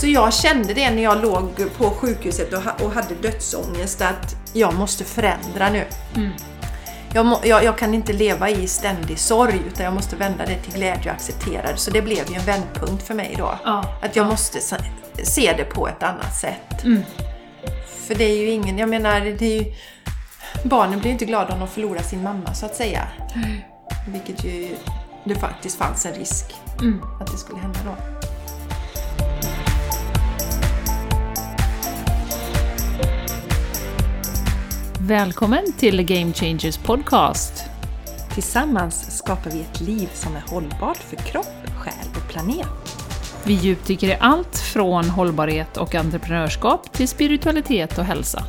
[0.00, 4.36] Så jag kände det när jag låg på sjukhuset och, ha, och hade dödsångest att
[4.52, 5.84] jag måste förändra nu.
[6.16, 6.32] Mm.
[7.14, 10.72] Jag, jag, jag, kan inte leva i ständig sorg utan jag måste vända det till
[10.72, 11.76] glädje och acceptera det.
[11.76, 13.58] Så det blev ju en vändpunkt för mig då.
[13.64, 13.98] Ja.
[14.02, 14.60] Att jag måste
[15.22, 16.84] se det på ett annat sätt.
[16.84, 17.02] Mm.
[18.06, 19.74] För det är ju ingen, jag menar, det är ju,
[20.64, 23.08] barnen blir ju inte glada om de förlorar sin mamma så att säga.
[24.08, 24.76] Vilket ju
[25.24, 27.02] det faktiskt fanns en risk Mm.
[27.20, 28.20] att det skulle hända då.
[35.10, 37.64] Välkommen till Game Changers Podcast.
[38.34, 42.68] Tillsammans skapar vi ett liv som är hållbart för kropp, själ och planet.
[43.44, 48.44] Vi djupdyker i allt från hållbarhet och entreprenörskap till spiritualitet och hälsa.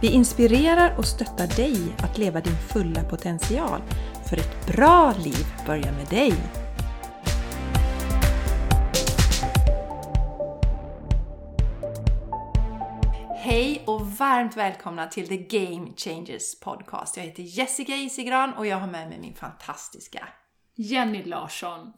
[0.00, 3.80] Vi inspirerar och stöttar dig att leva din fulla potential.
[4.28, 6.34] För ett bra liv börjar med dig.
[13.44, 17.16] Hej och varmt välkomna till The Game Changers Podcast.
[17.16, 20.28] Jag heter Jessica Isigran och jag har med mig min fantastiska
[20.76, 21.92] Jenny Larsson.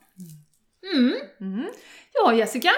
[1.40, 1.66] Mm.
[2.12, 2.70] Ja, Jessica.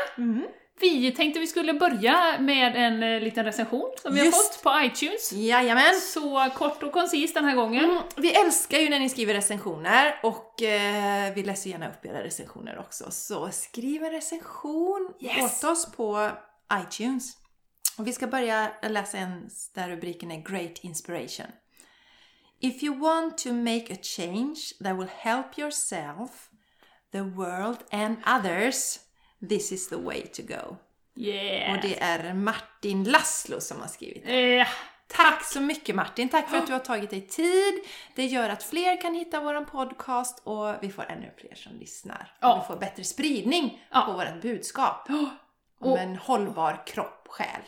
[0.81, 4.37] Vi tänkte vi skulle börja med en eh, liten recension som vi Just.
[4.37, 5.33] har fått på iTunes.
[5.33, 5.95] Jajamän!
[6.01, 7.85] Så kort och koncist den här gången.
[7.85, 12.23] Mm, vi älskar ju när ni skriver recensioner och eh, vi läser gärna upp era
[12.25, 13.11] recensioner också.
[13.11, 15.65] Så skriv en recension Yes.
[15.65, 16.31] åt oss på
[16.83, 17.46] iTunes.
[17.99, 21.47] Och vi ska börja läsa en där rubriken är Great Inspiration.
[22.61, 26.51] If you want to make a change that will help yourself,
[27.13, 28.99] the world and others,
[29.49, 30.77] this is the way to go.
[31.15, 31.75] Yeah!
[31.77, 34.67] Och det är Martin Laszlo som har skrivit Eh,
[35.09, 36.29] Tack så mycket Martin!
[36.29, 37.75] Tack för att du har tagit dig tid.
[38.15, 42.37] Det gör att fler kan hitta vår podcast och vi får ännu fler som lyssnar.
[42.41, 42.55] Ja.
[42.55, 44.01] Och vi får bättre spridning Ja.
[44.03, 45.09] på vårt budskap
[45.81, 47.61] om en hållbar kropp, själ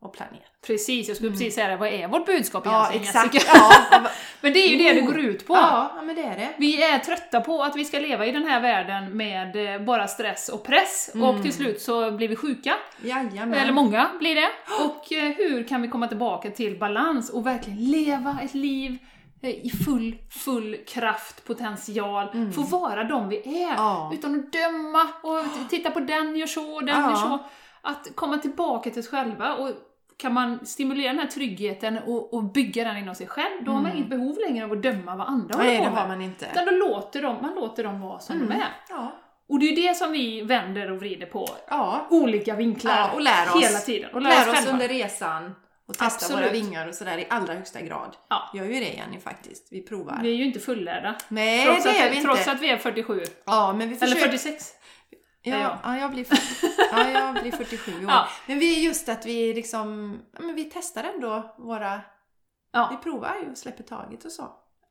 [0.00, 0.42] och planet.
[0.66, 1.76] precis, jag skulle precis säga det.
[1.76, 3.50] Vad är vårt budskap Ja, egentligen, exakt!
[3.54, 4.00] Ja,
[4.40, 5.54] Men det är ju det det går ut på.
[5.54, 6.48] ja, men det är det.
[6.56, 10.08] Vi är trötta på att vi ska leva i den här världen med eh, bara
[10.08, 12.74] stress och press och till slut så blir vi sjuka.
[13.02, 13.54] Jajamän.
[13.54, 14.48] Eller många blir det.
[14.84, 18.98] Och eh, hur kan vi komma tillbaka till balans och verkligen leva ett liv
[19.42, 23.74] eh, i full, full kraft, potential, få vara de vi är.
[23.76, 24.10] Ja.
[24.14, 27.10] Utan att döma och titta på den gör så, den Ja.
[27.10, 27.38] gör så.
[27.82, 29.70] Att komma tillbaka till sig själva och
[30.18, 33.82] kan man stimulera den här tryggheten och, och bygga den inom sig själv, då har
[33.82, 36.08] man inget behov längre av att döma vad andra håller Nej, på det med.
[36.08, 36.46] man inte.
[36.52, 38.68] Utan då låter de, man låter dem vara som de är.
[38.88, 39.12] Ja.
[39.48, 42.06] Och det är ju det som vi vänder och vrider på ja.
[42.10, 43.64] olika vinklar Ja, och lär oss.
[43.64, 44.10] hela tiden.
[44.14, 45.54] Och lär, Lär oss, oss under resan
[45.88, 46.42] och testa Absolut.
[46.44, 48.16] våra vingar och sådär i allra högsta grad.
[48.28, 48.50] Ja.
[48.54, 49.68] Gör ju det Jenny faktiskt.
[49.70, 50.18] Vi provar.
[50.22, 51.16] Vi är ju inte fullärda.
[51.28, 52.52] Nej, trots det att, är vi Trots inte.
[52.52, 53.22] att vi är 47.
[53.44, 54.26] Ja, men vi Eller försöker...
[54.38, 54.72] 46.
[55.48, 55.78] Ja, jag.
[55.82, 56.26] ja, jag blir,
[56.92, 58.02] ja, jag blir 47 år.
[58.10, 58.28] Ja.
[58.46, 62.00] Men vi är just att vi liksom, men vi testar ändå våra, vi
[62.72, 64.48] Ja, provar ju och släpper taget och så.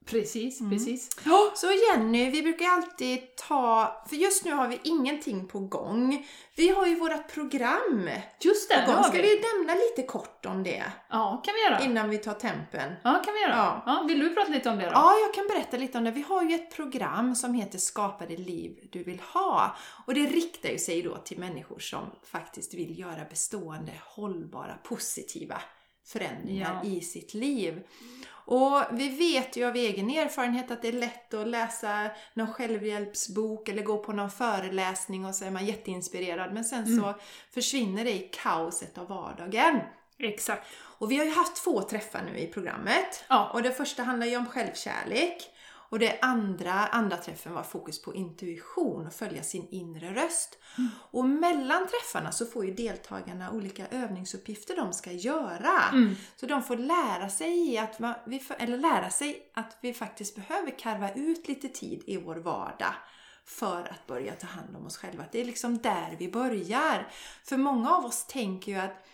[0.08, 0.72] Precis, Mm.
[0.72, 1.10] precis.
[1.56, 6.28] Så Jenny, vi brukar alltid ta, för just nu har vi ingenting på gång.
[6.56, 8.10] Vi har ju vårt program
[8.42, 9.04] Just det, på gång.
[9.04, 9.22] Ska vi.
[9.22, 11.84] vi nämna lite kort om det Ja, kan vi göra.
[11.84, 12.94] innan vi tar tempen?
[13.04, 13.56] Ja, kan vi göra.
[13.56, 13.84] Ja.
[13.86, 14.06] Ja.
[14.08, 14.92] vill du prata lite om det då?
[14.94, 16.12] Ja, jag kan berätta lite om det.
[16.12, 19.76] Vi har ju ett program som heter Skapa det liv du vill ha.
[20.06, 25.62] Och det riktar ju sig då till människor som faktiskt vill göra bestående, hållbara, positiva
[26.06, 26.90] förändringar Ja.
[26.90, 27.84] i sitt liv.
[28.48, 33.70] Och vi vet ju av egen erfarenhet att det är lätt att läsa någon självhjälpsbok
[33.70, 36.54] eller gå på någon föreläsning och så är man jätteinspirerad.
[36.54, 37.14] Men sen så
[37.54, 39.80] försvinner det i kaoset av vardagen.
[40.20, 40.68] Exakt.
[40.74, 43.24] Och vi har ju haft två träffar nu i programmet.
[43.28, 43.50] Ja.
[43.54, 45.50] Och det första handlar ju om självkärlek.
[45.90, 50.58] Och det andra, andra träffen var fokus på intuition och följa sin inre röst.
[51.12, 55.82] Och mellan träffarna så får ju deltagarna olika övningsuppgifter de ska göra.
[56.36, 61.14] Så de får lära sig att, vi, eller lära sig att vi faktiskt behöver karva
[61.14, 62.94] ut lite tid i vår vardag
[63.46, 65.24] för att börja ta hand om oss själva.
[65.32, 67.08] Det är liksom där vi börjar.
[67.44, 69.08] För många av oss tänker ju att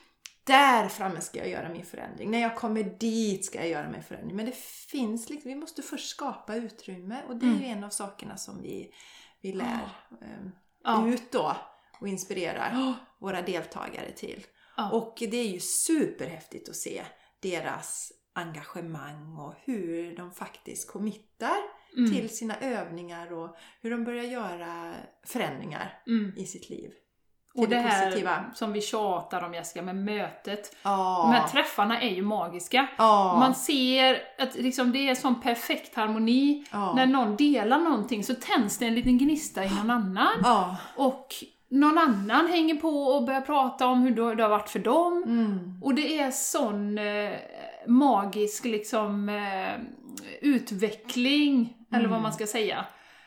[0.44, 2.32] där framme ska jag göra min förändring.
[2.32, 4.36] När jag kommer dit ska jag göra min förändring.
[4.36, 4.56] Men det
[4.92, 8.62] finns liksom, vi måste först skapa utrymme och det är ju en av sakerna som
[8.62, 8.94] vi,
[9.42, 9.90] vi lär
[10.22, 10.28] eh,
[10.84, 11.08] Ja.
[11.08, 11.56] ut då
[12.00, 12.72] och inspirerar
[13.20, 14.46] våra deltagare till.
[14.92, 17.04] Och det är ju superhäftigt att se
[17.40, 21.58] deras engagemang och hur de faktiskt committar
[21.98, 22.12] Mm.
[22.12, 24.94] till sina övningar och hur de börjar göra
[25.26, 26.34] förändringar Mm.
[26.38, 26.92] i sitt liv.
[27.58, 28.46] Och det här positiva.
[28.54, 30.76] som vi tjatar om Jessica, med mötet.
[30.84, 31.24] Ja.
[31.26, 32.88] De här träffarna är ju magiska.
[32.98, 33.36] Ja.
[33.40, 36.66] Man ser att liksom det är sån perfekt harmoni.
[36.72, 36.94] Ja.
[36.96, 40.44] När någon delar någonting så tänds det en liten gnista i någon annan.
[40.96, 41.28] Och
[41.70, 45.24] någon annan hänger på och börjar prata om hur det har varit för dem.
[45.26, 45.80] Mm.
[45.84, 47.32] Och det är sån eh,
[47.88, 49.74] magisk liksom eh,
[50.42, 52.86] utveckling, eller vad man ska säga,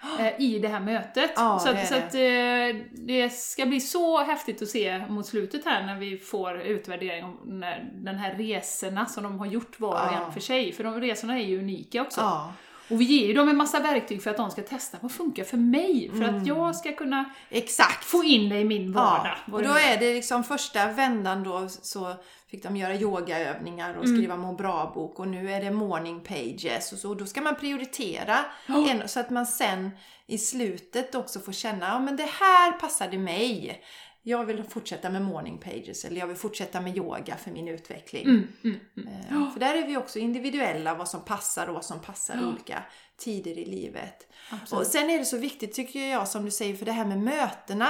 [0.39, 1.33] i det här mötet.
[1.37, 5.27] Ja, så det att, så att eh, det ska bli så häftigt att se mot
[5.27, 9.91] slutet här när vi får utvärdering om den här resorna som de har gjort var
[9.93, 10.27] och Ja.
[10.27, 10.73] en för sig.
[10.73, 12.21] För de resorna är ju unika också.
[12.21, 12.53] Ja,
[12.91, 15.45] Och vi ger ju dem en massa verktyg för att de ska testa vad funkar
[15.45, 16.37] för mig, för Mm.
[16.37, 18.05] att jag ska kunna exakt.
[18.05, 19.37] få in det i min vardag.
[19.47, 22.15] Ja, och då är det liksom första vändan då så
[22.51, 24.17] fick de göra yogaövningar och Mm.
[24.17, 27.09] skriva må bra-bok och nu är det morning pages och så.
[27.11, 28.89] Och då ska man prioritera Ja.
[28.91, 29.91] en, så att man sen
[30.27, 33.83] i slutet också får känna, ja men det här passade mig.
[34.29, 38.25] Jag vill fortsätta med morning pages eller jag vill fortsätta med yoga för min utveckling.
[38.25, 39.09] Mm, mm, mm.
[39.45, 42.49] Eh, För där är vi också individuella, vad som passar och vad som passar Ja.
[42.49, 42.83] olika
[43.17, 44.29] tider i livet.
[44.51, 44.87] Absolut.
[44.87, 47.19] Och sen är det så viktigt tycker jag som du säger för det här med
[47.19, 47.89] mötena.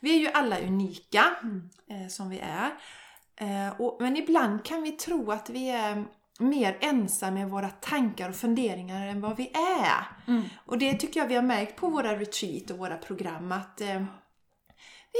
[0.00, 1.24] Vi är ju alla unika
[1.90, 2.70] eh, som vi är.
[3.36, 6.04] Eh, och, men ibland kan vi tro att vi är
[6.38, 10.06] mer ensamma med våra tankar och funderingar än vad vi är.
[10.32, 10.42] Mm.
[10.66, 14.04] Och det tycker jag vi har märkt på våra retreat och våra program att eh,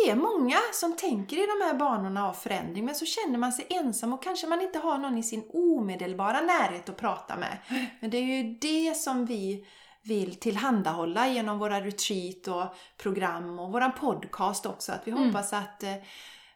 [0.02, 3.52] vi är många som tänker i de här banorna av förändring men så känner man
[3.52, 7.58] sig ensam och kanske man inte har någon i sin omedelbara närhet att prata med.
[8.00, 9.66] Men det är ju det som vi
[10.02, 14.92] vill tillhandahålla genom våra retreat och program och våran podcast också.
[14.92, 15.94] Att vi hoppas att eh,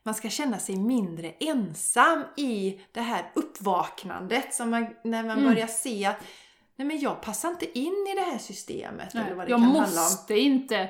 [0.02, 5.50] man ska känna sig mindre ensam i det här uppvaknandet som man, när man Mm.
[5.52, 6.17] börjar se att
[6.76, 9.14] nej men jag passar inte in i det här systemet.
[9.14, 10.05] eller vad det jag kan handla om.
[10.05, 10.88] måste inte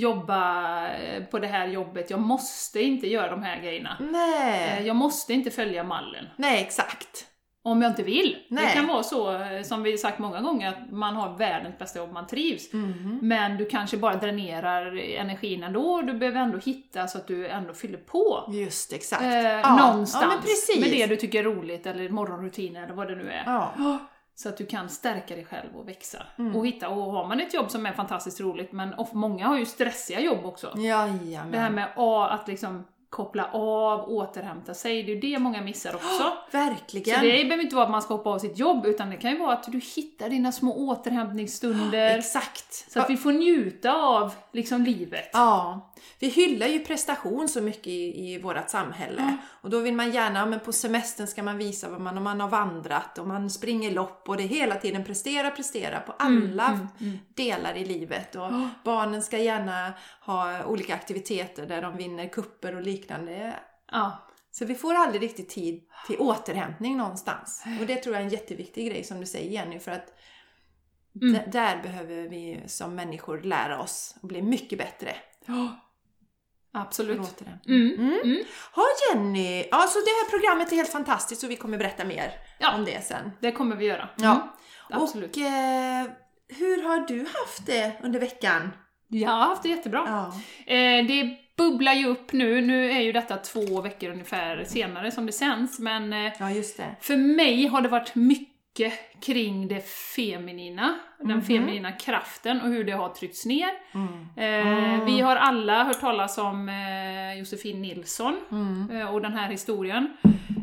[0.00, 3.96] jobba eh, på det här jobbet, jag måste inte göra de här grejerna.
[4.00, 6.24] Eh, Nej, Jag måste inte följa mallen.
[6.36, 7.26] nej exakt.
[7.66, 8.36] Om jag inte vill.
[8.48, 8.64] Nej.
[8.66, 11.98] Det kan vara så, eh, som vi sagt många gånger, att man har världens bästa
[11.98, 12.72] jobb, man trivs.
[12.72, 13.18] Mhm.
[13.22, 17.48] Men du kanske bara dränerar energin ändå, och du behöver ändå hitta så att du
[17.48, 18.48] ändå fyller på.
[18.52, 19.22] Just exakt.
[19.22, 20.80] Eh, Ja, någonstans ja, men precis.
[20.80, 23.42] med det du tycker är roligt, eller morgonrutiner eller vad det nu är.
[23.46, 23.72] Ja.
[24.36, 26.22] Så att du kan stärka dig själv och växa.
[26.38, 26.56] Mm.
[26.56, 29.58] Och hitta, och har man ett jobb som är fantastiskt roligt, men of, många har
[29.58, 30.72] ju stressiga jobb också.
[30.76, 31.52] Jajamän.
[31.52, 31.88] Det här med
[32.30, 32.84] att liksom
[33.14, 36.32] koppla av, återhämta sig, det är ju det många missar också.
[36.50, 37.14] Verkligen.
[37.14, 39.30] Så det behöver inte vara att man ska hoppa av sitt jobb, utan det kan
[39.30, 42.92] ju vara att du hittar dina små återhämtningsstunder, Exakt.
[42.92, 45.30] så att vi får njuta av liksom livet.
[45.32, 49.22] Ja, vi hyllar ju prestation så mycket i, i vårt samhälle.
[49.22, 49.36] Ja.
[49.62, 52.24] Och då vill man gärna, ja, men på semestern ska man visa vad man, om
[52.24, 56.12] man har vandrat och man springer lopp och det är hela tiden prestera, prestera på
[56.12, 57.18] alla Mm, mm, mm.
[57.34, 58.34] delar i livet.
[58.34, 58.68] Och Ja.
[58.84, 63.54] barnen ska gärna ha olika aktiviteter där de vinner kupper och liknande.
[63.92, 64.18] Ja.
[64.50, 67.64] Så vi får aldrig riktigt tid till återhämtning någonstans.
[67.80, 70.14] Och det tror jag är en jätteviktig grej som du säger Jenny, för att
[71.22, 71.40] Mm.
[71.50, 75.16] där behöver vi som människor lära oss och bli mycket bättre.
[76.74, 77.16] Absolut.
[77.16, 77.76] för återhämtning.
[77.76, 77.94] Mm.
[78.00, 78.20] Mm.
[78.24, 78.44] Mm.
[78.76, 78.82] Ja
[79.14, 82.74] Jenny, ja, så det här programmet är helt fantastiskt och vi kommer berätta mer Ja.
[82.74, 83.30] om det sen.
[83.40, 84.08] Det kommer vi göra.
[84.16, 84.32] Ja.
[84.90, 85.02] Mm.
[85.02, 85.36] Absolut.
[85.36, 86.04] Och eh,
[86.48, 88.70] hur har du haft det under veckan?
[89.08, 90.02] Jag har haft det jättebra.
[90.06, 90.74] Ja.
[90.74, 92.60] Eh, det bubblar ju upp nu.
[92.60, 96.76] Nu är ju detta två veckor ungefär senare som det sänds, men eh, ja, just
[96.76, 96.96] det.
[97.00, 98.53] för mig har det varit mycket
[99.20, 101.42] kring det feminina, den Mhm.
[101.42, 103.70] feminina kraften och hur det har tryckts ner.
[103.94, 104.08] Mm.
[104.36, 105.04] Eh, Mm.
[105.04, 108.90] Vi har alla hört talas om eh, Josefin Nilsson Mm.
[108.90, 110.16] eh, och den här historien.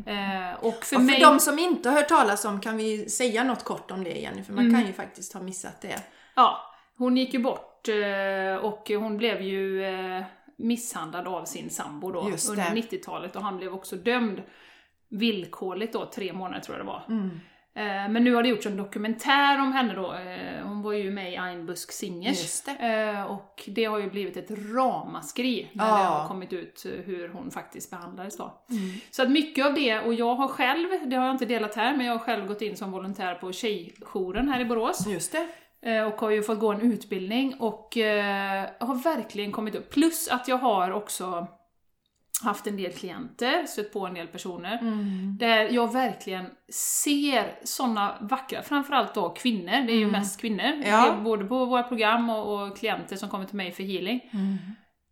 [0.05, 1.19] Eh, och för Och för mig...
[1.19, 4.43] de som inte har hört talas om kan vi säga något kort om det Jenny,
[4.43, 4.77] för man Mm.
[4.79, 6.03] kan ju faktiskt ha missat det.
[6.35, 6.61] Ja,
[6.97, 10.23] hon gick ju bort eh, och hon blev ju eh,
[10.57, 12.81] misshandlad av sin sambo då under det.
[12.81, 14.41] 90-talet och han blev också dömd
[15.09, 17.03] villkorligt då, tre månader tror jag det var.
[17.09, 17.39] Mm.
[17.75, 20.13] Eh, Men nu har det gjorts en dokumentär om henne då.
[20.13, 22.61] Eh, Hon var ju med i Einbusk Singers.
[22.61, 22.71] Det.
[22.71, 25.97] Eh, Och det har ju blivit ett ramaskri när Ja.
[25.97, 28.63] det har kommit ut hur hon faktiskt behandlades då.
[28.69, 28.81] Mm.
[29.11, 31.97] Så att mycket av det, och jag har själv, det har jag inte delat här,
[31.97, 35.07] men jag har själv gått in som volontär på Tjejjouren här i Borås.
[35.07, 35.47] Just det.
[36.05, 37.97] Och har ju fått gå en utbildning och
[38.79, 39.89] har verkligen kommit upp.
[39.89, 41.47] Plus att jag har också
[42.43, 44.77] haft en del klienter, stött på en del personer.
[44.81, 45.37] Mm.
[45.39, 50.11] Där jag verkligen ser såna vackra, framförallt då kvinnor, det är ju Mm.
[50.11, 51.15] mest kvinnor, Ja.
[51.23, 54.29] Både på våra program och, och klienter som kommer till mig för healing.
[54.33, 54.57] Mm.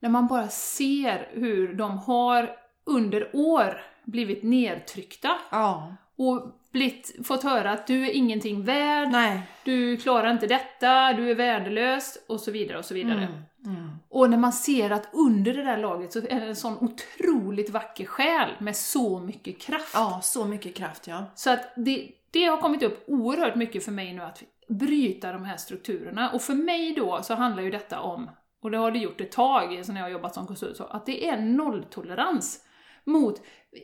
[0.01, 2.49] När man bara ser hur de har
[2.85, 5.95] under år blivit nedtryckta Ja.
[6.17, 9.41] och blivit, fått höra att du är ingenting värd, Nej.
[9.63, 13.23] du klarar inte detta, du är värdelös och så vidare och så vidare.
[13.23, 13.41] Mm.
[13.65, 13.89] Mm.
[14.09, 17.69] Och när man ser att under det där lagret så är det en sån otroligt
[17.69, 19.91] vacker själ med så mycket kraft.
[19.93, 21.25] Ja, så mycket kraft ja.
[21.35, 25.45] Så att det, det har kommit upp oerhört mycket för mig nu att bryta de
[25.45, 26.29] här strukturerna.
[26.29, 28.29] Och för mig då så handlar ju detta om
[28.61, 31.05] och det har det gjort ett tag sen jag har jobbat som konsult, så att
[31.05, 32.65] det är nolltolerans
[33.09, 33.41] mot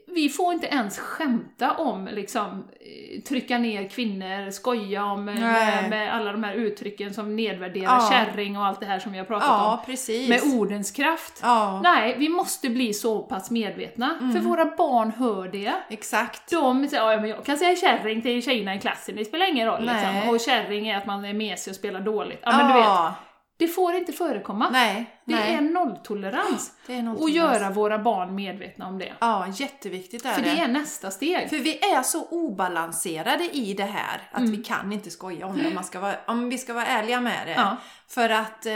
[0.08, 5.90] vi får inte ens skämta om liksom eh, trycka ner kvinnor, skoja om eh, med,
[5.90, 8.10] med, alla de här uttrycken som nedvärderar ja.
[8.12, 9.86] kärring och allt det här som vi har pratat ja, om.
[9.86, 10.30] Precis.
[10.30, 11.40] Med ordens kraft.
[11.42, 11.82] Ja.
[11.84, 14.34] Nej, vi måste bli så pass medvetna, mm.
[14.34, 15.74] för våra barn hör det.
[15.90, 16.52] Exakt.
[16.52, 19.68] De säger ja, men jag kan säga kärring till tjejerna i klassen, det spelar ingen
[19.68, 19.82] roll.
[19.82, 20.30] Liksom.
[20.30, 22.40] Och kärring är att man är mesig och spelar dåligt.
[22.42, 23.25] Ja, men du vet.
[23.58, 24.70] Det får inte förekomma.
[24.70, 25.54] Nej, det nej.
[25.54, 26.72] är nolltolerans.
[26.88, 27.22] Det är nolltolerans.
[27.22, 29.14] Och göra våra barn medvetna om det.
[29.20, 30.50] Ja, jätteviktigt är För det.
[30.50, 31.50] det är nästa steg.
[31.50, 34.52] För vi är så obalanserade i det här att mm.
[34.52, 37.22] vi kan inte skoja om det om, man ska vara, om vi ska vara ärliga
[37.22, 37.54] med det.
[37.54, 37.78] Ja.
[38.08, 38.74] För att eh,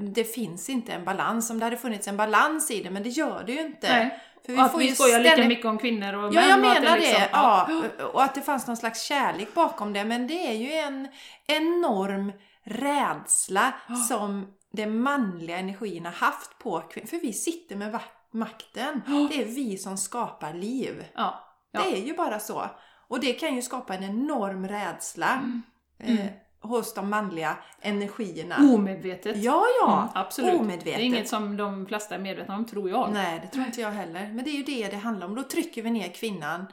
[0.00, 1.50] det finns inte en balans.
[1.50, 3.88] Om det hade funnits en balans i det, men det gör det ju inte.
[3.88, 4.18] Nej.
[4.46, 5.38] För vi och att vi skojar ständigt...
[5.38, 6.34] lika mycket om kvinnor och ja, män.
[6.34, 6.96] Ja, jag menar det.
[6.96, 7.68] Liksom, det ja.
[8.12, 10.04] Och att det fanns någon slags kärlek bakom det.
[10.04, 11.08] Men det är ju en
[11.46, 12.32] enorm
[12.64, 13.74] rädsla
[14.08, 17.06] som de manliga energierna haft på kvinnor.
[17.06, 18.00] För vi sitter med
[18.30, 19.02] makten.
[19.30, 21.04] Det är vi som skapar liv.
[21.14, 21.48] Ja.
[21.70, 21.80] Ja.
[21.82, 22.64] Det är ju bara så.
[23.08, 25.62] Och det kan ju skapa en enorm rädsla mm.
[25.98, 26.28] Eh, Mm.
[26.60, 28.56] hos de manliga energierna.
[28.74, 29.36] Omedvetet.
[29.36, 29.98] Ja, ja.
[29.98, 30.60] Mm, absolut.
[30.60, 30.84] Omedvetet.
[30.98, 33.12] Det är inget som de flesta är medvetna om, tror jag.
[33.12, 34.30] Nej, det tror inte jag heller.
[34.32, 35.34] Men det är ju det det handlar om.
[35.34, 36.66] Då trycker vi ner kvinnan.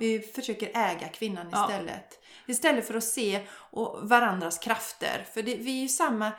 [0.00, 1.64] Vi försöker äga kvinnan Ja.
[1.70, 2.22] istället.
[2.46, 5.26] Istället för att se och varandras krafter.
[5.34, 6.32] För det, vi är ju samma...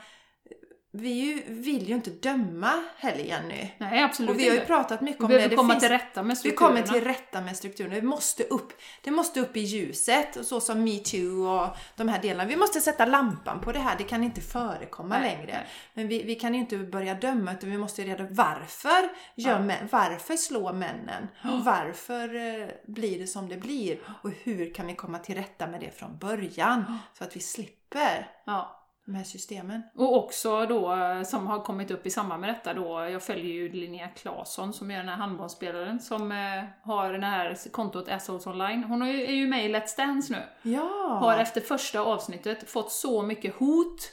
[1.00, 3.70] Vi vill ju inte döma heller Jenny.
[3.77, 5.89] Nej, absolut Och vi har ju pratat mycket Vi om behöver det komma finns- till
[5.92, 6.75] rätta med vi strukturerna.
[6.82, 7.96] kommer till rätta med strukturerna.
[7.96, 8.74] Vi måste upp,
[9.04, 12.50] det måste upp i ljuset, så som metoo och de här delarna.
[12.50, 15.51] Vi måste sätta lampan på det här, det kan inte förekomma Nej, längre.
[15.54, 15.68] nej.
[15.94, 19.60] Men vi, vi kan ju inte börja döma, utan vi måste reda varför, gör Ja.
[19.60, 21.27] män, varför slår männen?
[21.44, 24.00] Och varför eh, blir det som det blir?
[24.24, 26.98] Och hur kan vi komma till rätta med det från början?
[27.18, 28.76] Så att vi slipper Ja.
[29.08, 29.82] De här systemen.
[29.96, 33.54] Och också då, eh, som har kommit upp i samband med detta då, jag följer
[33.54, 36.38] ju Linnea Claesson som är den här handbollsspelaren som eh,
[36.84, 38.84] har det här kontot Assholes Online.
[38.84, 40.72] Hon är ju, med i Let's Dance nu.
[40.72, 41.20] Ja!
[41.22, 44.12] Har efter första avsnittet fått så mycket hot.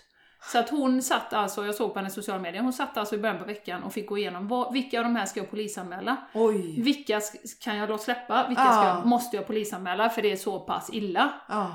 [0.52, 3.18] Så att hon satt alltså, jag såg på hennes sociala medier, hon satt alltså i
[3.18, 6.16] början på veckan och fick gå igenom vad, vilka av de här ska jag polisanmäla?
[6.34, 6.82] Oj!
[6.82, 7.20] Vilka
[7.64, 8.46] kan jag låta släppa?
[8.48, 11.32] Vilka ska jag, måste jag polisanmäla för det är så pass illa?
[11.48, 11.72] Ja,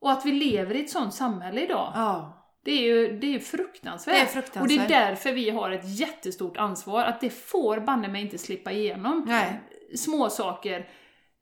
[0.00, 1.92] Och att vi lever i ett sånt samhälle idag.
[1.94, 2.38] ja.
[2.64, 4.14] Det är ju det är fruktansvärt.
[4.14, 4.62] Det är fruktansvärt.
[4.62, 8.38] Och det är därför vi har ett jättestort ansvar, att det får banne mig inte
[8.38, 9.24] slippa igenom.
[9.28, 9.60] Nej.
[9.96, 10.88] Små saker.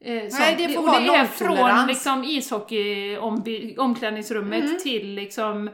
[0.05, 3.45] Eh, som, Nej, det får och vara det är från liksom, ishockey om,
[3.79, 4.79] omklädningsrummet Mm.
[4.79, 5.71] till liksom,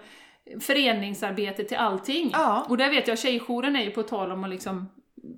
[0.60, 2.30] föreningsarbete till allting.
[2.32, 2.66] Ja.
[2.68, 4.88] Och där vet jag, tjejjouren är ju på tal om att liksom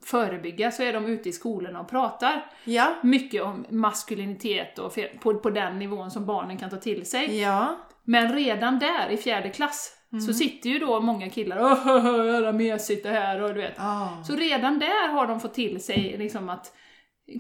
[0.05, 2.95] förebygga, så är de ute i skolorna och pratar Ja.
[3.03, 7.41] mycket om maskulinitet och på, på den nivån som barnen kan ta till sig.
[7.41, 7.77] Ja.
[8.05, 10.25] Men redan där i fjärde klass Mm.
[10.25, 13.75] så sitter ju då många killar och jävla mesigt det här och du vet.
[13.77, 14.23] Ja.
[14.27, 16.75] Så redan där har de fått till sig liksom att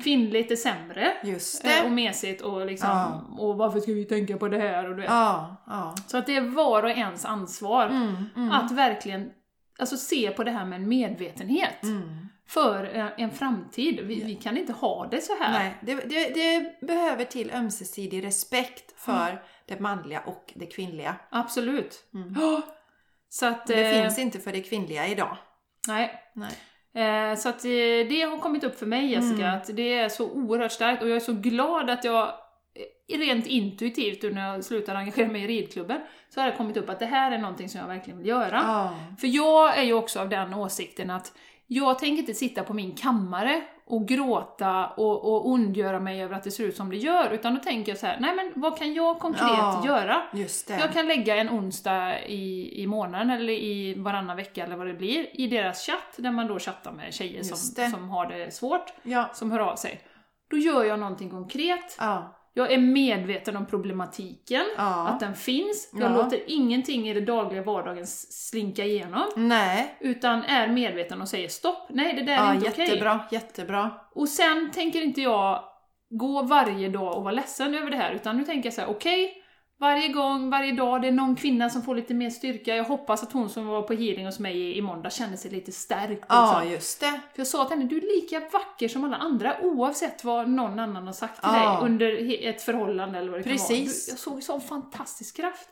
[0.02, 3.22] kvinnligt är sämre Just eh, och mesigt och liksom Ja.
[3.38, 5.10] och varför ska vi tänka på det här och du vet.
[5.10, 5.94] Ja.
[6.06, 9.30] Så att det är var och ens ansvar Mm, mm, att verkligen
[9.78, 12.28] alltså, se på det här med en medvetenhet mm.
[12.48, 14.00] för en, en framtid.
[14.04, 15.52] Vi, vi kan inte ha det så här.
[15.52, 21.14] Nej, det, det, det behöver till ömsesidig respekt för det manliga och det kvinnliga.
[21.30, 22.04] Absolut.
[22.14, 22.34] Mm.
[22.40, 22.62] Ja.
[23.28, 25.36] Så att, Det eh, finns inte för det kvinnliga idag.
[25.88, 26.50] Nej, Nej.
[27.30, 27.70] Eh, Så att eh,
[28.08, 29.56] det har kommit upp för mig Jessica, Mm.
[29.58, 32.28] att det är så oerhört starkt och jag är så glad att jag
[33.08, 36.00] eh, rent intuitivt när jag slutade engagera mig i ridklubben
[36.34, 38.62] så har det kommit upp att det här är någonting som jag verkligen vill göra.
[38.66, 38.94] Ja.
[39.20, 41.32] För jag är ju också av den åsikten att
[41.66, 46.42] jag tänker inte sitta på min kammare och gråta och, och ondgöra mig över att
[46.42, 48.78] det ser ut som det gör, utan då tänker jag så här: nej men vad
[48.78, 49.82] kan jag konkret Ja.
[49.86, 50.22] göra?
[50.80, 54.94] Jag kan lägga en onsdag i, i månaden eller i varannan vecka eller vad det
[54.94, 57.56] blir i deras chatt där man då chattar med tjejer som,
[57.90, 59.30] som har det svårt, Ja.
[59.34, 60.00] som hör av sig.
[60.50, 61.96] Då gör jag någonting konkret.
[61.98, 62.34] Ja.
[62.58, 65.08] Jag är medveten om problematiken, Ja.
[65.08, 65.90] att den finns.
[65.92, 66.16] Jag Ja.
[66.16, 69.22] låter ingenting i det dagliga vardagen slinka igenom.
[69.36, 69.96] Nej.
[70.00, 72.84] Utan är medveten och säger stopp, nej det där är Ja, inte okej.
[72.84, 73.20] jättebra.
[73.30, 73.90] Jättebra.
[74.14, 75.64] Och sen tänker inte jag
[76.10, 78.90] gå varje dag och vara ledsen över det här, utan nu tänker jag så här:
[78.90, 79.42] okej,
[79.80, 82.76] varje gång, varje dag, det är någon kvinna som får lite mer styrka.
[82.76, 85.72] Jag hoppas att hon som var på hearing hos mig i, måndag känner sig lite
[85.72, 86.24] stärkt.
[86.28, 86.72] Ja, liksom.
[86.72, 87.10] just det.
[87.10, 90.78] För jag sa till henne, du är lika vacker som alla andra oavsett vad någon
[90.78, 91.70] annan har sagt till Ja.
[91.80, 93.58] dig under ett förhållande eller vad det kan vara.
[93.68, 94.06] Precis.
[94.06, 95.68] Du, jag såg sån fantastisk kraft.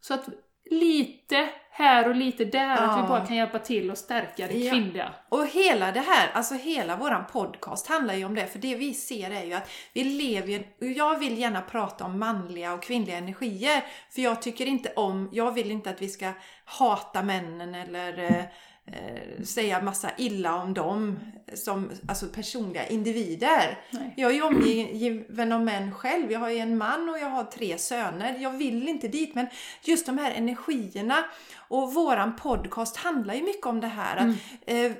[0.00, 0.28] Så att
[0.70, 1.48] lite
[1.80, 3.06] här och lite där, att vi Ja.
[3.08, 4.72] bara kan hjälpa till och stärka det Ja.
[4.72, 5.12] kvinnliga.
[5.28, 8.46] Och hela det här, alltså hela våran podcast handlar ju om det.
[8.46, 12.18] För det vi ser är ju att vi lever ju, jag vill gärna prata om
[12.18, 13.84] manliga och kvinnliga energier.
[14.10, 16.32] För jag tycker inte om, jag vill inte att vi ska
[16.64, 18.48] hata männen eller
[18.92, 21.18] eh, säga massa illa om dem
[21.54, 23.78] som alltså personliga individer.
[23.90, 24.14] Nej.
[24.16, 26.32] Jag är ju omgiven av män själv.
[26.32, 28.38] Jag har ju en man och jag har tre söner.
[28.38, 29.46] Jag vill inte dit men
[29.82, 31.24] just de här energierna
[31.68, 34.16] och våran podcast handlar ju mycket om det här.
[34.16, 34.92] Att, eh,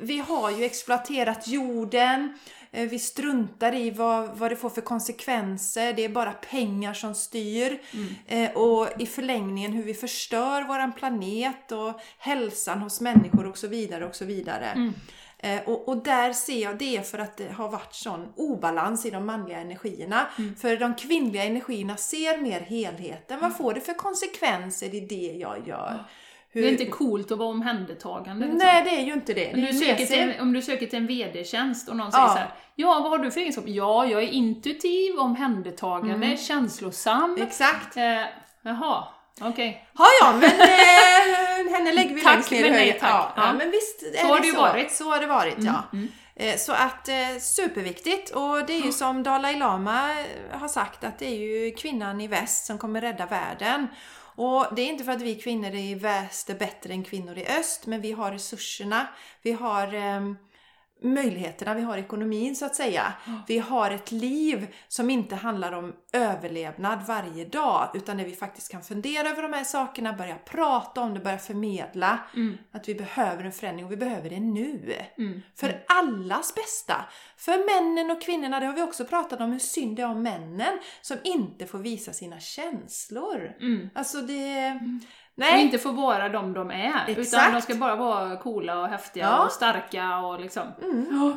[0.00, 2.38] vi har ju exploaterat jorden,
[2.70, 7.80] vi struntar i vad, vad det får för konsekvenser, det är bara pengar som styr.
[8.26, 13.66] Eh, och i förlängningen hur vi förstör våran planet och hälsan hos människor och så
[13.66, 14.92] vidare och så vidare.
[15.38, 19.10] Eh, och, och där ser jag det för att det har varit sån obalans i
[19.10, 20.26] de manliga energierna.
[20.60, 23.40] För de kvinnliga energierna ser mer helheten.
[23.40, 26.04] Vad får det för konsekvenser i det jag gör?
[26.52, 28.44] Hur, Det är inte coolt att vara omhändertagande.
[28.46, 28.58] liksom.
[28.66, 29.54] Nej, det är ju inte det.
[29.54, 32.12] Om det du, söker till en, om du söker till en VD-tjänst och någon Ja.
[32.12, 33.64] säger så här, ja vad har du för egenskap?
[33.66, 37.36] Ja, jag är intuitiv, omhändertagande, känslosam.
[37.42, 37.96] Exakt.
[37.96, 38.02] Eh,
[38.62, 39.04] jaha,
[39.40, 39.86] okej.
[39.98, 43.10] Ja, ja, men eh, henne lägger vi Tack, längst ner men nej, tack.
[43.10, 43.52] Ja, ja.
[43.58, 44.60] Men visst är Så har det det ju så.
[44.60, 44.92] varit.
[44.92, 45.82] Så har det varit, ja.
[45.92, 46.04] Mm.
[46.04, 46.10] Eh,
[46.58, 48.30] Så att eh, superviktigt.
[48.30, 52.20] Och det är ju som Dalai Lama eh, har sagt att det är ju kvinnan
[52.20, 53.86] i väst som kommer rädda världen.
[54.34, 57.46] Och det är inte för att vi kvinnor i väst är bättre än kvinnor i
[57.46, 59.06] öst, men vi har resurserna,
[59.42, 60.20] vi har eh,
[61.02, 63.12] möjligheterna, vi har ekonomin så att säga.
[63.46, 68.72] Vi har ett liv som inte handlar om överlevnad varje dag utan där vi faktiskt
[68.72, 72.18] kan fundera över de här sakerna, börja prata om det, börja förmedla
[72.72, 74.94] att vi behöver en förändring och vi behöver det nu.
[75.18, 75.42] Mm.
[75.56, 77.04] För allas bästa.
[77.36, 80.22] För männen och kvinnorna, det har vi också pratat om hur synd det är om
[80.22, 83.56] männen som inte får visa sina känslor.
[83.60, 83.90] Mm.
[83.94, 84.80] Alltså det...
[85.36, 87.52] Och Nej, inte få vara de de är, utan Exakt.
[87.52, 89.44] de ska bara vara coola och häftiga Ja.
[89.44, 90.62] och starka och liksom.
[90.82, 91.36] Mm.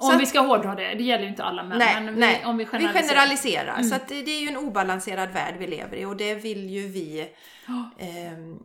[0.00, 2.20] Om att- vi ska hårdra det, det gäller ju inte alla män, Nej, men vi,
[2.20, 2.42] nej.
[2.44, 3.08] om vi vi generaliserar.
[3.08, 3.72] generaliserar.
[3.74, 3.84] Mm.
[3.84, 6.70] Så att det, det är ju en obalanserad värld vi lever i och det vill
[6.70, 7.28] ju vi
[7.98, 8.58] ehm,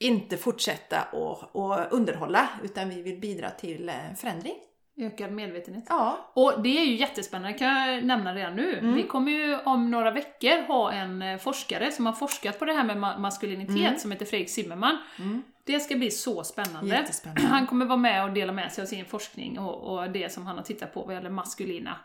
[0.00, 4.54] inte fortsätta och, och underhålla utan vi vill bidra till eh, förändring.
[5.00, 5.84] Ökad medvetenhet.
[5.88, 8.78] Ja, Och det är ju jättespännande, kan jag nämna redan nu.
[8.78, 8.94] Mm.
[8.94, 12.72] Vi kommer ju om några veckor ha en eh, forskare som har forskat på det
[12.72, 14.98] här med ma- maskulinitet som heter Fredrik Zimmerman.
[15.18, 15.42] Mm.
[15.64, 16.90] Det ska bli så spännande.
[16.96, 17.42] Jättespännande.
[17.42, 20.46] Han kommer vara med och dela med sig av sin forskning och, och det som
[20.46, 21.96] han har tittat på vad gäller maskulina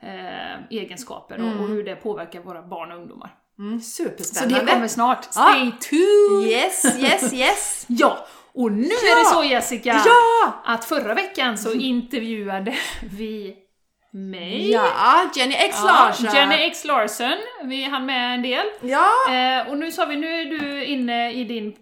[0.00, 3.34] eh, egenskaper och, och hur det påverkar våra barn och ungdomar.
[3.60, 4.64] Mm, Så superspännande.
[4.64, 5.24] det kommer snart.
[5.24, 6.48] Stay tuned!
[6.48, 7.84] Yes, yes, yes!
[7.88, 9.12] Ja, och nu Ja.
[9.12, 10.52] är det så Jessica, Ja!
[10.64, 12.74] att förra veckan så intervjuade
[13.18, 13.54] vi
[14.12, 14.70] mig.
[14.70, 16.26] Ja, Jenny X Ja, Larsson.
[16.34, 18.66] Jenny X Larson, vi hann med en del.
[18.80, 21.74] Ja, Eh, och nu sa vi, nu är du inne i din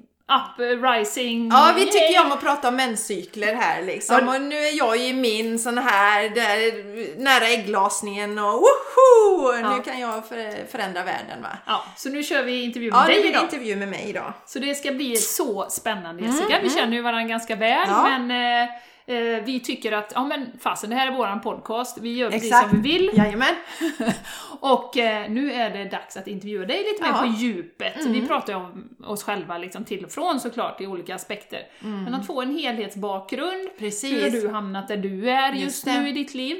[0.59, 1.49] uprising.
[1.53, 4.21] Ja, vi tycker ju om att prata om menscykler här liksom.
[4.27, 4.35] Ja.
[4.35, 9.53] Och nu är jag i min sån här, där, nära ägglasningen och woho!
[9.62, 9.77] Ja.
[9.77, 11.59] Nu kan jag för, förändra världen va.
[11.67, 13.45] Ja, så nu kör vi intervju med Ja, det dig blir en idag.
[13.45, 14.33] intervju med mig idag.
[14.47, 16.59] Så det ska bli så spännande Jessica.
[16.62, 18.09] Vi känner ju varandra ganska väl, Ja.
[18.19, 18.69] men eh, eh,
[19.44, 22.71] vi tycker att, ja men fasen det här är våran podcast, vi gör precis Exakt.
[22.71, 23.11] som vi vill.
[23.14, 23.55] Jajamän.
[24.61, 27.18] Och eh, nu är det dags att intervjua dig lite mer Ja.
[27.18, 27.35] Mm.
[27.35, 28.07] på djupet.
[28.07, 31.61] Vi pratar ju om oss själva liksom till och från såklart i olika aspekter.
[31.81, 33.53] Men att få en helhetsbakgrund.
[33.53, 33.68] Mm.
[33.79, 34.12] Precis.
[34.12, 35.87] Hur har du hamnat där du är just, Just.
[35.87, 36.03] Mm.
[36.03, 36.57] nu i ditt liv?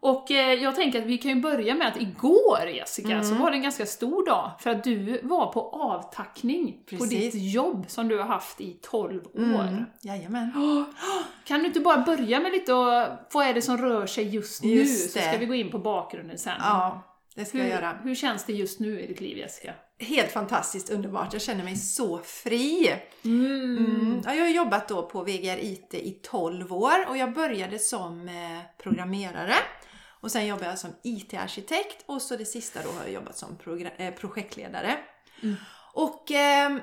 [0.00, 3.24] Och eh, jag tänker att vi kan ju börja med att igår Jessica, Mm.
[3.24, 7.32] så var det en ganska stor dag för att du var på avtackning på Precis.
[7.32, 9.38] ditt jobb som du har haft i 12 år.
[9.38, 9.84] Mm.
[10.02, 10.52] Jajamän.
[11.44, 14.62] Kan du inte bara börja med lite och vad är det som rör sig just
[14.62, 14.68] nu?
[14.70, 16.56] Just Så ska vi gå in på bakgrunden sen.
[16.58, 17.02] Ja,
[17.34, 17.98] det ska Hur, jag göra.
[18.02, 19.74] hur känns det just nu i ditt liv Jessica?
[19.98, 21.32] Helt fantastiskt underbart.
[21.32, 22.94] Jag känner mig så fri.
[23.24, 24.22] Mm.
[24.24, 28.28] Ja, jag har jobbat då på VGR IT i 12 år och jag började som
[28.28, 28.34] eh,
[28.82, 29.54] programmerare.
[30.20, 33.58] Och sen jobbade jag som IT-arkitekt och så det sista då har jag jobbat som
[33.96, 34.98] eh, projektledare.
[35.94, 36.80] Och ehm,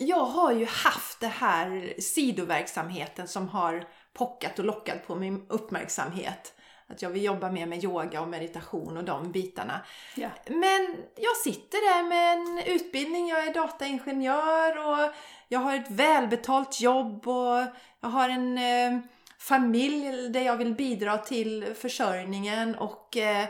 [0.00, 6.54] jag har ju haft det här sidoverksamheten som har pockat och lockat på min uppmärksamhet.
[6.86, 9.80] Att jag vill jobba mer med yoga och meditation och de bitarna.
[10.14, 10.28] Ja.
[10.46, 15.12] Men jag sitter där med en utbildning, jag är dataingenjör och
[15.48, 17.66] jag har ett välbetalt jobb och
[18.00, 19.00] jag har en eh,
[19.38, 23.48] familj där jag vill bidra till försörjningen och eh,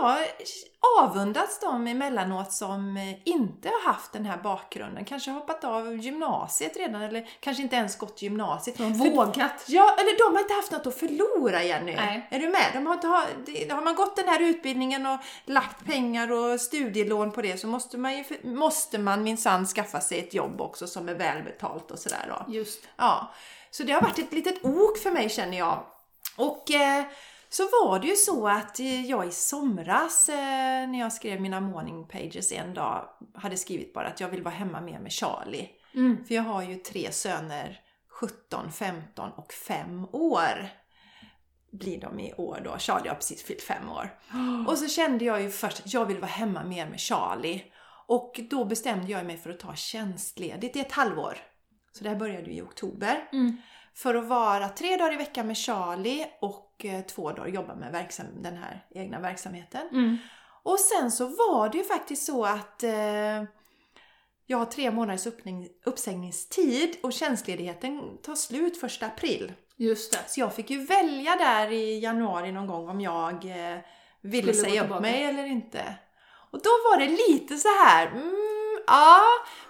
[0.00, 0.26] jag
[0.98, 5.04] avundas dem emellanåt som eh, inte har haft den här bakgrunden.
[5.04, 8.78] Kanske hoppat av gymnasiet redan eller kanske inte ens gått gymnasiet.
[8.78, 9.64] De För- vågat.
[9.68, 11.94] Ja, eller de har inte haft något att förlora Jenny.
[11.94, 12.28] Nej.
[12.30, 12.66] Är du med?
[12.74, 12.94] De har,
[13.46, 17.66] inte har man gått den här utbildningen och lagt pengar och studielån på det så
[17.66, 21.98] måste man, ju, måste man minsann skaffa sig ett jobb också som är välbetalt och
[21.98, 22.52] sådär då.
[22.52, 22.80] Just.
[22.96, 23.32] Ja,
[23.70, 25.82] så det har varit ett litet ok för mig känner jag.
[26.36, 27.04] Och eh,
[27.52, 31.60] så var det ju så att eh, jag i somras eh, när jag skrev mina
[31.60, 35.70] morning pages en dag hade skrivit bara att jag vill vara hemma mer med Charlie.
[35.94, 36.24] Mm.
[36.24, 40.68] För jag har ju tre söner, 17, 15 och 5 år.
[41.72, 42.78] Blir de i år då.
[42.78, 44.18] Charlie har precis fyllt 5 år.
[44.68, 47.64] Och så kände jag ju först att jag vill vara hemma mer med Charlie.
[48.06, 51.38] Och då bestämde jag mig för att ta tjänstledigt i ett halvår.
[51.92, 53.28] Så det här började ju i oktober.
[53.32, 53.56] Mm.
[53.94, 57.92] För att vara tre dagar i veckan med Charlie och eh, två dagar jobba med
[57.92, 59.88] verksam, den här egna verksamheten.
[59.92, 60.18] Mm.
[60.62, 63.42] Och sen så var det ju faktiskt så att eh,
[64.46, 65.26] jag har tre månaders
[65.84, 69.52] uppsägningstid och tjänstledigheten tar slut första april.
[69.76, 70.18] Just det.
[70.26, 73.78] Så jag fick ju välja där i januari någon gång om jag eh,
[74.20, 75.94] ville Skulle säga upp mig eller inte.
[76.50, 79.20] Och då var det lite så här, mm, ja,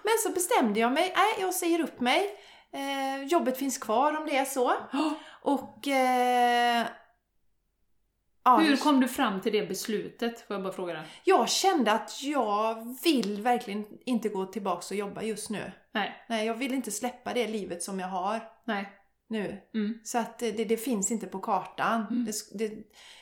[0.02, 2.38] men så bestämde jag mig, nej jag säger upp mig.
[2.72, 4.72] Eh, jobbet finns kvar om det är så.
[5.42, 5.88] Och...
[5.88, 6.86] Eh,
[8.44, 10.40] ja, Hur kom du fram till det beslutet?
[10.40, 11.02] Får jag bara fråga dig?
[11.24, 15.72] Jag kände att jag vill verkligen inte gå tillbaka och jobba just nu.
[15.92, 16.24] Nej.
[16.28, 18.92] Nej, jag vill inte släppa det livet som jag har Nej.
[19.28, 19.60] nu.
[19.74, 19.98] Mm.
[20.04, 22.06] Så att det, det, det finns inte på kartan.
[22.10, 22.24] Mm.
[22.24, 22.74] Det, det,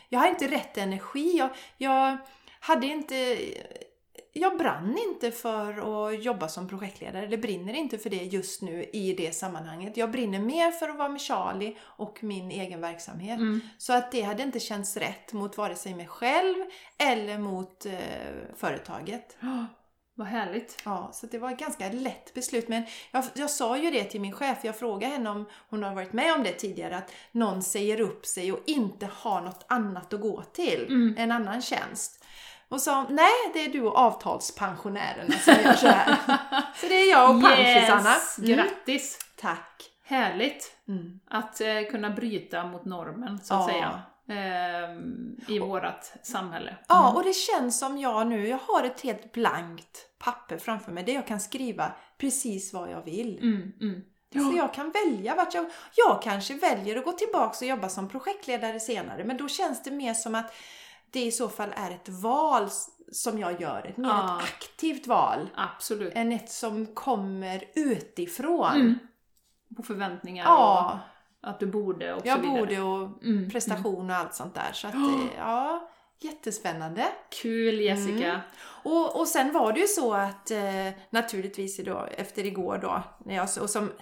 [0.08, 1.38] jag har inte rätt energi.
[1.38, 2.18] Jag, jag
[2.60, 3.38] hade inte...
[4.32, 8.84] Jag brann inte för att jobba som projektledare, eller brinner inte för det just nu
[8.92, 9.96] i det sammanhanget.
[9.96, 13.38] Jag brinner mer för att vara med Charlie och min egen verksamhet.
[13.38, 13.60] Mm.
[13.78, 16.56] Så att det hade inte känts rätt mot vare sig mig själv
[16.98, 17.92] eller mot eh,
[18.56, 19.36] företaget.
[19.42, 19.64] Oh,
[20.14, 20.82] vad härligt.
[20.84, 22.68] Ja, så det var ett ganska lätt beslut.
[22.68, 25.94] Men jag, jag sa ju det till min chef, jag frågade henne om hon har
[25.94, 30.14] varit med om det tidigare, att någon säger upp sig och inte har något annat
[30.14, 31.14] att gå till, Mm.
[31.18, 32.24] en annan tjänst.
[32.70, 36.16] Och sa nej, det är du och avtalspensionärerna som gör så här.
[36.76, 38.10] så det är jag och panschisarna.
[38.10, 38.38] Yes!
[38.38, 38.50] Mm.
[38.50, 39.18] Grattis!
[39.40, 39.90] Tack!
[40.04, 41.20] Härligt Mm.
[41.30, 43.66] att eh, kunna bryta mot normen, så att Ja.
[43.68, 44.02] säga.
[44.38, 46.76] ehm, I vårat samhälle.
[46.88, 51.04] Ja, och det känns som jag nu, jag har ett helt blankt papper framför mig
[51.04, 53.38] där jag kan skriva precis vad jag vill.
[53.42, 54.02] Mm, mm.
[54.50, 55.70] Så jag kan välja vart jag...
[55.96, 59.90] Jag kanske väljer att gå tillbaka och jobba som projektledare senare, men då känns det
[59.90, 60.52] mer som att
[61.12, 62.68] det i så fall är ett val
[63.12, 64.38] som jag gör, ett mer Ja.
[64.38, 66.12] ett aktivt val, Absolut.
[66.16, 68.74] än ett som kommer utifrån.
[68.74, 68.98] Mm.
[69.76, 71.00] På förväntningar Ja,
[71.42, 72.58] och att du borde och så jag vidare.
[72.60, 74.72] borde och Mm, prestation och allt sånt där.
[74.72, 75.88] Så att, eh, ja,
[76.20, 77.06] jättespännande.
[77.42, 78.28] Kul Jessica.
[78.28, 78.40] Mm.
[78.82, 83.34] Och, och sen var det ju så att eh, naturligtvis idag, efter igår då, när
[83.36, 83.92] jag, och som,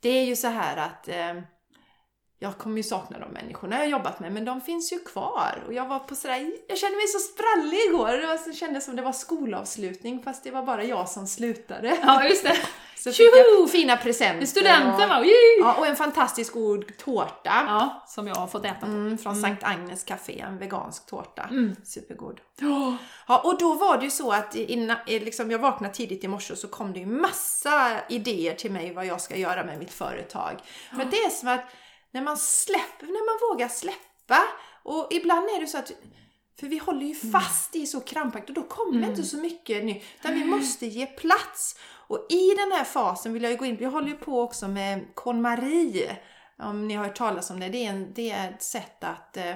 [0.00, 1.42] det är ju så här att eh,
[2.42, 5.62] jag kommer ju sakna de människorna jag har jobbat med, men de finns ju kvar.
[5.66, 8.12] Och jag var på sådär, jag kände mig så sprallig igår.
[8.12, 11.98] Det var, så kändes som det var skolavslutning, fast det var bara jag som slutade.
[12.02, 12.56] Ja, just det.
[12.96, 14.46] Så fick jag fina presenter.
[14.46, 15.24] Studenten och, va?
[15.24, 15.60] Yay!
[15.60, 17.64] ja, och en fantastisk god tårta.
[17.66, 18.86] Ja, som jag har fått äta på.
[18.86, 21.42] Mm, från Sankt Agnes Café, en vegansk tårta.
[21.42, 21.76] Mm.
[21.84, 22.40] Supergod.
[22.58, 22.96] Ja.
[23.28, 26.52] Ja, och då var det ju så att innan, liksom, jag vaknade tidigt i morse
[26.52, 29.92] och så kom det ju massa idéer till mig vad jag ska göra med mitt
[29.92, 30.60] företag.
[30.90, 31.64] För det är som att
[32.10, 34.38] när man släpper, när man vågar släppa
[34.82, 35.92] och ibland är det så att
[36.60, 40.04] för vi håller ju fast i så krampaktigt och då kommer inte så mycket nytt.
[40.18, 41.78] Utan vi måste ge plats.
[41.82, 44.68] Och i den här fasen vill jag ju gå in, jag håller ju på också
[44.68, 46.10] med KonMari.
[46.58, 47.68] Om ni har hört talas om det.
[47.68, 49.54] Det är, en, det är ett sätt att eh,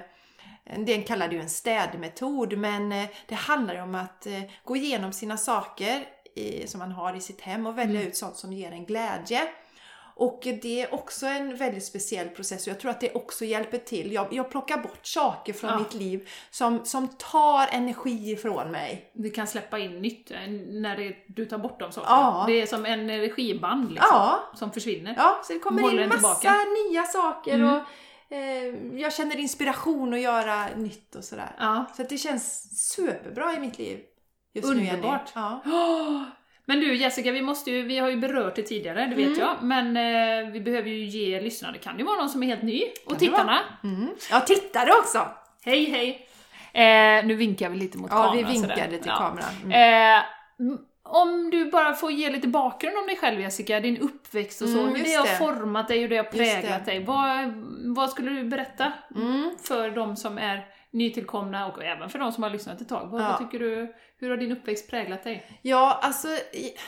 [0.76, 4.76] den kallar det ju en städmetod, men eh, det handlar ju om att eh, gå
[4.76, 8.52] igenom sina saker i, som man har i sitt hem och välja ut sånt som
[8.52, 9.48] ger en glädje.
[10.16, 13.78] Och det är också en väldigt speciell process och jag tror att det också hjälper
[13.78, 14.12] till.
[14.12, 15.78] Jag, jag plockar bort saker från Ja.
[15.78, 19.10] mitt liv som, som tar energi ifrån mig.
[19.12, 22.16] Du kan släppa in nytt eh, när det, du tar bort de sakerna.
[22.16, 22.44] Ja.
[22.46, 25.14] Det är som en energiband liksom, Ja, som försvinner.
[25.16, 26.56] ja så det kommer in massa tillbaka.
[26.90, 27.68] nya saker Mm.
[27.74, 27.82] och
[28.36, 31.56] eh, jag känner inspiration att göra nytt och sådär.
[31.58, 31.84] Ja.
[31.96, 34.00] Så det känns superbra i mitt liv
[34.54, 34.90] just nu Jenny.
[34.90, 35.32] Underbart.
[35.34, 35.60] Ja.
[36.66, 39.38] Men du Jessica, vi, måste ju, vi har ju berört det tidigare, det vet Mm.
[39.40, 39.56] jag.
[39.62, 42.62] Men eh, vi behöver ju ge lyssnarna, det kan ju vara någon som är helt
[42.62, 42.82] ny.
[43.06, 44.08] Och tittarna, Mm.
[44.30, 45.26] Ja, tittare också!
[45.64, 46.28] hej hej!
[46.72, 48.36] Eh, nu vinkar vi lite mot Ja, kameran.
[48.36, 48.88] vi vinkade sådär.
[48.98, 49.16] till Ja.
[49.18, 49.48] kameran.
[49.64, 50.16] Mm.
[50.18, 50.22] Eh,
[51.02, 54.80] om du bara får ge lite bakgrund om dig själv Jessica, din uppväxt och så,
[54.80, 57.04] Mm, hur det har format dig och det har präglat dig.
[57.04, 57.52] Vad,
[57.96, 59.50] vad skulle du berätta Mm.
[59.62, 63.06] för de som är nytillkomna och även för de som har lyssnat ett tag?
[63.06, 63.28] Vad, Ja.
[63.28, 65.46] vad tycker du, hur har din uppväxt präglat dig?
[65.62, 66.28] Ja, alltså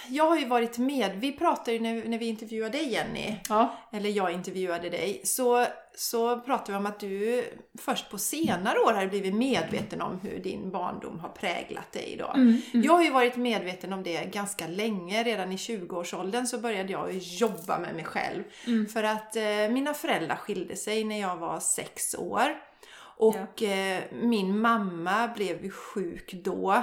[0.09, 1.11] jag har ju varit med.
[1.21, 3.77] Vi pratade ju när, när vi intervjuade dig Jenny, Ja.
[3.93, 5.67] eller jag intervjuade dig, så,
[5.97, 7.45] så pratade vi om att du
[7.79, 12.27] först på senare år har blivit medveten om hur din barndom har präglat dig då.
[12.35, 15.23] Mm, Jag har ju varit medveten om det ganska länge.
[15.23, 18.43] Redan i 20-årsåldern så började jag jobba med mig själv.
[18.67, 18.87] Mm.
[18.87, 22.57] För att eh, mina föräldrar skilde sig när jag var sex år.
[23.17, 26.83] Och eh, min mamma blev ju sjuk då.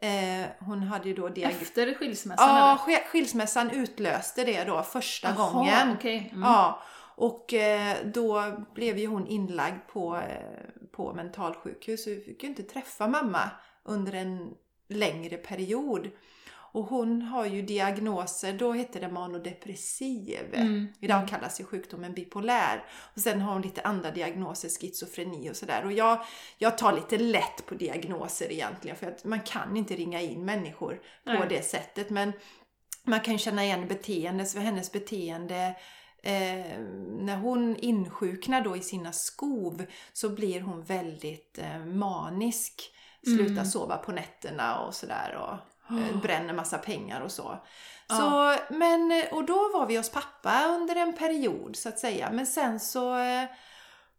[0.00, 1.62] Eh, hon hade ju då diagnos...
[1.62, 2.96] Efter skilsmässan Ja, eller?
[2.98, 5.96] sk- skilsmässan utlöste det då första Jaha, gången.
[5.98, 6.28] okej.
[6.32, 6.42] Mm.
[6.42, 6.82] Ja,
[7.16, 10.22] och eh, då blev ju hon inlagd på,
[10.92, 13.50] på mentalsjukhus så vi fick ju inte träffa mamma
[13.84, 14.50] under en
[14.88, 16.10] längre period.
[16.78, 20.54] Och hon har ju diagnoser, då hette det manodepressiv.
[20.54, 20.88] Mm.
[21.00, 22.84] Idag kallas ju sjukdomen bipolär.
[23.14, 25.84] Och sen har hon lite andra diagnoser, schizofreni och sådär.
[25.84, 26.24] Och jag,
[26.58, 30.94] jag tar lite lätt på diagnoser egentligen för att man kan inte ringa in människor
[31.24, 31.46] på Nej.
[31.48, 32.10] det sättet.
[32.10, 32.32] Men
[33.04, 35.74] man kan känna igen beteende, så hennes beteende
[36.22, 36.78] Eh,
[37.18, 42.94] när hon insjuknar då i sina skov så blir hon väldigt eh, manisk.
[43.24, 43.64] Slutar Mm.
[43.64, 45.58] sova på nätterna och sådär och
[45.90, 47.58] eh, bränner massa pengar och så.
[48.10, 52.30] Så men, eh, och då var vi hos pappa under en period så att säga.
[52.32, 53.44] Men sen så eh,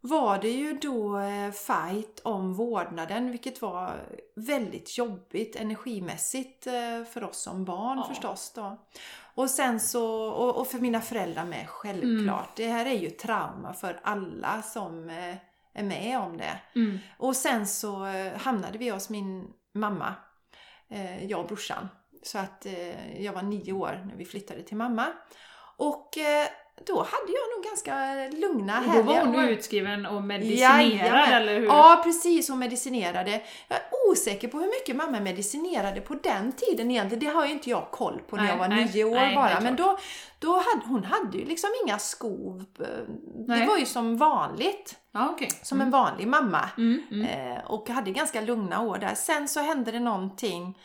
[0.00, 1.20] var det ju då
[1.52, 4.00] fight om vårdnaden vilket var
[4.36, 6.64] väldigt jobbigt energimässigt
[7.12, 8.04] för oss som barn Ja.
[8.08, 8.78] förstås då.
[9.34, 12.56] Och sen så, och, för mina föräldrar med självklart.
[12.56, 15.10] Det här är ju trauma för alla som
[15.72, 16.60] är med om det.
[16.74, 16.98] Mm.
[17.18, 18.06] Och sen så
[18.36, 20.14] hamnade vi hos min mamma,
[20.90, 21.88] Eh, jag och brorsan.
[22.22, 25.06] Så att eh, jag var nio år när vi flyttade till mamma.
[25.76, 26.48] Och eh,
[26.86, 31.32] då hade jag nog ganska lugna, Och Då var hon utskriven och medicinerad Jajamän.
[31.32, 31.66] eller hur?
[31.66, 32.48] Ja, precis.
[32.48, 33.30] Hon medicinerade.
[33.68, 37.24] Jag är osäker på hur mycket mamma medicinerade på den tiden egentligen.
[37.24, 39.34] Det har ju inte jag koll på när Nej, jag var nej, nio år nej,
[39.34, 39.60] bara.
[39.60, 39.98] Men då,
[40.38, 42.64] då hade hon hade ju liksom inga skov.
[43.46, 44.96] Det var ju som vanligt.
[45.12, 45.50] Ja, okej.
[45.62, 46.68] Som en vanlig mamma.
[46.78, 47.52] Mm, mm.
[47.52, 49.14] Eh, och hade ganska lugna år där.
[49.14, 50.78] Sen så hände det någonting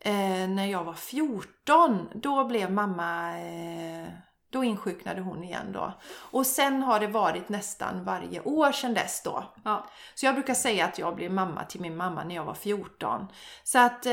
[0.00, 2.08] eh, när jag var 14.
[2.14, 3.38] Då blev mamma...
[3.38, 4.08] Eh,
[4.50, 5.92] då insjuknade hon igen då.
[6.30, 9.44] Och sen har det varit nästan varje år sedan dess då.
[9.64, 9.86] Ja.
[10.14, 13.26] Så jag brukar säga att jag blev mamma till min mamma när jag var 14.
[13.64, 14.12] Så att eh,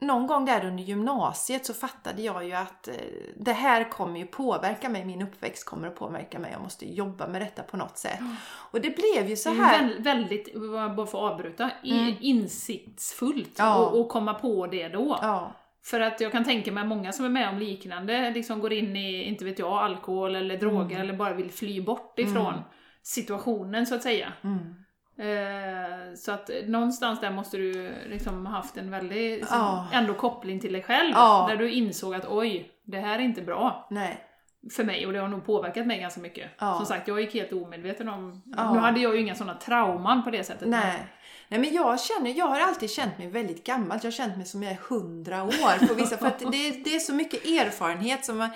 [0.00, 2.94] någon gång där under gymnasiet så fattade jag ju att eh,
[3.36, 7.26] det här kommer ju påverka mig, min uppväxt kommer att påverka mig, jag måste jobba
[7.26, 8.18] med detta på något sätt.
[8.72, 9.80] Och det blev ju så här.
[9.80, 10.54] väl- väldigt,
[10.96, 12.14] bara för att avbryta, Mm.
[12.20, 13.76] insiktsfullt Ja.
[13.76, 15.18] och, och komma på det då.
[15.22, 15.52] Ja,
[15.84, 18.96] För att jag kan tänka mig många som är med om liknande, liksom går in
[18.96, 22.60] i, inte vet jag, alkohol eller droger eller bara vill fly bort ifrån Mm.
[23.02, 24.32] situationen så att säga.
[24.44, 24.74] mm.
[25.18, 29.88] Eh, så att någonstans där måste du liksom haft en väldig liksom, Ja.
[29.92, 31.12] ändå koppling till dig själv.
[31.14, 31.46] Ja.
[31.50, 34.18] Där du insåg att oj, det här är inte bra nej.
[34.76, 36.50] för mig och det har nog påverkat mig ganska mycket.
[36.58, 36.76] Ja.
[36.76, 38.42] Som sagt, jag gick helt omedveten om...
[38.46, 40.68] Nu hade jag ju inga sådana trauman på det sättet.
[40.68, 41.06] Nej.
[41.48, 43.98] Nej men jag känner, jag har alltid känt mig väldigt gammal.
[44.02, 46.16] Jag har känt mig som jag är hundra år på vissa.
[46.16, 48.50] för att det, det är så mycket erfarenhet som man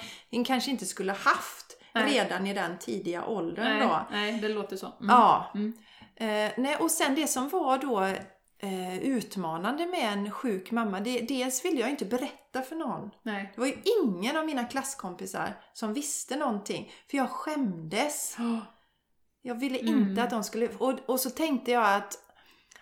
[0.47, 2.13] kanske inte skulle haft Nej.
[2.13, 4.07] redan i den tidiga åldern nej, då.
[4.11, 4.87] nej, det låter så.
[4.87, 5.09] Mm.
[5.09, 5.51] Ja.
[5.55, 5.73] Mm.
[6.17, 8.01] Eh, nej, och sen det som var då
[8.61, 11.01] eh, utmanande med en sjuk mamma.
[11.01, 13.11] Det, dels ville jag inte berätta för någon.
[13.23, 13.53] Nej.
[13.55, 16.93] Det var ju ingen av mina klasskompisar som visste någonting.
[17.11, 18.37] För jag skämdes.
[19.43, 20.03] Jag ville Mm.
[20.03, 20.69] inte att de skulle...
[20.69, 22.19] Och, och så tänkte jag att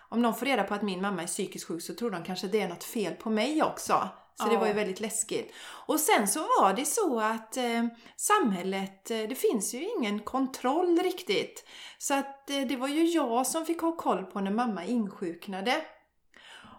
[0.09, 2.47] om någon får reda på att min mamma är psykiskt sjuk så tror de kanske
[2.47, 4.09] det är något fel på mig också.
[4.35, 4.59] Så det Ja.
[4.59, 5.53] var ju väldigt läskigt.
[5.87, 10.99] Och sen så var det så att eh, samhället, eh, det finns ju ingen kontroll
[10.99, 11.65] riktigt.
[11.97, 15.81] Så att eh, det var ju jag som fick ha koll på när mamma insjuknade.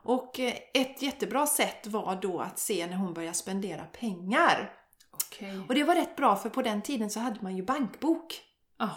[0.05, 4.73] Och eh, ett jättebra sätt var då att se när hon började spendera pengar.
[5.11, 5.61] Okej.
[5.69, 8.41] Och det var rätt bra för på den tiden så hade man ju bankbok.
[8.77, 8.89] Ah,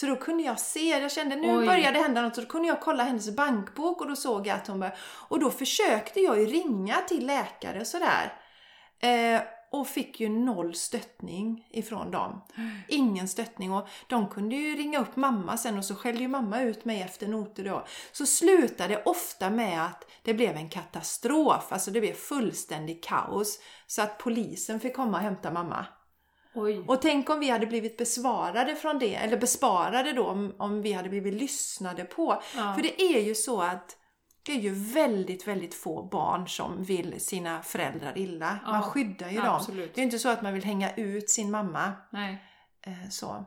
[0.00, 1.66] Så då kunde jag se, jag kände nu Oj.
[1.66, 4.56] började det hända något, så då kunde jag kolla hennes bankbok och då såg jag
[4.56, 4.96] att hon började...
[5.02, 8.32] Och då försökte jag ju ringa till läkare och sådär.
[9.00, 12.40] Eh, och fick ju noll stöttning ifrån dem.
[12.88, 16.62] Ingen stöttning och de kunde ju ringa upp mamma sen och så skällde ju mamma
[16.62, 17.86] ut mig efter noter då.
[18.12, 23.58] Så slutade ofta med att det blev en katastrof, alltså det blev fullständig kaos.
[23.86, 25.86] Så att polisen fick komma och hämta mamma.
[26.62, 26.84] Oj.
[26.86, 30.92] Och tänk om vi hade blivit besvarade från det, eller besparade då om, om vi
[30.92, 32.42] hade blivit lyssnade på.
[32.56, 32.74] Ja.
[32.74, 33.96] För det är ju så att
[34.42, 38.58] det är ju väldigt, väldigt få barn som vill sina föräldrar illa.
[38.66, 39.48] Man Ja, skyddar ju dem.
[39.54, 39.94] absolut.
[39.94, 41.92] Det är inte så att man vill hänga ut sin mamma.
[42.10, 42.44] Nej.
[42.86, 43.44] Eh, så.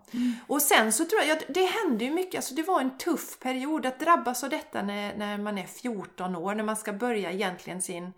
[0.48, 3.86] Och sen så tror jag det hände ju mycket, alltså det var en tuff period
[3.86, 7.82] att drabbas av detta när, när man är 14 år, när man ska börja egentligen
[7.82, 8.14] sin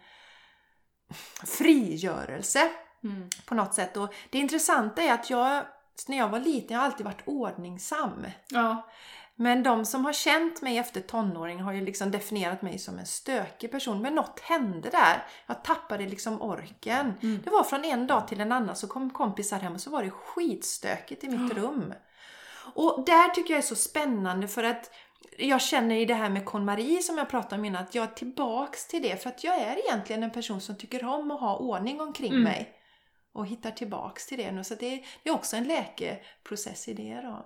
[1.46, 2.70] frigörelse
[3.06, 3.30] Mm.
[3.46, 3.98] på något sätt.
[3.98, 5.64] Och det intressanta är att jag,
[6.08, 8.28] när jag var liten, jag har alltid varit ordningsam.
[8.50, 8.88] Ja.
[9.38, 13.06] Men de som har känt mig efter tonåring har ju liksom definierat mig som en
[13.06, 14.02] stökig person.
[14.02, 15.24] Men något hände där.
[15.48, 17.14] Jag tappade liksom orken.
[17.22, 17.42] Mm.
[17.44, 20.04] Det var från en dag till en annan så kom kompisar hem och så var
[20.04, 21.94] det skitstökigt i mitt rum.
[22.74, 24.92] Och där tycker jag är så spännande för att
[25.38, 28.08] jag känner i det här med KonMari som jag pratade om innan, att jag är
[28.14, 29.24] tillbaks till det.
[29.24, 32.44] För att jag är egentligen en person som tycker om att ha ordning omkring Mm.
[32.44, 32.75] mig.
[33.36, 34.64] Och hittar tillbaks till det nu.
[34.64, 37.46] Så det, är också en läkeprocess i det då.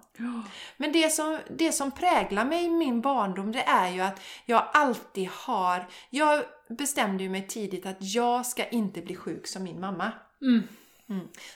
[0.78, 4.68] Men det som, det som präglar mig i min barndom det är ju att jag
[4.74, 5.88] alltid har...
[6.10, 10.12] Jag bestämde ju mig tidigt att jag ska inte bli sjuk som min mamma.
[10.42, 10.64] Mm.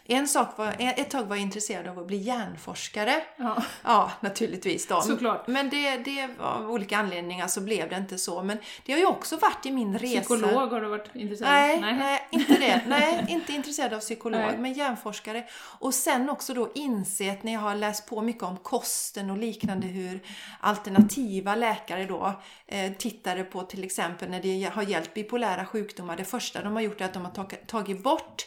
[0.06, 3.24] En sak var, ett tag var jag intresserad av att bli hjärnforskare.
[3.38, 3.64] Ja.
[3.84, 5.02] Ja, naturligtvis då.
[5.02, 5.48] Såklart.
[5.48, 8.44] Men det, det av olika anledningar så blev det inte så.
[8.44, 10.22] Men det har ju också varit i min resa...
[10.22, 11.82] Psykolog har du varit intresserad av?
[11.82, 12.28] Nej, nej.
[12.32, 12.82] inte det.
[12.88, 14.58] Nej, inte intresserad av psykolog, Nej.
[14.58, 15.44] men hjärnforskare.
[15.80, 19.88] Och sen också då insett när jag har läst på mycket om kosten och liknande
[19.88, 20.20] hur
[20.60, 26.18] alternativa läkare då eh, tittade på till exempel när det har gällt bipolära sjukdomar.
[26.18, 28.46] Det första de har gjort är att de har tag- tagit bort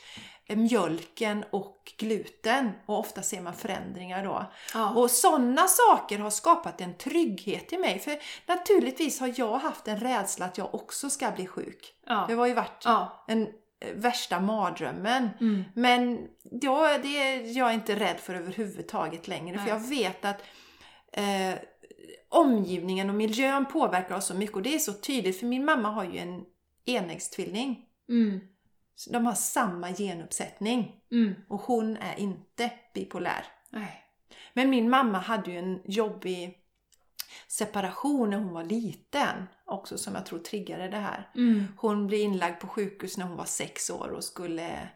[0.49, 4.53] mjölken och gluten och ofta ser man förändringar då.
[4.75, 4.91] Ja.
[4.95, 7.99] Och sådana saker har skapat en trygghet i mig.
[7.99, 11.95] För naturligtvis har jag haft en rädsla att jag också ska bli sjuk.
[12.07, 12.25] Ja.
[12.29, 13.25] Det har ju varit Ja.
[13.29, 13.43] en
[13.81, 15.29] eh, värsta mardrömmen.
[15.41, 15.65] Mm.
[15.75, 19.59] Men ja, det är jag inte rädd för överhuvudtaget längre.
[19.59, 19.73] För Nej.
[19.73, 20.43] jag vet att
[21.13, 21.55] eh,
[22.29, 24.57] omgivningen och miljön påverkar oss så mycket.
[24.57, 26.45] Och det är så tydligt för min mamma har ju en
[26.85, 27.83] enäggstvilling.
[28.09, 28.41] Mm.
[29.11, 31.01] De har samma genuppsättning.
[31.11, 31.35] Mm.
[31.49, 33.45] Och hon är inte bipolär.
[33.71, 34.03] Nej.
[34.53, 36.59] Men min mamma hade ju en jobbig
[37.49, 39.49] separation när hon var liten.
[39.65, 41.31] Också som jag tror triggade det här.
[41.35, 41.65] Mm.
[41.77, 44.89] Hon blev inlagd på sjukhus när hon var sex år och skulle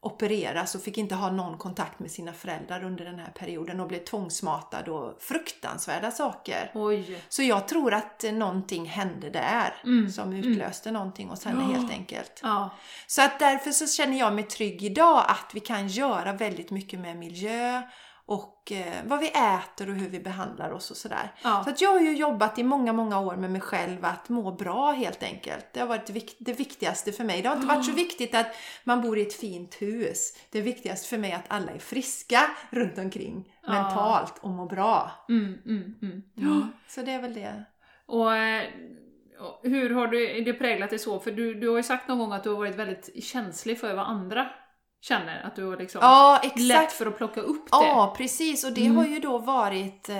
[0.00, 3.88] opereras och fick inte ha någon kontakt med sina föräldrar under den här perioden och
[3.88, 6.70] blev tvångsmatad och fruktansvärda saker.
[6.74, 7.22] Oj.
[7.28, 11.90] Så jag tror att eh, någonting hände där Mm, som utlöste någonting hos henne helt
[11.90, 12.40] enkelt.
[12.42, 12.70] Ja.
[13.06, 17.00] Så att därför så känner jag mig trygg idag att vi kan göra väldigt mycket
[17.00, 17.82] med miljö
[18.28, 21.32] och eh, vad vi äter och hur vi behandlar oss och sådär.
[21.44, 21.64] Ja.
[21.64, 24.52] Så att jag har ju jobbat i många, många år med mig själv att må
[24.52, 25.66] bra helt enkelt.
[25.72, 27.42] Det har varit det vik- det viktigaste för mig.
[27.42, 28.46] Det har inte varit så viktigt att
[28.84, 30.32] man bor i ett fint hus.
[30.50, 33.72] Det viktigaste för mig är att alla är friska runt omkring Ja.
[33.72, 35.10] mentalt och mår bra.
[35.28, 36.22] Mm, mm, mm.
[36.34, 36.68] Ja.
[36.88, 37.64] Så det är väl det.
[38.06, 38.62] Och eh,
[39.40, 41.20] och hur har du, det präglat dig så?
[41.20, 43.94] För du, du har ju sagt någon gång att du har varit väldigt känslig för
[43.94, 44.50] vad andra
[45.00, 45.42] känner.
[45.46, 47.68] Att du har liksom Ja, lätt för att plocka upp det.
[47.70, 48.64] Ja, precis.
[48.64, 48.96] Och det Mm.
[48.96, 50.16] har ju då varit eh,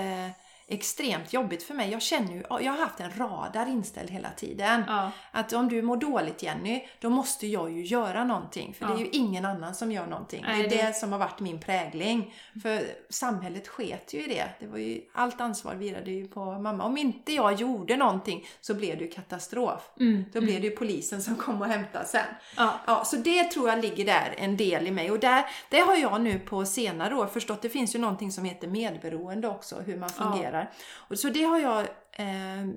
[0.69, 1.91] extremt jobbigt för mig.
[1.91, 4.83] Jag känner ju, jag har haft en radar inställd hela tiden.
[4.87, 5.11] Ja.
[5.31, 8.73] Att om du mår dåligt Jenny, då måste jag ju göra någonting.
[8.73, 8.99] För det är Ja.
[9.01, 10.43] ju ingen annan som gör någonting.
[10.47, 12.33] Nej, det är det- det som har varit min prägling.
[12.63, 14.45] För samhället sket ju i det.
[14.59, 16.83] det var ju, allt ansvar virade ju på mamma.
[16.83, 19.89] Om inte jag gjorde någonting så blev det ju katastrof.
[19.99, 22.25] Mm, Då blev det ju polisen som kom och hämtade sen.
[22.57, 22.73] Ja.
[22.87, 25.11] Ja, så det tror jag ligger där en del i mig.
[25.11, 27.61] Och där, det har jag nu på senare år förstått.
[27.61, 30.23] Det finns ju någonting som heter medberoende också, hur man Ja.
[30.59, 30.71] Fungerar.
[31.09, 31.79] Och så det har jag
[32.11, 32.67] eh,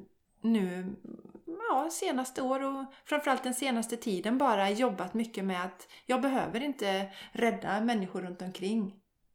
[0.40, 0.97] nu,
[1.71, 6.62] ja, senaste år och framförallt den senaste tiden bara jobbat mycket med att jag behöver
[6.62, 8.95] inte rädda människor runt omkring.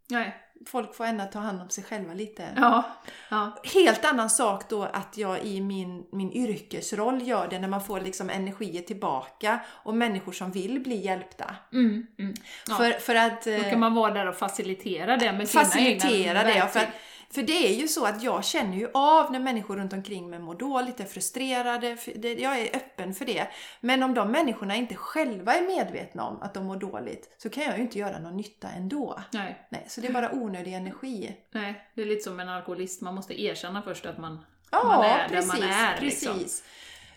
[0.10, 0.44] Nej.
[0.66, 2.48] Folk får ändå ta hand om sig själva lite.
[2.56, 2.84] Ja.
[3.30, 3.52] Ja.
[3.64, 8.02] Helt annan sak då att jag i min, min yrkesroll gör det när man får
[8.02, 11.56] liksom energier tillbaka och människor som vill bli hjälpta.
[11.74, 12.34] Mm, mm.
[12.68, 12.76] Ja.
[12.76, 16.12] För, för att Då eh, kan man vara där och facilitera det med sina facilitera
[16.12, 16.54] egna det.
[16.54, 16.82] verktyg.
[16.82, 16.92] För,
[17.32, 20.40] för det är ju så att jag känner ju av när människor runt omkring mig
[20.40, 21.98] mår dåligt, är frustrerade.
[22.42, 23.48] Jag är öppen för det.
[23.82, 27.64] Men om de människorna inte själva är medvetna om att de mår dåligt så kan
[27.64, 29.20] jag ju inte göra någon nytta ändå.
[29.34, 31.38] Nej, Nej, så det är bara onödig energi.
[31.52, 35.06] nej, det är lite som en alkoholist, man måste erkänna först att man, Ja, man
[35.06, 35.52] är precis.
[35.52, 35.98] där man är.
[35.98, 36.28] precis.
[36.36, 36.66] Liksom.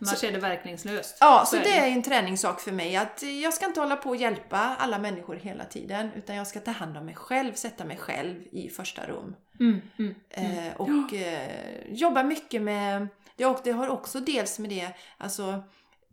[0.03, 1.17] Annars är det verkningslöst.
[1.21, 3.97] Ja, så är det är ju en träningssak för mig att jag ska inte hålla
[3.97, 7.53] på och hjälpa alla människor hela tiden utan jag ska ta hand om mig själv,
[7.55, 9.37] sätta mig själv i första rum.
[9.61, 10.15] Mm, mm.
[10.31, 13.09] Eh, och eh, jobba mycket med,
[13.65, 15.63] det har också dels med det, alltså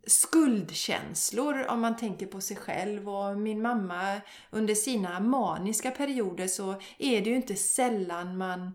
[0.06, 6.70] skuldkänslor om man tänker på sig själv och min mamma under sina maniska perioder så
[6.98, 8.74] är det ju inte sällan man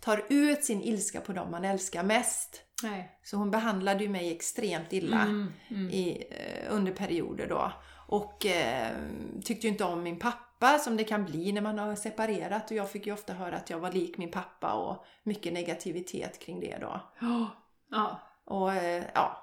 [0.00, 2.62] tar ut sin ilska på dem man älskar mest.
[2.82, 3.18] Nej.
[3.22, 5.90] Så hon behandlade ju mig extremt illa Mm, mm.
[5.90, 7.72] i, eh, under perioder då.
[8.06, 8.90] Och eh,
[9.44, 10.43] tyckte ju inte om min pappa
[10.84, 12.70] som det kan bli när man har separerat.
[12.70, 16.38] Och jag fick ju ofta höra att jag var lik min pappa och mycket negativitet
[16.38, 17.00] kring det då.
[17.20, 17.50] Ja.
[17.90, 18.20] Ja.
[18.44, 19.40] Och eh, ja.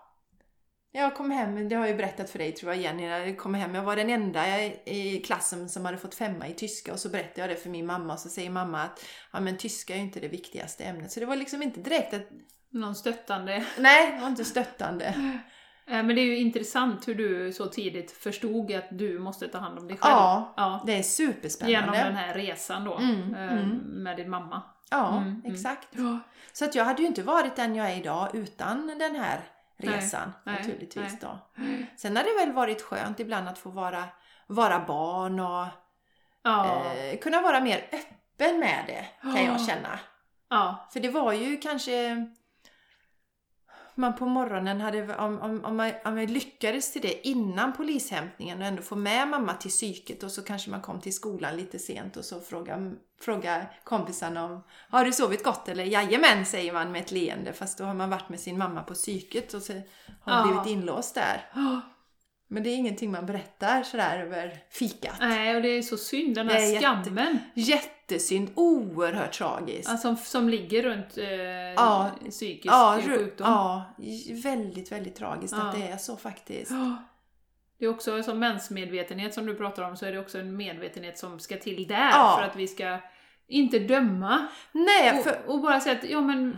[0.94, 3.38] Jag kom hem, det har jag ju berättat för dig tror jag Jenny, när jag
[3.38, 3.76] kom hem.
[3.76, 7.10] Jag var den enda i- i klassen som hade fått femma i tyska och så
[7.10, 9.98] berättade jag det för min mamma och så säger mamma att ja men tyska är
[9.98, 11.12] ju inte det viktigaste ämnet.
[11.12, 12.22] Så det var liksom inte direkt att
[12.70, 13.66] Någon stöttande.
[13.80, 15.16] Nej, det var inte stöttande.
[15.88, 19.58] Eh, Men det är ju intressant hur du så tidigt förstod att du måste ta
[19.58, 20.12] hand om dig själv.
[20.14, 20.84] Ja, Ja.
[20.86, 21.80] det är superspännande.
[21.80, 23.70] Genom den här resan då, Mm, eh, mm.
[23.78, 24.62] med din mamma.
[24.90, 25.52] Ja, Mm, mm.
[25.54, 25.88] exakt.
[26.54, 29.40] Så att jag hade ju inte varit den jag är idag utan den här
[29.78, 31.18] resan nej, naturligtvis nej.
[31.22, 31.40] då.
[31.98, 34.04] Sen har det väl varit skönt ibland att få vara,
[34.48, 35.66] vara barn och
[36.44, 36.84] Ja.
[36.96, 39.66] eh, kunna vara mer öppen med det kan jag Ja.
[39.68, 40.00] känna.
[40.50, 40.88] ja.
[40.94, 42.26] För det var ju kanske
[43.96, 48.62] man på morgonen hade, om, om, om, man, om man lyckades till det innan polishämtningen
[48.62, 51.80] och ändå få med mamma till psyket och så kanske man kom till skolan lite
[51.80, 55.84] sent och så frågar fråga kompisarna om Har du sovit gott eller?
[55.84, 58.94] Jajamän säger man med ett leende fast då har man varit med sin mamma på
[58.94, 59.82] psyket och så har
[60.26, 60.62] man Ja.
[60.64, 61.50] blivit inlåst där.
[62.54, 65.16] Men det är ingenting man berättar sådär över fikat.
[65.20, 67.40] Nej, och det är så synd, den här jätte- skammen.
[67.54, 69.90] Jättesynd, oerhört tragiskt.
[69.90, 71.26] Alltså, som ligger runt eh,
[71.76, 72.10] Ja.
[72.30, 73.48] psykisk Ja, sjukdom.
[73.48, 73.86] ja,
[74.44, 75.80] väldigt, väldigt tragiskt att Ja.
[75.80, 76.72] det är så faktiskt.
[77.80, 81.18] Det är också som mensmedvetenhet som du pratar om, så är det också en medvetenhet
[81.18, 82.98] som ska till där för att vi ska
[83.48, 84.48] inte döma.
[84.72, 85.38] Nej, för...
[85.48, 86.58] Och, och bara säga att, ja men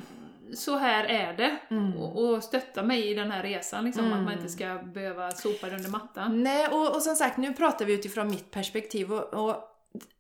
[0.55, 1.57] så här är det.
[1.69, 1.97] Mm.
[1.97, 4.19] Och, och stötta mig i den här resan, liksom, Mm.
[4.19, 6.43] att man inte ska behöva sopa det under mattan.
[6.43, 9.69] Nej, och, och som sagt, nu pratar vi utifrån mitt perspektiv och, och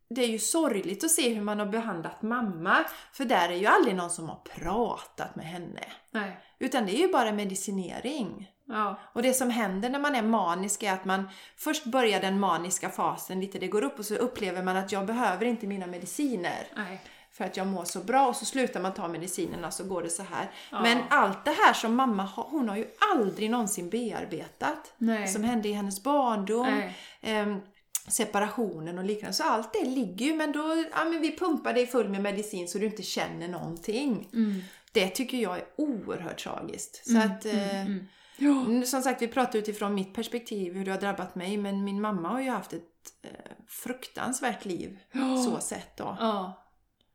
[0.09, 2.77] det är ju sorgligt att se hur man har behandlat mamma,
[3.13, 5.83] för där är ju aldrig någon som har pratat med henne.
[6.11, 6.39] Nej.
[6.59, 8.49] Utan det är ju bara medicinering.
[8.67, 8.99] Ja.
[9.13, 12.89] Och det som händer när man är manisk är att man först börjar den maniska
[12.89, 16.67] fasen lite, det går upp och så upplever man att jag behöver inte mina mediciner.
[16.75, 17.01] Nej.
[17.33, 20.09] För att jag mår så bra och så slutar man ta medicinerna så går det
[20.09, 20.51] så här.
[20.71, 20.81] Ja.
[20.81, 24.93] Men allt det här som mamma har, hon har ju aldrig någonsin bearbetat.
[24.97, 25.27] Nej.
[25.27, 26.81] Som hände i hennes barndom,
[27.21, 27.59] ehm,
[28.07, 29.33] separationen och liknande.
[29.33, 32.67] Så allt det ligger ju, men då, ja men vi pumpar dig full med medicin
[32.67, 34.29] så du inte känner någonting.
[34.33, 34.61] Mm.
[34.91, 37.05] Det tycker jag är oerhört tragiskt.
[37.05, 38.05] Så Mm, att, eh, mm, mm.
[38.37, 38.49] Ja.
[38.51, 42.01] Mm, Som sagt, vi pratar utifrån mitt perspektiv hur det har drabbat mig, men min
[42.01, 42.81] mamma har ju haft ett
[43.23, 43.29] eh,
[43.67, 45.37] fruktansvärt liv Ja.
[45.37, 46.17] så sett då.
[46.19, 46.62] Ja.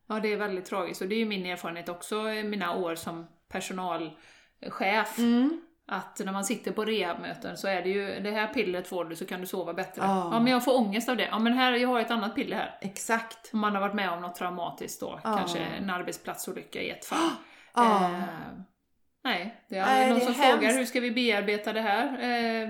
[0.09, 1.01] Ja, det är väldigt tragiskt.
[1.01, 5.17] Och det är ju min erfarenhet också, i mina år som personalchef.
[5.17, 5.61] Mm.
[5.91, 9.15] Att när man sitter på rehabmöten så är det ju, det här pillret får du
[9.15, 10.01] så kan du sova bättre.
[10.01, 10.29] Ja.
[10.33, 11.27] Ja, men jag får ångest av det.
[11.31, 12.77] Ja, men här, jag har ett annat piller här.
[12.81, 13.49] Exakt.
[13.53, 15.37] Om man har varit med om något traumatiskt då, Ja.
[15.37, 17.29] kanske en arbetsplatsolycka i ett fall.
[17.75, 18.05] Ja.
[18.05, 18.19] Eh,
[19.23, 20.59] nej, det är aldrig någon det som hemskt.
[20.59, 22.05] frågar hur ska vi bearbeta det här?
[22.07, 22.67] Eh,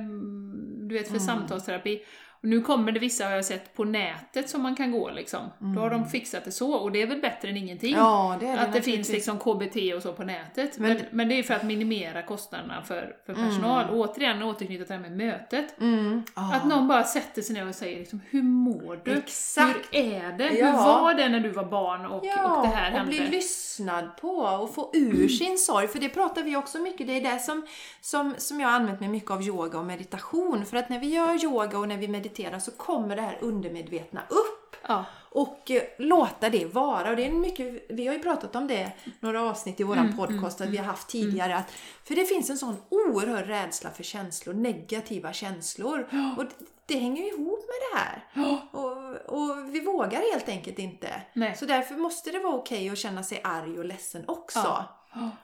[0.89, 1.27] du vet, för Mm.
[1.27, 2.01] samtalsterapi.
[2.41, 5.39] Och nu kommer det vissa, har jag sett, på nätet som man kan gå liksom.
[5.75, 7.93] Då har de fixat det så, och det är väl bättre än ingenting.
[7.93, 8.05] Mm.
[8.05, 10.77] Ja, det är det att det finns liksom KBT och så på nätet.
[10.77, 13.89] Men- Men, men, det är för att minimera kostnaderna för, för personal.
[13.89, 15.79] Och återigen återknyta till det här med mötet.
[15.81, 16.23] Mm.
[16.35, 16.55] Ja.
[16.55, 19.11] Att någon bara sätter sig ner och säger liksom, hur mår du?
[19.17, 19.79] Exakt.
[19.91, 20.49] Hur är det?
[20.57, 20.65] Ja.
[20.65, 23.11] Hur var det när du var barn och, Ja, och det här och hände?
[23.11, 25.87] bli lyssnad på och få ur sin sorg.
[25.87, 27.65] För det pratar vi också mycket, det är det som,
[28.01, 30.65] som, som jag har använt mig mycket av yoga och meditation.
[30.65, 32.28] För att när vi gör yoga och när vi mediterar
[32.59, 34.75] så kommer det här undermedvetna upp.
[34.87, 35.05] Ja.
[35.31, 37.09] Och eh, låta det vara.
[37.09, 40.17] Och det är mycket, vi har ju pratat om det några avsnitt i våran Mm,
[40.17, 41.55] podcast att vi har haft tidigare.
[41.55, 41.71] Att,
[42.03, 46.07] för det finns en sån oerhörd rädsla för känslor, negativa känslor.
[46.37, 48.25] Och det, det hänger ju ihop med det här.
[48.71, 51.21] Och, och vi vågar helt enkelt inte.
[51.33, 51.55] Nej.
[51.55, 54.59] Så därför måste det vara okej att känna sig arg och ledsen också.
[54.59, 54.98] Ja.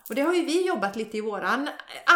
[0.09, 1.69] Och det har ju vi jobbat lite i våran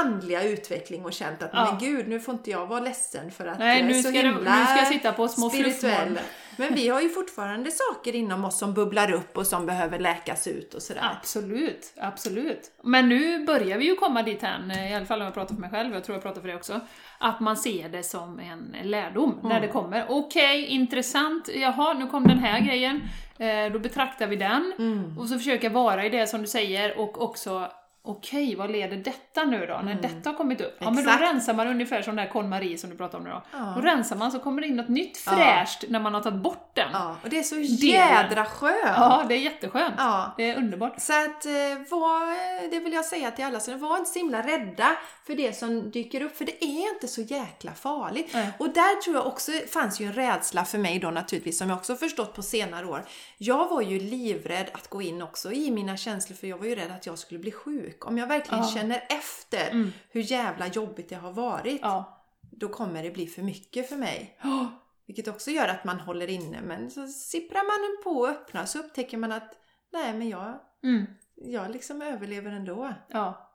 [0.06, 1.66] andliga utveckling och känt att Ja.
[1.66, 4.10] men gud, nu får inte jag vara ledsen för att Nej, jag är nu så
[4.10, 6.20] ska, himla nu ska jag sitta på små spirituell.
[6.58, 10.48] Men vi har ju fortfarande saker inom oss som bubblar upp och som behöver läkas
[10.48, 11.10] ut och sådär.
[11.20, 12.72] Absolut, absolut.
[12.84, 15.62] Men nu börjar vi ju komma dit hän, i alla fall om jag pratar för
[15.62, 16.80] mig själv, jag tror jag pratar för dig också,
[17.18, 20.06] att man ser det som en lärdom när det kommer.
[20.10, 23.29] Okej, intressant, jaha, nu kom den här grejen, eh,
[23.72, 24.74] då betraktar vi den.
[25.20, 27.72] Och så försöka vara i det som du säger och också
[28.10, 29.80] Okej, vad leder detta nu då?
[29.84, 30.76] När detta har kommit upp?
[30.80, 33.30] Ja, men då rensar man ungefär som den där KonMari som du pratade om nu
[33.30, 33.44] då.
[33.52, 33.74] Ja.
[33.76, 35.32] Då rensar man så kommer det in något nytt Ja.
[35.32, 36.90] fräscht när man har tagit bort den.
[36.94, 37.56] Ja, och det är så
[37.86, 38.76] jädra skönt.
[38.84, 39.94] Ja, det är jätteskönt.
[39.98, 40.34] Ja.
[40.38, 41.02] Det är underbart.
[41.02, 41.52] Så att, eh,
[41.90, 44.88] var, det vill jag säga till alla, så var inte så himla rädda
[45.28, 48.30] för det som dyker upp, för det är inte så jäkla farligt.
[48.34, 48.50] Nej.
[48.60, 51.78] Och där tror jag också fanns ju en rädsla för mig då naturligtvis, som jag
[51.78, 53.06] också förstått på senare år.
[53.38, 56.76] Jag var ju livrädd att gå in också i mina känslor, för jag var ju
[56.76, 57.99] rädd att jag skulle bli sjuk.
[58.06, 58.70] Om jag verkligen Ja.
[58.70, 59.92] känner efter Mm.
[60.10, 62.24] hur jävla jobbigt det har varit, Ja.
[62.42, 64.38] då kommer det bli för mycket för mig.
[64.44, 64.68] Ja.
[65.08, 68.80] Vilket också gör att man håller inne, men så sipprar man på och öppnar så
[68.80, 69.52] upptäcker man att
[69.94, 71.06] nej, men jag, Mm.
[71.36, 72.94] jag liksom överlever ändå.
[73.08, 73.46] ja.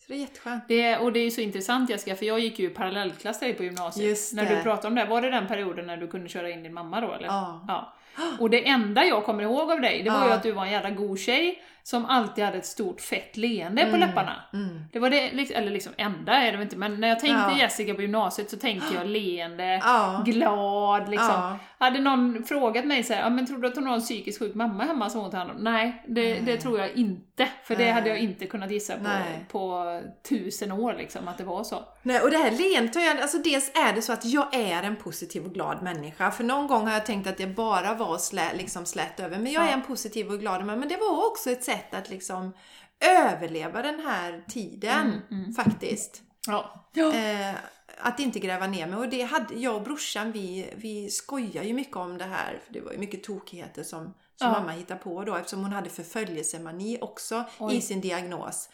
[0.00, 0.64] Så det är jätteskönt.
[0.68, 3.52] Det är, och det är ju så intressant Jessica, för jag gick ju parallellklass där
[3.52, 4.06] på gymnasiet.
[4.08, 4.56] Just när det.
[4.56, 7.00] du pratade om det, var det den perioden när du kunde köra in din mamma
[7.00, 7.26] då eller?
[7.26, 7.64] Ja.
[7.68, 7.92] ja.
[8.40, 10.26] Och det enda jag kommer ihåg av dig, det var Ja.
[10.26, 13.86] ju att du var en jävla god tjej som alltid hade ett stort fett leende
[13.90, 14.42] på läpparna.
[14.52, 14.84] Mm.
[14.92, 17.58] Det var det, liksom- eller liksom enda är det inte, men när jag tänkte Ja.
[17.58, 20.22] Jessica på gymnasiet så tänkte jag leende, Ja.
[20.26, 21.28] glad liksom.
[21.30, 21.58] Ja.
[21.78, 24.38] Hade någon frågat mig så här, ja men tror du att hon har en psykiskt
[24.38, 25.56] sjuk mamma hemma som hon tar hand om?
[25.56, 27.48] Nej, det, det tror jag inte.
[27.64, 29.46] För det hade jag inte kunnat gissa på, Nej.
[29.52, 29.84] på
[30.28, 31.84] tusen år liksom, att det var så.
[32.02, 34.82] Nej, och det här leendet har jag, alltså dels är det så att jag är
[34.82, 36.30] en positiv och glad människa.
[36.30, 39.38] För någon gång har jag tänkt att det bara var slä, liksom slät över.
[39.38, 39.68] Men jag Ja.
[39.68, 40.76] är en positiv och glad människa.
[40.76, 42.52] Men det var också ett sätt att liksom
[43.00, 46.22] överleva den här tiden Mm, faktiskt.
[46.46, 46.84] Ja.
[46.96, 47.54] Eh,
[48.00, 48.98] att inte gräva ner mig.
[48.98, 52.60] Och det hade jag och brorsan, vi, vi skojar ju mycket om det här.
[52.66, 54.50] För det var ju mycket tokigheter som, som Ja.
[54.52, 55.34] mamma hittade på då.
[55.36, 57.76] Eftersom hon hade förföljelsemani också Oj.
[57.76, 58.68] i sin diagnos.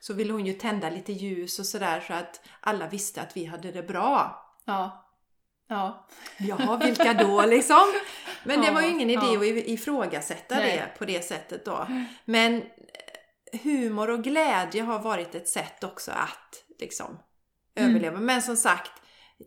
[0.00, 3.44] Så ville hon ju tända lite ljus och sådär så att alla visste att vi
[3.44, 4.44] hade det bra.
[4.64, 5.04] Ja.
[5.70, 6.06] Ja.
[6.38, 7.92] Jaha, vilka då liksom?
[8.44, 9.36] Men det Ja, var ju ingen idé ja.
[9.38, 10.76] att ifrågasätta Nej.
[10.76, 11.86] det på det sättet då.
[12.24, 17.18] Men eh, humor och glädje har varit ett sätt också att liksom
[17.74, 18.20] överleva.
[18.20, 18.92] Men som sagt,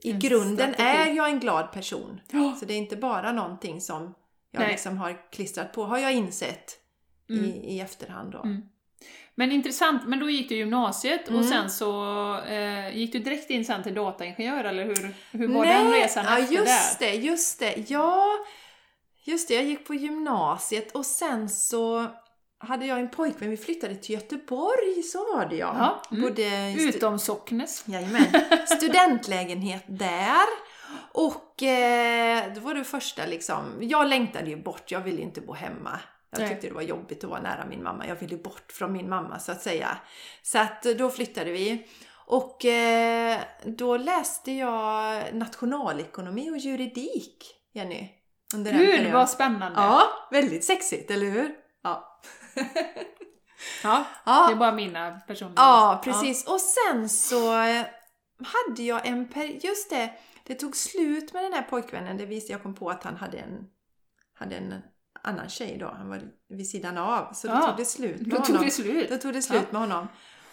[0.02, 0.84] i En grunden strategi.
[1.12, 2.22] är jag en glad person.
[2.32, 2.56] Ja.
[2.60, 4.14] Så det är inte bara någonting som
[4.52, 4.72] jag Nej.
[4.72, 6.80] liksom har klistrat på, har jag insett
[7.30, 7.46] Mm.
[7.46, 8.40] i, i efterhand då.
[8.44, 8.62] Mm.
[9.36, 11.44] Men intressant, men då gick du gymnasiet och Mm.
[11.48, 12.04] sen så
[12.40, 16.38] eh, gick du direkt in sen till dataingenjör eller hur, hur var den resan ja,
[16.40, 17.08] efter just där?
[17.08, 17.84] det, just det.
[17.88, 18.26] Ja,
[19.24, 19.54] just det.
[19.54, 22.08] Jag gick på gymnasiet och sen så
[22.58, 23.50] hade jag en pojkvän.
[23.50, 25.76] Vi flyttade till Göteborg, så var det ja.
[26.10, 26.34] Ja, mm.
[26.34, 27.84] Stu- Utom Socknes.
[27.86, 28.26] Jajamän.
[28.68, 30.46] Studentlägenhet där.
[31.12, 35.54] Och eh, då var det första liksom, jag längtade ju bort, jag ville inte bo
[35.54, 36.00] hemma.
[36.40, 38.08] Jag tyckte det var jobbigt att vara nära min mamma.
[38.08, 39.98] Jag ville bort från min mamma så att säga.
[40.42, 41.88] Så att eh, då flyttade vi.
[42.26, 48.10] Och eh, då läste jag nationalekonomi och juridik, Jenny.
[48.56, 49.82] Under Gud vad spännande!
[49.82, 51.56] Ja, väldigt sexigt, eller hur?
[51.84, 52.22] Ja.
[53.84, 54.48] Ja, ja.
[54.48, 56.48] Det är bara mina personliga Ja, precis.
[56.48, 57.86] Och sen så eh,
[58.44, 60.14] hade jag en period, just det,
[60.44, 62.18] det tog slut med den här pojkvännen.
[62.18, 63.66] Det visste jag kom på att han hade en,
[64.34, 64.82] hade en
[65.24, 65.88] annan tjej då.
[65.98, 67.34] Han var vid sidan av.
[67.34, 68.52] Så då Ja, tog det slut med Då honom.
[68.58, 69.10] tog det slut.
[69.10, 69.80] Då tog det slut Ja.
[69.80, 70.08] med honom.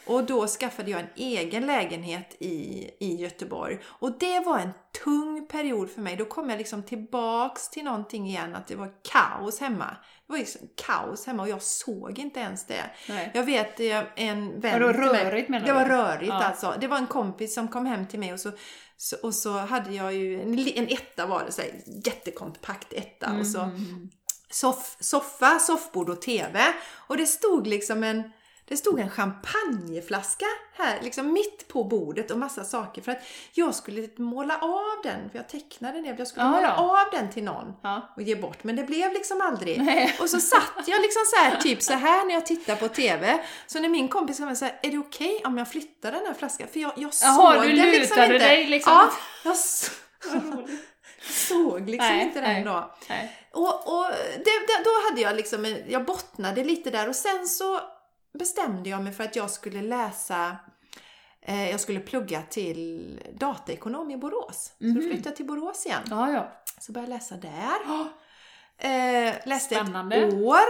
[0.06, 3.78] Och då skaffade jag en egen lägenhet i, i Göteborg.
[3.86, 4.70] Och det var en
[5.04, 6.16] tung period för mig.
[6.16, 9.96] Då kom jag liksom tillbaks till någonting igen, att det var kaos hemma.
[10.26, 12.82] Det var liksom kaos hemma och jag såg inte ens det.
[13.08, 13.30] Nej.
[13.34, 15.78] Jag vet eh, en vän till mig- rörigt menar Det du?
[15.78, 16.44] var rörigt Ja.
[16.44, 16.74] alltså.
[16.80, 18.50] Det var en kompis som kom hem till mig och så,
[18.96, 21.70] så, och så hade jag ju en, en etta var det, så här,
[22.06, 24.10] jättekompakt etta och så Mm.
[24.50, 26.60] Soff, soffa, soffbord och TV.
[27.06, 28.32] Och det stod liksom en
[28.64, 30.46] det stod en champagneflaska
[30.76, 33.18] här, liksom mitt på bordet och massa saker för att
[33.52, 37.30] jag skulle måla av den, för jag tecknade den, jag skulle Ja, måla av den
[37.30, 38.12] till någon Ja.
[38.16, 39.82] och ge bort, men det blev liksom aldrig.
[39.82, 40.16] Nej.
[40.20, 43.44] Och så satt jag liksom så här, typ så här när jag tittar på TV.
[43.66, 46.68] Så när min kompis kom sa, är det okej om jag flyttar den här flaskan?
[46.72, 48.46] För jag, jag Jaha, såg du den liksom lutade inte.
[48.48, 48.92] dig liksom.
[48.92, 49.10] Ja,
[49.44, 49.90] jag så,
[51.22, 52.64] såg liksom Nej, inte den nej.
[52.64, 52.94] då.
[53.08, 53.36] Nej.
[53.52, 54.06] Och, och
[54.44, 57.80] det, då hade jag liksom, jag bottnade lite där och sen så
[58.38, 60.56] bestämde jag mig för att jag skulle läsa
[61.42, 64.72] eh, jag skulle plugga till dataekonom i Borås.
[64.78, 64.94] Så Mhm.
[64.94, 66.02] då flyttade jag till Borås igen.
[66.10, 66.52] Ja, ja.
[66.80, 68.06] Så började jag läsa där.
[68.82, 70.16] Eh, läste Spännande.
[70.16, 70.60] ett år,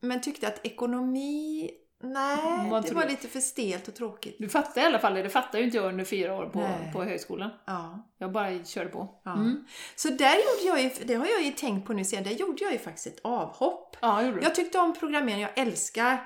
[0.00, 1.70] men tyckte att ekonomi,
[2.00, 3.08] nej, Vad det var du?
[3.08, 4.36] lite för stelt och tråkigt.
[4.38, 6.58] Du fattar i alla fall det, det fattar ju inte jag under fyra år på,
[6.58, 6.92] Nej.
[6.92, 7.50] på högskolan.
[7.64, 8.08] Ja.
[8.18, 9.20] Jag bara körde på.
[9.24, 9.32] ja.
[9.34, 9.64] Mm.
[9.96, 12.64] Så där gjorde jag ju, det har jag ju tänkt på nu sen, där gjorde
[12.64, 13.96] jag ju faktiskt ett avhopp.
[14.00, 14.42] Ja, gjorde du.
[14.42, 16.18] Jag tyckte om programmering, jag älskar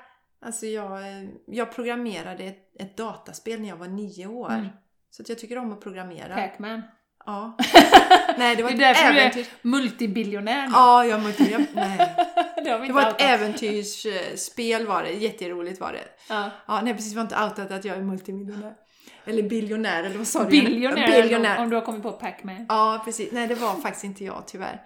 [0.45, 1.01] Alltså jag,
[1.47, 4.51] jag programmerade ett, ett dataspel när jag var nio år.
[4.53, 4.67] Mm.
[5.11, 6.35] Så att jag tycker om att programmera.
[6.35, 6.83] Pac-Man.
[7.27, 7.57] Ja.
[8.39, 9.41] Nej, det var Det är därför du äventyr.
[9.41, 10.73] är multibiljonär nu.
[10.73, 11.21] Ja, jag
[11.51, 12.17] jag, nej.
[12.65, 16.05] det har vi Det var ett äventyrsspel var det, jätteroligt var det.
[16.29, 16.51] Ja.
[16.67, 18.75] Ja, nej precis, det var inte outat att jag är multimiljonär.
[19.25, 20.51] Eller biljonär, eller vad sa du?
[20.51, 21.57] Biljonär, Biljonär.
[21.57, 22.67] Om, om du har kommit på Pac-Man.
[22.69, 23.33] Ja, precis.
[23.33, 24.83] Nej, det var faktiskt inte jag tyvärr.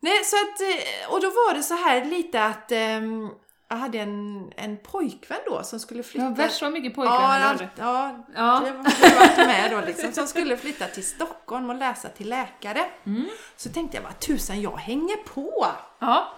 [0.00, 3.28] Nej, så att, eh, och då var det så här lite att ehm,
[3.68, 6.24] jag hade en, en pojkvän då som skulle flytta.
[6.26, 7.70] Ja, värst vad mycket ja, pojkvänner allt, hade.
[7.76, 8.62] ja, Ja.
[8.64, 8.70] det
[9.08, 10.12] har varit med då liksom.
[10.12, 12.84] Som skulle flytta till Stockholm och läsa till läkare.
[13.06, 13.28] Mm.
[13.56, 15.66] Så tänkte jag, vad tusan, jag hänger på!
[15.98, 16.32] Ja.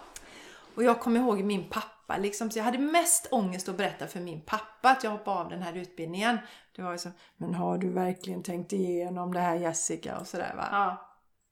[0.77, 4.21] Och jag kommer ihåg min pappa liksom, så jag hade mest ångest att berätta för
[4.21, 6.39] min pappa att jag hoppade av den här utbildningen.
[6.77, 10.19] Det var ju så, men har du verkligen tänkt igenom det här Jessica?
[10.19, 10.69] Och sådär va.
[10.73, 11.11] ja.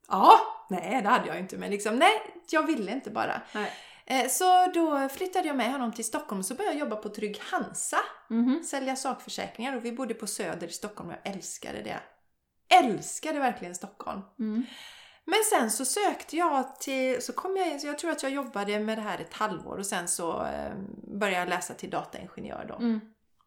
[0.08, 0.38] Ja,
[0.70, 2.12] nej det hade jag inte, men liksom nej,
[2.50, 3.42] jag ville inte bara.
[3.54, 3.70] Nej.
[4.06, 7.08] Eh, Så då flyttade jag med honom till Stockholm och så började jag jobba på
[7.08, 7.96] Trygg Hansa.
[8.30, 8.62] Mhm.
[8.64, 12.00] Sälja sakförsäkringar och vi bodde på Söder i Stockholm och jag älskade det.
[12.82, 14.20] Älskade verkligen Stockholm.
[14.38, 14.64] Mm.
[15.24, 18.32] Men sen så sökte jag till, så kom jag in, så jag tror att jag
[18.32, 20.72] jobbade med det här ett halvår och sen så eh,
[21.18, 22.74] började jag läsa till dataingenjör då.
[22.74, 23.00] Mm.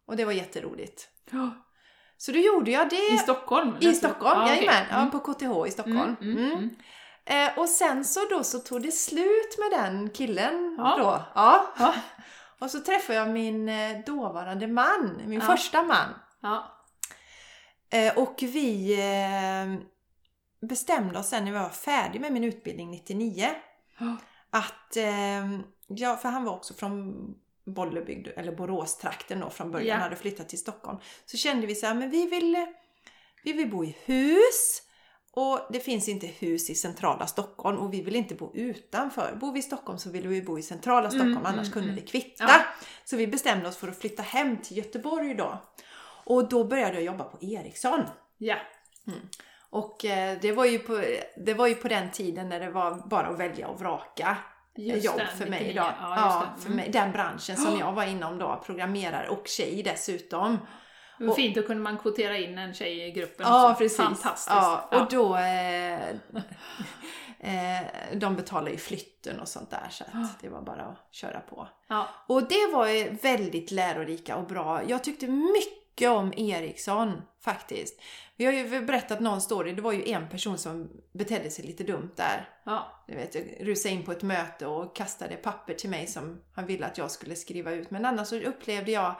[0.08, 1.08] Och det var jätteroligt.
[2.18, 3.14] Så då gjorde jag det.
[3.14, 3.78] I Stockholm?
[3.80, 4.56] I Stockholm, ja, okej.
[4.66, 4.86] jajamän.
[4.92, 5.12] Ja, Mm.
[5.12, 6.16] på KTH i Stockholm.
[6.22, 6.70] Mm, mm, mm.
[7.26, 10.96] Eh, och sen så då så tog det slut med den killen Ja.
[10.98, 11.22] då.
[11.36, 11.74] Ja.
[11.80, 11.94] Ja.
[12.60, 15.46] Och så träffade jag min eh, dåvarande man, min Ja.
[15.46, 16.08] första man.
[16.42, 16.72] Ja.
[17.90, 19.86] Eh, och vi eh,
[20.68, 23.50] bestämde oss sen när vi var färdig med min utbildning 99
[24.00, 24.18] Ja.
[24.50, 27.14] att, eh, ja, för han var också från
[27.66, 30.04] Bollebygd, eller Boråstrakten då från början, Ja.
[30.04, 30.98] hade flyttat till Stockholm.
[31.26, 32.66] Så kände vi så här, men vi vill,
[33.44, 34.82] vi vill bo i hus
[35.32, 39.36] och det finns inte hus i centrala Stockholm och vi vill inte bo utanför.
[39.36, 41.90] Bor vi i Stockholm så vill vi bo i centrala Stockholm, Mm, annars mm, kunde
[41.90, 41.96] mm.
[42.02, 42.44] det kvitta.
[42.48, 42.62] Ja.
[43.06, 45.62] Så vi bestämde oss för att flytta hem till Göteborg då.
[46.26, 48.02] Och då började jag jobba på Ericsson.
[48.38, 48.56] Ja.
[49.70, 51.02] Och eh, det var, ju på,
[51.46, 54.38] det var ju på den tiden när det var bara att välja och vraka
[54.78, 55.74] Just jobb det, för mig 99.
[55.82, 55.88] då.
[56.02, 56.76] Ja, Ja, för Mm.
[56.78, 60.58] mig, den branschen som jag var inom då, programmerare och tjej dessutom.
[61.20, 63.78] Det var fint, då kunde man kvotera in en tjej i gruppen Ja, också.
[63.84, 63.98] precis.
[63.98, 64.48] Fantastiskt.
[64.50, 65.36] Ja, och då...
[65.38, 66.10] Eh,
[67.40, 71.40] eh, de betalar ju flytten och sånt där så att det var bara att köra
[71.40, 71.68] på.
[71.88, 72.08] ja.
[72.28, 74.82] Och det var väldigt lärorika och bra.
[74.88, 78.00] Jag tyckte mycket om Ericsson faktiskt.
[78.36, 81.84] Vi har ju berättat någon story, det var ju en person som betedde sig lite
[81.84, 82.50] dumt där.
[82.64, 83.04] ja.
[83.08, 86.86] Du vet, rusade in på ett möte och kastade papper till mig som han ville
[86.86, 87.92] att jag skulle skriva ut.
[87.92, 89.16] Men annars så upplevde jag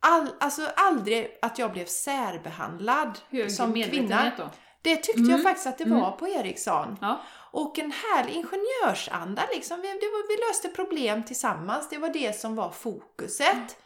[0.00, 4.32] all, alltså aldrig att jag blev särbehandlad Hög som kvinna.
[4.38, 4.50] då.
[4.82, 5.30] Det tyckte Mm.
[5.30, 6.98] jag faktiskt att det var på Ericsson.
[7.00, 7.20] Ja.
[7.50, 9.80] Och en härlig ingenjörsanda liksom.
[9.80, 11.88] Vi, var, vi löste problem tillsammans.
[11.88, 13.76] Det var det som var fokuset.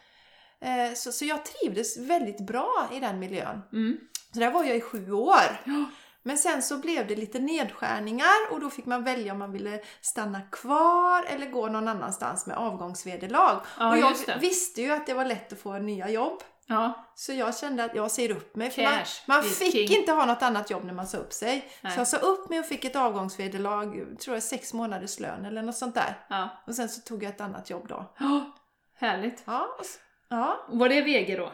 [0.61, 3.61] Eh, så, så jag trivdes väldigt bra i den miljön.
[3.73, 3.97] Mm.
[4.33, 5.61] Så där var jag i sju år.
[5.63, 5.85] Ja.
[6.23, 9.81] Men sen så blev det lite nedskärningar och då fick man välja om man ville
[10.01, 13.61] stanna kvar eller gå någon annanstans med avgångsvederlag.
[13.79, 16.43] Ja, och jag visste ju att det var lätt att få nya jobb.
[16.67, 17.05] Ja.
[17.15, 18.73] Så jag kände att jag säger upp mig.
[18.77, 19.97] Man, man fick king.
[19.97, 21.71] inte ha något annat jobb när man sa upp sig.
[21.81, 21.93] Nej.
[21.93, 25.61] Så jag sa upp mig och fick ett avgångsvederlag, tror jag sex månaders lön eller
[25.61, 26.25] något sånt där.
[26.29, 26.49] ja.
[26.67, 28.13] Och sen så tog jag ett annat jobb då.
[28.19, 28.55] Ja.
[28.95, 29.43] Härligt.
[29.45, 29.85] Ja, och
[30.29, 30.65] ja.
[30.67, 31.51] Var det VG då?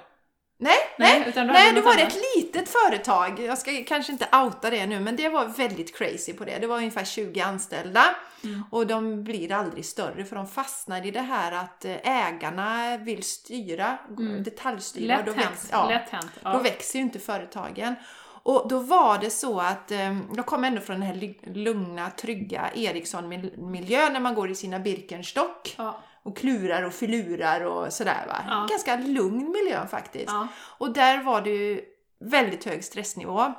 [0.57, 1.97] Nej, Nej, nej, utan det var annat.
[2.13, 3.39] ett litet företag.
[3.39, 6.57] Jag ska kanske inte outa det nu, men det var väldigt crazy på det.
[6.59, 8.03] Det var ungefär 20 anställda
[8.43, 8.63] Mm.
[8.71, 11.95] och de blir aldrig större för de fastnar i det här att eh,
[12.27, 14.43] ägarna vill styra, Mm.
[14.43, 15.19] detaljstyra.
[15.19, 15.69] och då, Lätt hänt.
[15.71, 16.31] ja, Lätt hänt.
[16.33, 16.57] då Ja.
[16.57, 17.95] växer ju inte företagen.
[18.43, 19.91] Och då var det så att,
[20.35, 25.75] jag kom ändå från den här lugna, trygga Ericsson-miljön när man går i sina Birkenstock
[25.77, 25.99] Ja.
[26.25, 28.37] Och klurar och filurar och sådär va.
[28.47, 28.67] Ja.
[28.69, 30.27] Ganska lugn miljö faktiskt.
[30.27, 30.47] Ja.
[30.77, 31.81] Och där var det ju
[32.19, 33.53] väldigt hög stressnivå.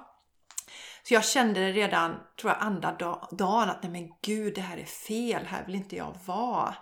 [1.03, 4.61] Så jag kände det redan, tror jag, andra da- dagen att nej men gud, det
[4.61, 6.75] här är fel, här vill inte jag vara.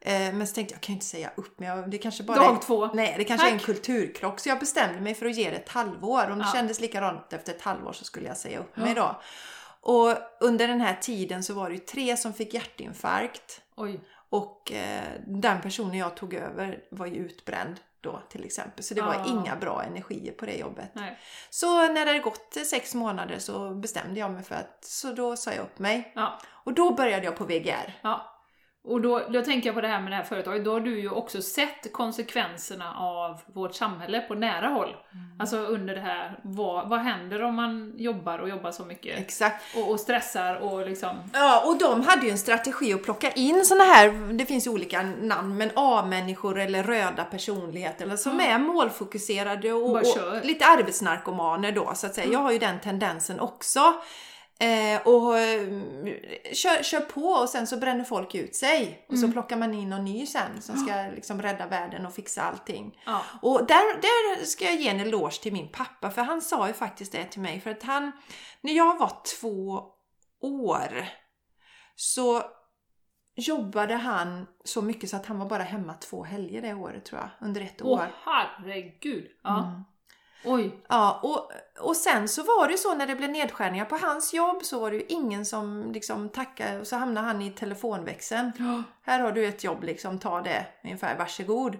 [0.00, 2.36] Eh, men så tänkte jag, jag kan ju inte säga upp mig, det kanske bara
[2.36, 2.86] Dag två.
[2.94, 3.66] Nej, det kanske är en Tack.
[3.66, 4.40] kulturkrock.
[4.40, 6.30] Så jag bestämde mig för att ge det ett halvår.
[6.30, 6.52] Om det Ja.
[6.52, 9.20] kändes likadant efter ett halvår så skulle jag säga upp mig då.
[9.80, 13.60] Och under den här tiden så var det ju tre som fick hjärtinfarkt.
[13.76, 14.00] Oj.
[14.30, 18.84] Och eh, den personen jag tog över var ju utbränd då till exempel.
[18.84, 19.24] Så det var Ah.
[19.28, 20.90] inga bra energier på det jobbet.
[20.92, 21.18] Nej.
[21.50, 25.36] Så när det hade gått sex månader så bestämde jag mig för att, så då
[25.36, 26.12] sa jag upp mig.
[26.14, 26.38] Ja.
[26.48, 27.98] Och då började jag på VGR.
[28.02, 28.34] Ja.
[28.88, 31.00] Och då, då tänker jag på det här med det här företaget, då har du
[31.00, 34.88] ju också sett konsekvenserna av vårt samhälle på nära håll.
[34.88, 35.40] Mm.
[35.40, 39.18] Alltså under det här, vad, vad händer om man jobbar och jobbar så mycket?
[39.18, 39.64] Exakt.
[39.76, 41.16] Och, och stressar och liksom...
[41.32, 44.70] Ja, och de hade ju en strategi att plocka in såna här, det finns ju
[44.70, 51.72] olika namn, men A-människor eller röda personligheter eller som är målfokuserade och, och lite arbetsnarkomaner
[51.72, 52.32] då så att säga.
[52.32, 53.80] Jag har ju den tendensen också.
[54.60, 55.68] Eh, och eh,
[56.52, 59.06] kör, kör på och sen så bränner folk ut sig.
[59.08, 62.42] Och så plockar man in någon ny sen som ska liksom rädda världen och fixa
[62.42, 63.00] allting.
[63.06, 63.22] Ja.
[63.42, 66.72] Och där, där ska jag ge en eloge till min pappa för han sa ju
[66.72, 68.12] faktiskt det till mig för att han,
[68.60, 69.82] när jag var två
[70.40, 71.08] år
[71.96, 72.42] så
[73.36, 77.20] jobbade han så mycket så att han var bara hemma två helger det året tror
[77.20, 78.06] jag, under ett Åh år.
[78.24, 79.26] herregud!
[79.42, 79.58] Ja.
[79.58, 79.84] Mm.
[80.44, 80.80] Oj.
[80.88, 81.52] Ja, och,
[81.88, 84.80] och sen så var det ju så när det blev nedskärningar på hans jobb så
[84.80, 88.52] var det ju ingen som liksom tackade och så hamnade han i telefonväxeln.
[88.58, 88.82] Ja.
[89.02, 91.76] Här har du ett jobb, liksom, ta det, ungefär, varsågod.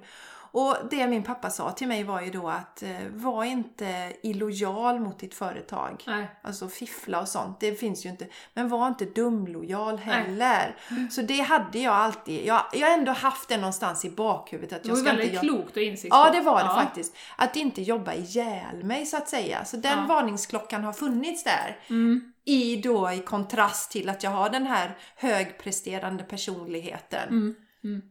[0.59, 5.01] Och det min pappa sa till mig var ju då att eh, var inte illojal
[5.01, 6.03] mot ditt företag.
[6.07, 6.27] Nej.
[6.43, 8.27] Alltså fiffla och sånt, det finns ju inte.
[8.55, 10.77] Men var inte dumlojal heller.
[11.11, 12.47] Så det hade jag alltid.
[12.47, 14.73] Jag, jag har ändå haft det någonstans i bakhuvudet.
[14.73, 16.25] Att Det jag var ska väldigt inte, klokt och insiktsfullt.
[16.27, 16.75] Ja, det var det Ja.
[16.75, 17.17] faktiskt.
[17.37, 19.65] Att inte jobba ihjäl mig så att säga.
[19.65, 20.07] Så den Ja.
[20.09, 21.77] varningsklockan har funnits där.
[21.89, 22.33] Mm.
[22.45, 27.29] I då i kontrast till att jag har den här högpresterande personligheten.
[27.29, 27.55] Mm.
[27.85, 28.03] Mm.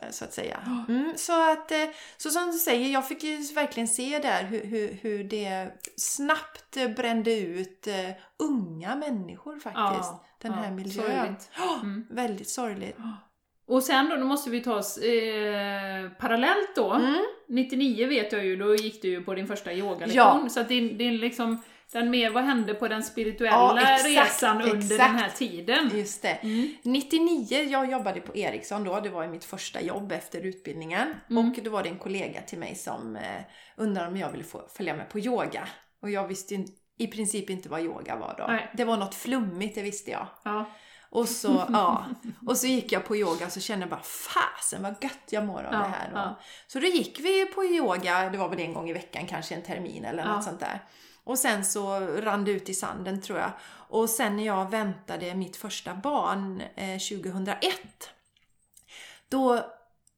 [0.00, 0.60] Eh, Så att säga.
[0.88, 1.72] Mm, så att,
[2.16, 6.76] så som du säger, jag fick ju verkligen se där hur, hur, hur det snabbt
[6.96, 10.10] brände ut eh, unga människor faktiskt.
[10.10, 11.04] Ja, den här ja, miljön.
[11.04, 11.50] sorgligt.
[11.82, 12.06] Mm.
[12.10, 12.96] Väldigt sorgligt.
[13.70, 16.92] Och sen då, då måste vi ta oss eh, parallellt då.
[16.92, 17.24] Mm.
[17.48, 20.16] 99 vet jag ju, då gick du ju på din första yogalektion.
[20.16, 20.48] Ja.
[20.48, 21.62] Så att din, din liksom,
[21.92, 24.98] den mer, vad hände på den spirituella Ja, exakt, resan under exakt.
[24.98, 25.90] den här tiden?
[25.94, 26.28] Just det.
[26.42, 26.74] Mm.
[26.82, 31.14] 99, jag jobbade på Ericsson då, det var mitt första jobb efter utbildningen.
[31.30, 31.48] Mm.
[31.50, 33.22] Och då var det en kollega till mig som eh,
[33.76, 35.68] undrade om jag ville få följa med på yoga.
[36.02, 36.64] Och jag visste ju
[36.98, 38.44] i princip inte vad yoga var då.
[38.48, 38.70] Nej.
[38.76, 40.26] Det var något flummigt, det visste jag.
[40.44, 40.64] Ja.
[41.10, 42.04] Och så, ja.
[42.46, 45.44] och så gick jag på yoga och så kände jag bara fasen vad gött jag
[45.46, 46.10] mår av Ja, det här.
[46.14, 46.40] ja.
[46.66, 49.62] Så då gick vi på yoga, det var väl en gång i veckan, kanske en
[49.62, 50.34] termin eller Ja.
[50.34, 50.80] något sånt där.
[51.24, 53.50] Och sen så rann det ut i sanden tror jag.
[53.88, 57.60] Och sen när jag väntade mitt första barn eh, 2001
[59.28, 59.60] då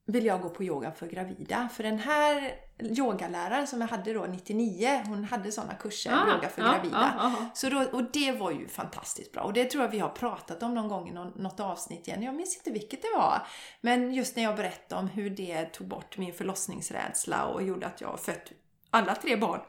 [0.06, 1.68] vill jag gå på yoga för gravida.
[1.72, 6.48] För den här yogaläraren som jag hade då 99, hon hade sådana kurser, Ah, yoga
[6.48, 7.14] för ja, gravida.
[7.18, 7.46] ja, ja.
[7.54, 9.42] Så då, och det var ju fantastiskt bra.
[9.42, 12.22] Och det tror jag vi har pratat om någon gång i något avsnitt igen.
[12.22, 13.46] Jag minns inte vilket det var.
[13.80, 18.00] Men just när jag berättade om hur det tog bort min förlossningsrädsla och gjorde att
[18.00, 18.52] jag fött
[18.90, 19.60] alla tre barn.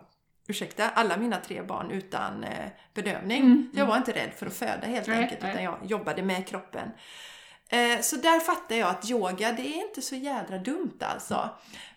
[0.47, 3.41] Ursäkta, alla mina tre barn utan eh, bedövning.
[3.43, 5.51] Mm, Jag var inte rädd för att föda helt Nej, enkelt, nej.
[5.51, 6.89] utan jag jobbade med kroppen.
[7.69, 11.49] Eh, Så där fattade jag att yoga, det är inte så jädra dumt alltså.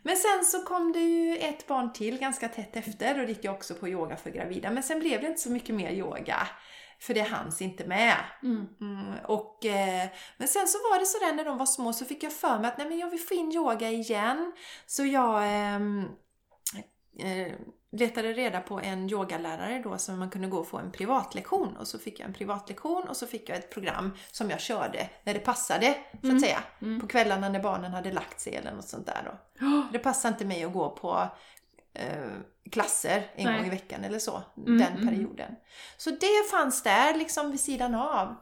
[0.03, 3.45] Men sen så kom det ju ett barn till ganska tätt efter och då gick
[3.45, 4.71] jag också på yoga för gravida.
[4.71, 6.49] Men sen blev det inte så mycket mer yoga.
[7.01, 8.17] För det hanns inte med.
[8.43, 8.67] Mm.
[8.81, 12.23] Mm, och, eh, men sen så var det sådär när de var små så fick
[12.23, 14.53] jag för mig att nej, men jag vill få in yoga igen.
[14.87, 16.05] Så jag ehm,
[17.19, 17.53] eh,
[17.93, 21.77] letade reda på en yogalärare då som man kunde gå och få en privatlektion.
[21.77, 25.09] Och så fick jag en privatlektion och så fick jag ett program som jag körde
[25.25, 26.63] när det passade, så att säga.
[27.01, 29.65] På kvällarna när barnen hade lagt sig eller något sånt där då.
[29.67, 29.89] Ja.
[29.93, 31.29] Det passade inte mig att gå på
[31.95, 32.31] eh,
[32.71, 33.57] klasser en Nej.
[33.57, 35.09] gång i veckan eller så, Mm, den mm.
[35.09, 35.57] perioden.
[35.97, 38.35] Så det fanns där liksom vid sidan av.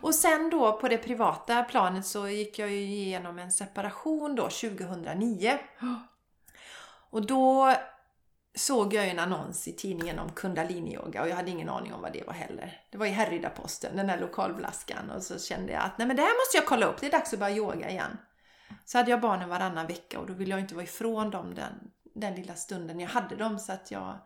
[0.00, 4.42] Och sen då på det privata planet så gick jag ju igenom en separation då
[4.42, 5.58] 2009.
[7.10, 7.74] Och då
[8.54, 12.12] såg jag en annons i tidningen om kundaliniyoga och jag hade ingen aning om vad
[12.12, 12.80] det var heller.
[12.90, 16.22] Det var i Härryda-Posten, den där lokalblaskan och så kände jag att nej men det
[16.22, 18.18] här måste jag kolla upp, det är dags att börja yoga igen.
[18.84, 21.90] Så hade jag barnen varannan vecka och då ville jag inte vara ifrån dem den,
[22.14, 24.18] den lilla stunden jag hade dem så att jag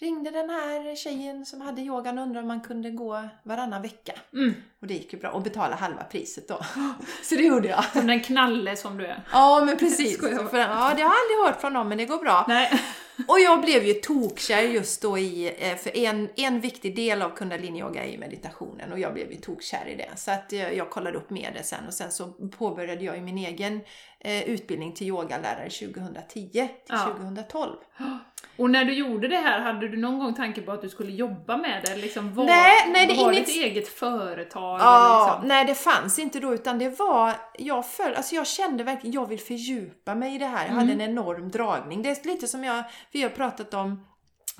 [0.00, 4.12] ringde den här tjejen som hade yogan och undrade om man kunde gå varannan vecka.
[4.32, 4.54] Mm.
[4.80, 6.60] Och det gick ju bra och betala halva priset då.
[7.22, 7.84] Så det gjorde jag.
[7.84, 9.22] Som den knalle som du är.
[9.32, 10.20] Ja men precis.
[10.20, 12.44] För, ja, det har jag aldrig hört från dem men det går bra.
[12.48, 12.82] Nej.
[13.28, 17.30] Och jag blev ju tokkär just då i, eh, för en, en viktig del av
[17.30, 20.10] kundaliniyoga är ju meditationen och jag blev ju tokkär i det.
[20.16, 22.26] Så att jag, jag kollade upp mer det sen och sen så
[22.58, 23.80] påbörjade jag ju min egen eh,
[24.24, 26.98] utbildning till yogalärare 2010 till Ja.
[27.18, 27.76] 2012.
[28.56, 31.12] Och när du gjorde det här, hade du någon gång tanke på att du skulle
[31.12, 31.96] jobba med det?
[31.96, 34.80] Liksom var, Nej, nej, det var inget- ditt eget företag?
[34.80, 35.48] Ja, liksom?
[35.48, 39.28] nej det fanns inte då utan det var, jag föll, alltså jag kände verkligen, jag
[39.28, 40.66] vill fördjupa mig i det här.
[40.66, 42.02] Jag hade en enorm dragning.
[42.02, 44.06] Det är lite som jag, vi har pratat om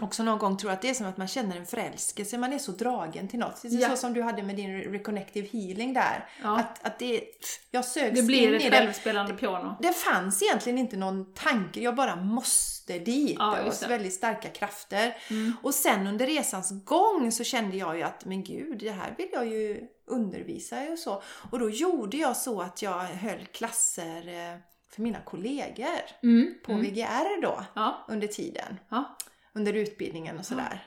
[0.01, 2.59] också någon gång tror att det är som att man känner en förälskelse, man är
[2.59, 3.62] så dragen till något.
[3.62, 3.90] Det är Ja.
[3.90, 6.28] så som du hade med din reconnective healing där.
[6.43, 6.59] Ja.
[6.59, 7.22] Att, att det,
[7.70, 8.76] jag sögs Det blir in ett i det.
[8.76, 9.76] självspelande piano.
[9.80, 13.36] Det fanns egentligen inte någon tanke, jag bara måste dit.
[13.38, 13.86] Ja, det var det.
[13.88, 15.16] väldigt starka krafter.
[15.30, 15.53] Mm.
[15.62, 19.28] Och sen under resans gång så kände jag ju att, men gud, det här vill
[19.32, 21.22] jag ju undervisa och så.
[21.51, 24.59] Och då gjorde jag så att jag höll klasser eh,
[24.90, 25.86] för mina kollegor
[26.22, 26.55] Mm.
[26.66, 26.84] på Mm.
[26.84, 28.05] VGR då, Ja.
[28.09, 28.78] under tiden.
[28.88, 29.16] Ja.
[29.55, 30.86] Under utbildningen och sådär.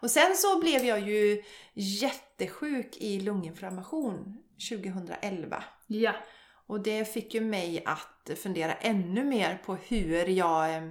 [0.00, 1.42] Och sen så blev jag ju
[1.74, 5.64] jättesjuk i lunginflammation 2011.
[5.86, 6.12] ja.
[6.68, 10.88] Och det fick ju mig att fundera ännu mer på hur jag eh,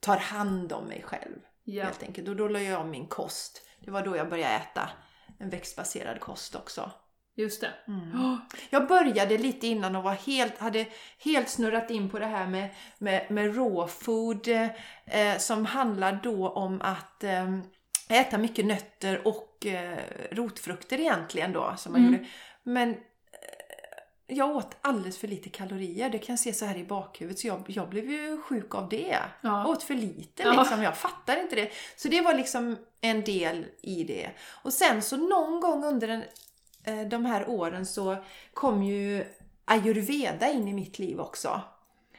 [0.00, 1.38] tar hand om mig själv.
[1.64, 1.84] Ja.
[1.84, 2.28] Helt enkelt.
[2.28, 3.62] Och då la jag om min kost.
[3.80, 4.90] Det var då jag började äta
[5.38, 6.90] en växtbaserad kost också.
[7.40, 7.70] Just det.
[7.88, 8.38] Mm.
[8.70, 10.86] Jag började lite innan och var helt, hade
[11.18, 12.68] helt snurrat in på det här med,
[12.98, 14.48] med, med raw food
[15.06, 17.58] eh, som handlar då om att eh,
[18.08, 19.98] äta mycket nötter och eh,
[20.32, 21.74] rotfrukter egentligen då.
[21.78, 22.12] Som man Mm.
[22.12, 22.26] gjorde.
[22.62, 22.96] Men eh,
[24.26, 26.10] jag åt alldeles för lite kalorier.
[26.10, 27.38] Det kan jag se så här i bakhuvudet.
[27.38, 29.18] Så jag, jag blev ju sjuk av det.
[29.40, 29.60] Ja.
[29.60, 30.52] Jag åt för lite Ja.
[30.60, 30.82] liksom.
[30.82, 31.70] Jag fattar inte det.
[31.96, 34.30] Så det var liksom en del i det.
[34.62, 36.20] Och sen så någon gång under eh,
[37.10, 38.16] de här åren så
[38.54, 39.24] kom ju
[39.64, 41.60] ayurveda in i mitt liv också.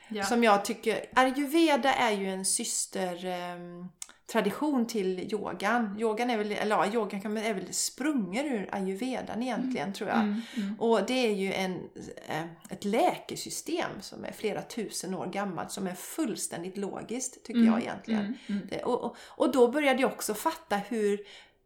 [0.09, 0.23] ja.
[0.23, 3.85] Som jag tycker, ayurveda är ju en syster eh,
[4.31, 5.95] tradition till yogan.
[5.99, 10.19] Yogan är väl, eller ja, yogan kan, är väl sprungen ur ayurvedan egentligen tror jag.
[10.19, 10.79] Mm, mm.
[10.79, 11.89] Och det är ju en,
[12.27, 17.81] eh, ett läkesystem som är flera tusen år gammalt som är fullständigt logiskt tycker jag
[17.81, 18.21] egentligen.
[18.21, 18.67] Mm, mm.
[18.69, 21.19] Det, och, och då började jag också fatta hur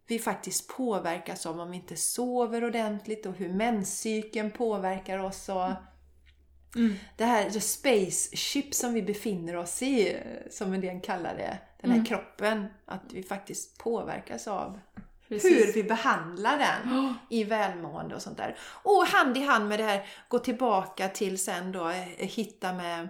[0.08, 5.50] vi faktiskt påverkas av om vi inte sover ordentligt och hur menscykeln påverkar oss.
[5.50, 5.72] Och
[6.76, 6.96] Mm.
[7.18, 10.18] Det här the spaceship som vi befinner oss i,
[10.52, 12.06] som en del kallar det, den här Mm.
[12.06, 14.80] kroppen, att vi faktiskt påverkas av
[15.28, 15.68] Precis.
[15.68, 18.58] hur vi behandlar den i välmående och sånt där.
[18.84, 23.10] Och hand i hand med det här, gå tillbaka till sen då eh, hitta med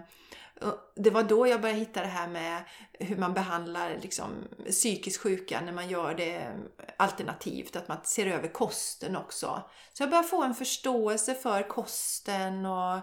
[0.94, 4.30] det var då jag började hitta det här med hur man behandlar liksom,
[4.70, 6.52] psykiskt sjuka när man gör det
[6.96, 9.62] alternativt, att man ser över kosten också.
[9.92, 12.98] Så jag började få en förståelse för kosten och,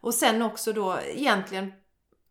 [0.00, 1.72] och sen också då egentligen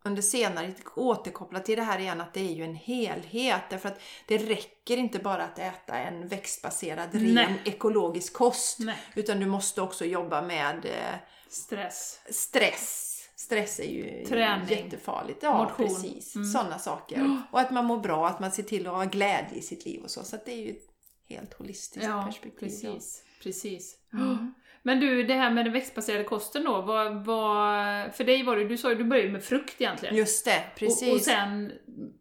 [0.02, 3.62] under senare återkoppla till det här igen att det är ju en helhet.
[3.70, 7.62] Därför att det räcker inte bara att äta en växtbaserad, ren, Nej.
[7.64, 8.78] ekologisk kost.
[8.78, 8.96] Nej.
[9.14, 11.18] Utan du måste också jobba med eh,
[11.48, 12.20] Stress.
[12.30, 13.09] stress.
[13.40, 14.68] Stress är ju Träning.
[14.68, 15.42] jättefarligt.
[15.42, 15.86] Ja, Motion.
[15.86, 16.34] precis.
[16.36, 16.44] Mm.
[16.48, 17.36] Sådana saker.
[17.50, 20.02] Och att man mår bra, att man ser till att ha glädje i sitt liv
[20.02, 20.24] och så.
[20.24, 20.86] Så det är ju ett
[21.28, 22.58] helt holistiskt Ja, perspektiv.
[22.60, 23.24] precis.
[23.42, 23.96] precis.
[24.12, 24.54] Mm.
[24.82, 28.68] Men du, det här med den växtbaserade kosten då, vad, vad, för dig var det,
[28.68, 30.16] du sa ju du började med frukt egentligen.
[30.16, 31.08] Just det, precis.
[31.08, 31.72] Och, och sen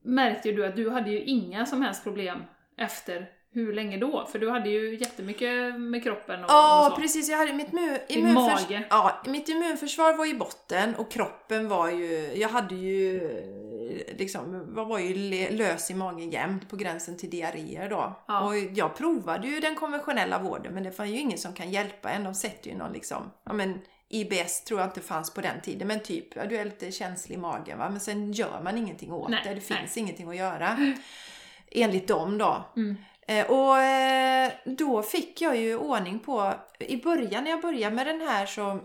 [0.03, 2.43] märkte ju du att du hade ju inga som helst problem
[2.77, 4.25] efter hur länge då?
[4.31, 7.01] För du hade ju jättemycket med kroppen och, Ja, och så.
[7.01, 7.29] precis.
[7.29, 8.83] Jag hade mitt, mu- Din immunförs- mage.
[8.89, 12.33] ja, mitt immunförsvar var i botten och kroppen var ju...
[12.35, 13.19] Jag hade ju
[14.17, 15.13] liksom, var var ju
[15.49, 18.23] lös i magen jämt på gränsen till diarréer då.
[18.27, 18.41] Ja.
[18.47, 22.09] Och jag provade ju den konventionella vården men det fanns ju ingen som kan hjälpa
[22.09, 22.23] en.
[22.23, 23.79] De sätter ju någon liksom, ja men
[24.09, 27.35] IBS tror jag inte fanns på den tiden men typ, ja, du är lite känslig
[27.35, 27.89] i magen va.
[27.89, 29.49] Men sen gör man ingenting åt Nej, det.
[29.49, 29.79] Det nej.
[29.79, 30.95] finns ingenting att göra.
[31.71, 32.65] Enligt dem då.
[32.75, 32.95] Mm.
[33.29, 38.07] Eh, Och eh, då fick jag ju ordning på, i början när jag började med
[38.07, 38.79] den här så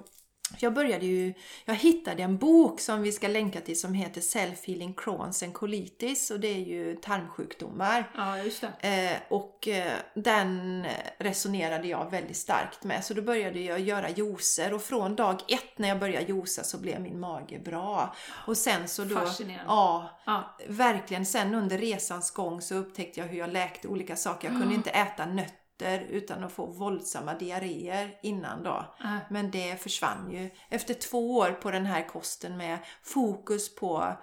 [0.58, 1.34] jag började ju,
[1.64, 6.30] jag hittade en bok som vi ska länka till som heter Self-Healing Crohn's and Colitis
[6.30, 8.10] och det är ju tarmsjukdomar.
[8.16, 9.10] Ja, just det.
[9.12, 10.86] Eh, och eh, den
[11.18, 13.04] resonerade jag väldigt starkt med.
[13.04, 16.78] Så då började jag göra juicer och från dag ett när jag började juica så
[16.78, 18.14] blev min mage bra.
[18.46, 19.14] Och sen så då...
[19.16, 19.64] Fascinerande.
[19.66, 20.56] Ja, Ja.
[20.68, 21.26] verkligen.
[21.26, 24.48] Sen under resans gång så upptäckte jag hur jag läkte olika saker.
[24.50, 28.94] Jag kunde inte äta nötter utan att få våldsamma diarréer innan då.
[29.00, 29.16] Äh.
[29.30, 30.50] Men det försvann ju.
[30.68, 34.16] Efter två år på den här kosten med fokus på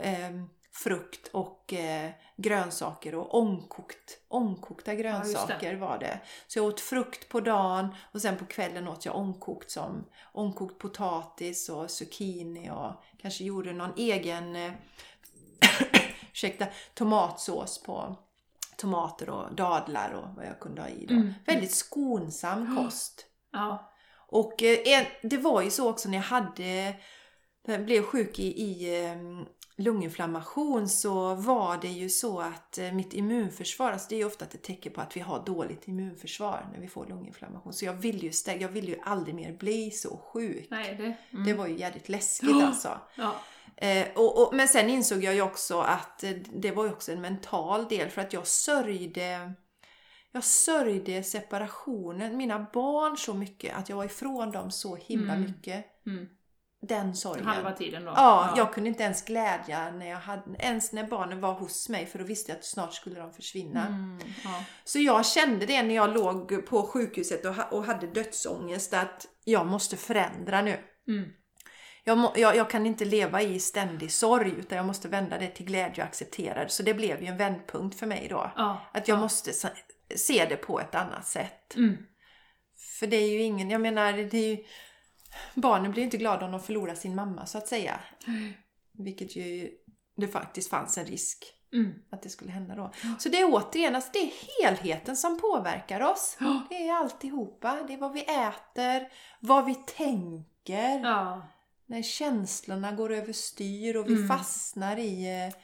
[0.00, 0.30] eh,
[0.72, 6.20] frukt och eh, grönsaker och ångkokt, ångkokta grönsaker var det.
[6.46, 10.78] Så jag åt frukt på dagen och sen på kvällen åt jag ångkokt som ångkokt
[10.78, 14.72] potatis och zucchini och kanske gjorde någon egen eh,
[16.32, 18.16] ursäkta, tomatsås på
[18.78, 21.14] tomater och dadlar och vad jag kunde ha i då.
[21.14, 21.34] Mm.
[21.46, 23.26] Väldigt skonsam kost.
[23.52, 23.92] Ja.
[24.30, 26.94] Och eh, det var ju så också när jag hade,
[27.66, 29.16] när jag blev sjuk i, i eh,
[29.76, 34.44] lunginflammation så var det ju så att eh, mitt immunförsvar, alltså det är ju ofta
[34.44, 37.72] ett tecken på att vi har dåligt immunförsvar när vi får lunginflammation.
[37.72, 40.66] Så jag ville ju, jag ville ju aldrig mer bli så sjuk.
[40.70, 41.36] Nej, det...
[41.36, 41.46] Mm.
[41.46, 43.00] Det var ju jävligt läskigt alltså.
[43.14, 43.34] Ja.
[43.80, 47.12] Eh, och, och, men sen insåg jag ju också att eh, det var ju också
[47.12, 49.52] en mental del för att jag sörjde
[50.32, 55.46] jag sörjde separationen, mina barn så mycket, att jag var ifrån dem så himla Mm.
[55.46, 55.86] mycket.
[56.06, 56.28] Mm.
[56.80, 57.46] Den sorgen.
[57.46, 58.12] Halva tiden då.
[58.16, 62.06] Ja, jag kunde inte ens glädja när jag hade, ens när barnen var hos mig
[62.06, 63.86] för då visste jag att snart skulle de försvinna.
[63.86, 64.18] Mm.
[64.44, 64.64] Ja.
[64.84, 69.66] Så jag kände det när jag låg på sjukhuset och, och hade dödsångest att jag
[69.66, 70.78] måste förändra nu.
[71.08, 71.30] Mm.
[72.08, 75.46] Jag, må, jag, jag kan inte leva i ständig sorg utan jag måste vända det
[75.48, 76.68] till glädje och acceptera det.
[76.70, 78.52] Så det blev ju en vändpunkt för mig då.
[78.56, 78.80] Ja.
[78.92, 79.20] Att jag ja.
[79.20, 79.52] måste
[80.16, 81.76] se- det på ett annat sätt.
[81.76, 81.96] Mm.
[82.98, 84.64] För det är ju ingen, jag menar, det är ju,
[85.54, 88.00] barnen blir ju inte glada om de förlorar sin mamma så att säga.
[88.92, 89.70] Vilket ju
[90.16, 91.92] det faktiskt fanns en risk Mm.
[92.10, 92.92] att det skulle hända då.
[93.18, 94.30] Så det är återigen, alltså det är
[94.62, 96.38] helheten som påverkar oss.
[96.68, 97.78] Det är alltihopa.
[97.86, 99.08] Det är vad vi äter,
[99.40, 101.00] vad vi tänker.
[101.00, 101.48] Ja.
[101.90, 104.28] När känslorna går överstyr och vi Mm.
[104.28, 105.54] fastnar i eh,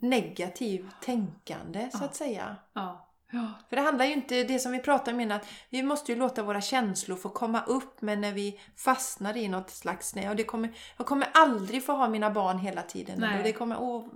[0.00, 2.04] negativ tänkande så Ja.
[2.04, 2.56] att säga.
[2.74, 3.04] Ja.
[3.32, 3.52] Ja.
[3.68, 6.42] För det handlar ju inte, det som vi pratar om att vi måste ju låta
[6.42, 10.44] våra känslor få komma upp men när vi fastnar i något slags snö, och det
[10.44, 13.20] kommer, jag kommer aldrig få ha mina barn hela tiden.
[13.20, 13.38] Nej.
[13.38, 14.06] Och det kommer, åh,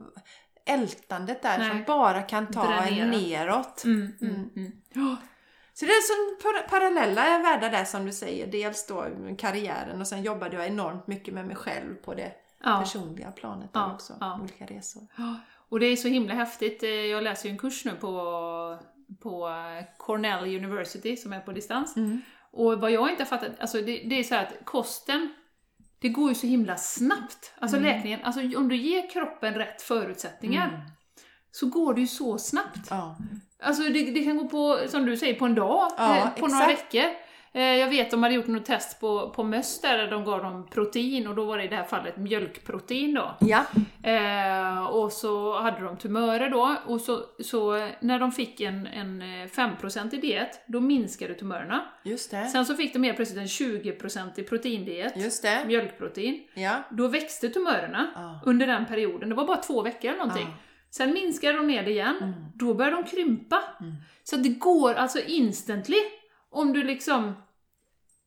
[0.67, 1.69] ältandet där Nej.
[1.71, 3.07] som bara kan ta en Dränera.
[3.21, 3.85] neråt.
[3.85, 4.13] Mm.
[4.21, 4.51] Mm.
[4.57, 5.17] Mm.
[5.75, 8.47] Så det är som par- parallella världar där som du säger.
[8.47, 9.07] Dels då
[9.39, 12.33] karriären och sen jobbade jag enormt mycket med mig själv på det
[12.65, 12.79] Ja.
[12.81, 14.13] personliga planet Ja, också.
[14.21, 14.39] ja.
[14.43, 15.03] Olika resor.
[15.69, 16.83] Och det är så himla häftigt.
[16.83, 18.79] Eh, Jag läser ju en kurs nu på,
[19.23, 19.49] på
[19.99, 21.97] Cornell University som är på distans.
[21.97, 22.21] Mm.
[22.51, 25.35] Och vad jag inte har fattat, alltså det, det är så här att kosten,
[25.99, 27.53] det går ju så himla snabbt.
[27.59, 27.89] Alltså Mm.
[27.93, 30.81] läkningen, alltså om du ger kroppen rätt förutsättningar Mm.
[31.53, 32.87] Så går det ju så snabbt.
[32.91, 33.17] Ja.
[33.63, 36.47] Alltså det, det kan gå på, som du säger, på en dag, Ja, eh, på
[36.47, 36.95] några exakt.
[36.95, 37.11] veckor.
[37.55, 40.67] Eh, Jag vet de hade gjort något test på, på möss där de gav dem
[40.71, 43.37] protein och då var det i det här fallet mjölkprotein då.
[43.41, 43.65] Ja.
[44.11, 48.87] Eh, och så hade de tumörer då, och så, så eh, när de fick en,
[48.87, 51.85] en eh, 5% diet, då minskade tumörerna.
[52.05, 52.47] Just det.
[52.47, 55.65] Sen så fick de helt plötsligt en 20% proteindiet, Just det.
[55.67, 56.41] mjölkprotein.
[56.55, 56.75] Ja.
[56.91, 58.41] Då växte tumörerna Ja.
[58.45, 60.47] under den perioden, det var bara två veckor eller någonting.
[60.51, 60.55] Ja.
[60.95, 62.35] Sen minskade de ner det igen, Mm.
[62.55, 63.63] då började de krympa.
[63.81, 63.95] Mm.
[64.25, 65.99] Så det går alltså instantly,
[66.51, 67.35] om du liksom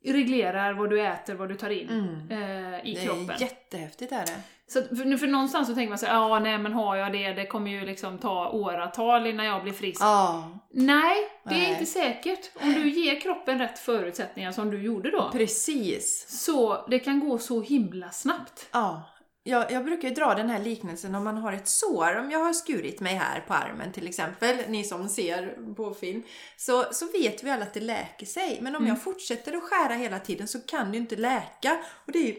[0.04, 2.30] reglerar vad du äter, vad du tar in Mm.
[2.74, 3.30] eh, i Det kroppen.
[3.30, 4.40] är jättehäftigt är det.
[4.68, 7.12] Så att för, för någonstans så tänker man så här, ja nej men har jag
[7.12, 10.00] det, det kommer ju liksom ta åratal innan jag blir frisk.
[10.02, 11.70] Ja, Nej, det är Nej.
[11.72, 12.50] inte säkert.
[12.62, 16.26] Om du ger kroppen rätt förutsättningar som du gjorde då, precis.
[16.44, 18.68] så det kan gå så himla snabbt.
[18.72, 19.02] Ja.
[19.48, 22.16] Jag, jag brukar ju dra den här liknelsen om man har ett sår.
[22.16, 26.22] Om jag har skurit mig här på armen till exempel, ni som ser på film,
[26.56, 28.58] så, så vet vi alla att det läker sig.
[28.62, 28.88] Men om Mm.
[28.94, 31.78] jag fortsätter att skära hela tiden så kan det ju inte läka.
[32.06, 32.36] Och det är ju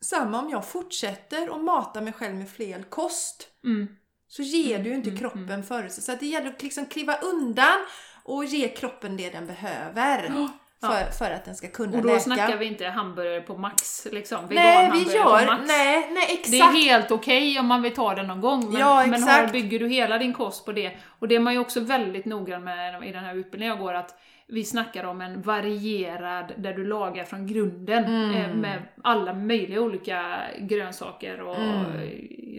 [0.00, 3.48] samma om jag fortsätter att mata mig själv med fel kost.
[3.64, 3.88] Mm.
[4.28, 6.18] Så ger du ju inte mm, kroppen förutsättningar.
[6.18, 7.78] Så det gäller att liksom kliva undan
[8.24, 10.48] och ge kroppen det den behöver.
[10.82, 10.88] Ja.
[10.88, 12.20] För, för att den ska kunna Och då läka.
[12.20, 14.38] snackar vi inte hamburgare på max, liksom.
[14.50, 15.24] Nej, vi gör...
[15.46, 15.62] på max.
[15.66, 16.50] Nej, nej, exakt.
[16.50, 19.52] Det är helt okej om man vill ta det någon gång, men, Ja, men exakt.
[19.52, 22.64] bygger du hela din kost på det, och det är man ju också väldigt noggrann
[22.64, 24.14] med i den här utbildningen jag går, att
[24.46, 28.34] vi snackar om en varierad, där du lagar från grunden Mm.
[28.36, 31.86] eh, med alla möjliga olika grönsaker och Mm.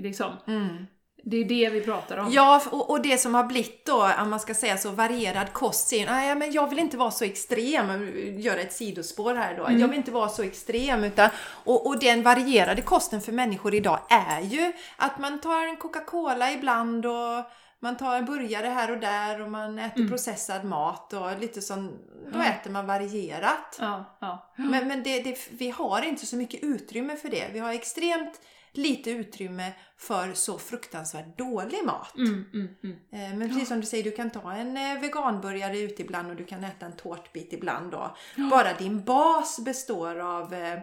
[0.01, 0.31] liksom.
[0.47, 0.87] Mm.
[1.23, 2.31] Det är det vi pratar om.
[2.31, 5.91] Ja, och, och det som har blivit då, om man ska säga så, varierad kost,
[5.91, 9.65] nej men jag vill inte vara så extrem, göra ett sidospår här då.
[9.65, 9.79] Mm.
[9.81, 11.29] Jag vill inte vara så extrem, utan,
[11.63, 16.51] och, och den varierade kosten för människor idag är ju att man tar en Coca-Cola
[16.51, 17.45] ibland och
[17.79, 20.09] man tar en burgare här och där och man äter Mm.
[20.09, 21.87] processad mat och lite sån,
[22.33, 22.45] då Ja.
[22.45, 23.77] äter man varierat.
[23.79, 24.51] Ja, ja.
[24.55, 27.47] Men, men det, det, vi har inte så mycket utrymme för det.
[27.53, 28.41] Vi har extremt
[28.73, 32.17] lite utrymme för så fruktansvärt dålig mat.
[32.17, 32.97] Mm, mm, mm.
[33.11, 36.35] Eh, Men precis som du säger, du kan ta en eh, veganburgare ut ibland och
[36.35, 38.15] du kan äta en tårtbit ibland då.
[38.51, 40.79] Bara din bas består av eh,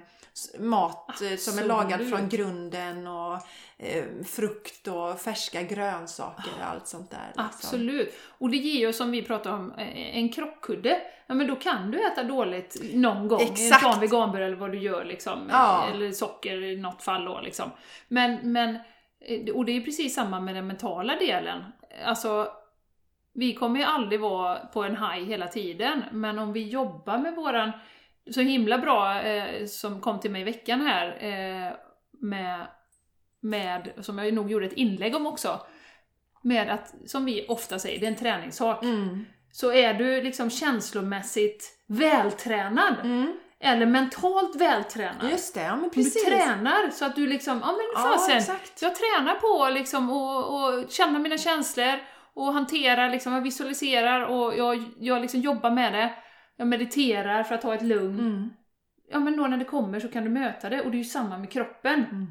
[0.58, 2.10] mat eh, som är lagad Absolut.
[2.10, 3.38] från grunden och
[4.26, 7.26] frukt och färska grönsaker och allt sånt där.
[7.26, 7.44] liksom.
[7.44, 8.14] Absolut.
[8.38, 9.72] Och det ger ju, som vi pratade om,
[10.12, 11.00] en krockkudde.
[11.26, 13.40] Ja men då kan du äta dåligt någon gång.
[13.40, 13.82] Exakt.
[13.82, 15.48] Ta en veganburgare eller vad du gör liksom.
[15.50, 15.86] Ja.
[15.92, 17.70] Eller socker i något fall då liksom.
[18.08, 18.78] Men, men,
[19.54, 21.64] och det är precis samma med den mentala delen.
[22.04, 22.48] Alltså,
[23.34, 27.34] vi kommer ju aldrig vara på en high hela tiden, men om vi jobbar med
[27.34, 27.72] våran
[28.30, 31.72] så himla bra, eh, som kom till mig i veckan här, eh,
[32.20, 32.66] med,
[33.40, 35.60] med, som jag nog gjorde ett inlägg om också,
[36.42, 38.82] med att, som vi ofta säger, det är en träningssak.
[38.84, 39.24] Mm.
[39.52, 43.38] Så är du liksom känslomässigt vältränad, Mm.
[43.60, 46.24] Eller mentalt vältränad, Just det, ja men du precis.
[46.24, 48.82] tränar så att du liksom, ja men Ja, fasen, exakt.
[48.82, 51.98] jag tränar på liksom och, och känna mina känslor
[52.34, 56.12] och hantera, liksom, jag visualiserar och jag, jag liksom jobbar med det.
[56.56, 58.18] Jag mediterar för att ha ett lugn.
[58.20, 58.50] Mm.
[59.10, 61.04] Ja men då när det kommer så kan du möta det och det är ju
[61.04, 62.04] samma med kroppen.
[62.04, 62.26] Mm.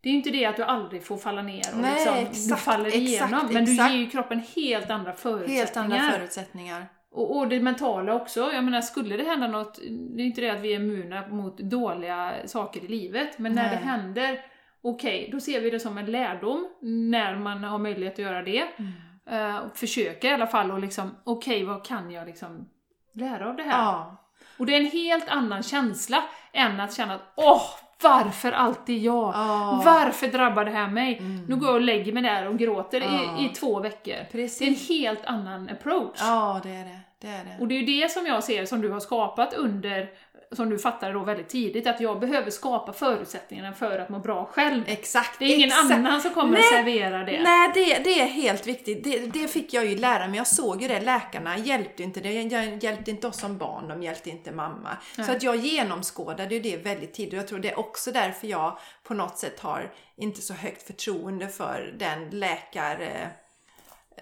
[0.00, 2.20] Det är ju inte det att du aldrig får falla ner och Nej, liksom, du
[2.20, 3.48] exakt, faller exakt, igenom.
[3.52, 3.92] Men du exakt.
[3.92, 5.58] ger ju kroppen helt andra förutsättningar.
[5.64, 6.86] Helt andra förutsättningar.
[7.10, 8.50] Och, och det mentala också.
[8.52, 11.58] Jag menar, skulle det hända något, det är inte det att vi är immuna mot
[11.58, 13.70] dåliga saker i livet, men när Nej.
[13.70, 14.40] det händer,
[14.82, 18.68] okej, då ser vi det som en lärdom, när man har möjlighet att göra det.
[18.76, 18.92] Mm.
[19.30, 22.68] Eh, och försöka i alla fall och liksom, okej, vad kan jag liksom
[23.12, 23.82] lära av det här?
[23.82, 24.24] Ja.
[24.58, 27.62] Och det är en helt annan känsla än att känna att, åh,
[28.02, 29.32] varför alltid jag?
[29.34, 29.82] Ja.
[29.84, 31.18] Varför drabbar det här mig?
[31.18, 31.44] Mm.
[31.48, 33.40] Nu går jag och lägger mig där och gråter Ja.
[33.40, 34.16] i, i två veckor.
[34.32, 34.58] Precis.
[34.58, 36.18] Det är en helt annan approach.
[36.20, 37.00] Ja, det är det.
[37.20, 37.56] Det är det.
[37.60, 40.08] Och det är ju det som jag ser som du har skapat under,
[40.52, 44.44] som du fattade då väldigt tidigt, att jag behöver skapa förutsättningarna för att må bra
[44.44, 44.82] själv.
[44.86, 45.38] Exakt.
[45.38, 45.90] Det är ingen exakt.
[45.92, 47.42] annan som kommer Nej, att servera det.
[47.42, 49.04] Nej, det, det är helt viktigt.
[49.04, 50.36] Det, det fick jag ju lära mig.
[50.36, 51.00] Jag såg ju det.
[51.00, 52.20] Läkarna hjälpte inte.
[52.20, 53.88] Det jag hjälpte inte oss som barn.
[53.88, 54.96] De hjälpte inte mamma.
[55.16, 55.26] Nej.
[55.26, 57.32] Så att jag genomskådade ju det väldigt tidigt.
[57.32, 60.82] Och jag tror det är också därför jag på något sätt har inte så högt
[60.82, 63.30] förtroende för den läkare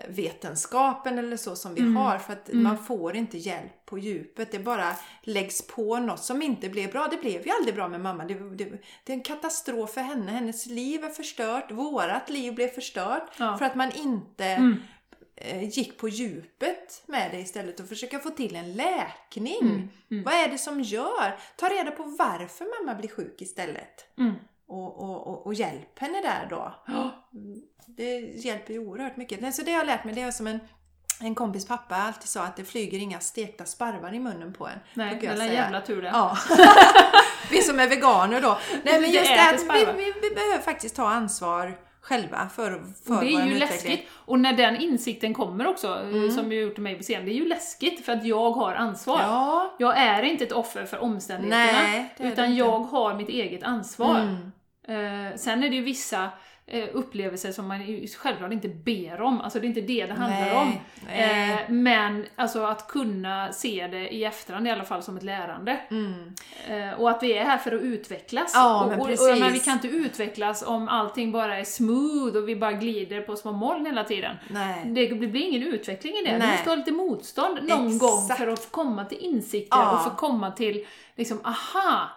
[0.09, 1.97] vetenskapen eller så som vi Mm.
[1.97, 4.53] har för att man får inte hjälp på djupet.
[4.53, 7.09] Det bara läggs på något som inte blev bra.
[7.11, 8.25] Det blev ju aldrig bra med mamma.
[8.25, 8.65] Det, det,
[9.05, 10.33] det är en katastrof för henne.
[10.33, 11.71] Hennes liv är förstört.
[11.71, 13.59] Vårat liv blev förstört Ja.
[13.59, 14.77] för att man inte Mm.
[15.37, 19.61] eh, gick på djupet med det istället och försöka få till en läkning.
[19.61, 19.89] Mm.
[20.11, 20.25] Mm.
[20.25, 21.39] Vad är det som gör?
[21.57, 24.07] Ta reda på varför mamma blir sjuk istället.
[24.69, 26.73] Och, och, och, och hjälp henne där då.
[27.87, 29.55] Det hjälper ju oerhört mycket.
[29.55, 30.61] Så det har jag lärt mig, det är som en,
[31.21, 34.79] en kompis pappa alltid sa att det flyger inga stekta sparvar i munnen på en.
[34.95, 36.09] Nej, det är jävla tur det.
[36.09, 36.37] Ja.
[37.51, 38.59] vi som är veganer då.
[38.85, 42.71] Nej men just det att vi, vi, vi behöver faktiskt ta ansvar själva för,
[43.07, 43.59] för Och det är ju utveckling.
[43.59, 44.09] läskigt.
[44.13, 46.31] Och när den insikten kommer också, eh, Mm.
[46.31, 49.21] som ju gjort mig på scen, det är ju läskigt för att jag har ansvar.
[49.21, 49.75] Ja.
[49.79, 54.19] Jag är inte ett offer för omständigheterna, Nej, utan jag har mitt eget ansvar.
[54.21, 54.53] Mm.
[54.89, 56.29] Eh, sen är det ju vissa
[56.67, 60.41] eh, upplevelser som man självklart inte ber om, alltså det är inte det det handlar
[60.41, 60.73] Nej, om.
[61.07, 61.53] nej.
[61.53, 65.81] Eh, men alltså att kunna se det i efterhand i alla fall som ett lärande.
[65.91, 66.35] Mm.
[66.69, 68.53] Eh, och att vi är här för att utvecklas.
[68.55, 72.37] Ja, och, men och, och, men vi kan inte utvecklas om allting bara är smooth
[72.37, 74.37] och vi bara glider på små moln hela tiden.
[74.51, 74.83] Nej.
[74.85, 76.39] Det blir ingen utveckling i det.
[76.39, 76.51] Nej.
[76.53, 78.01] måste ha lite motstånd någon Exakt.
[78.01, 79.93] gång för att komma till insikter Ja.
[79.97, 82.11] och få komma till liksom, aha,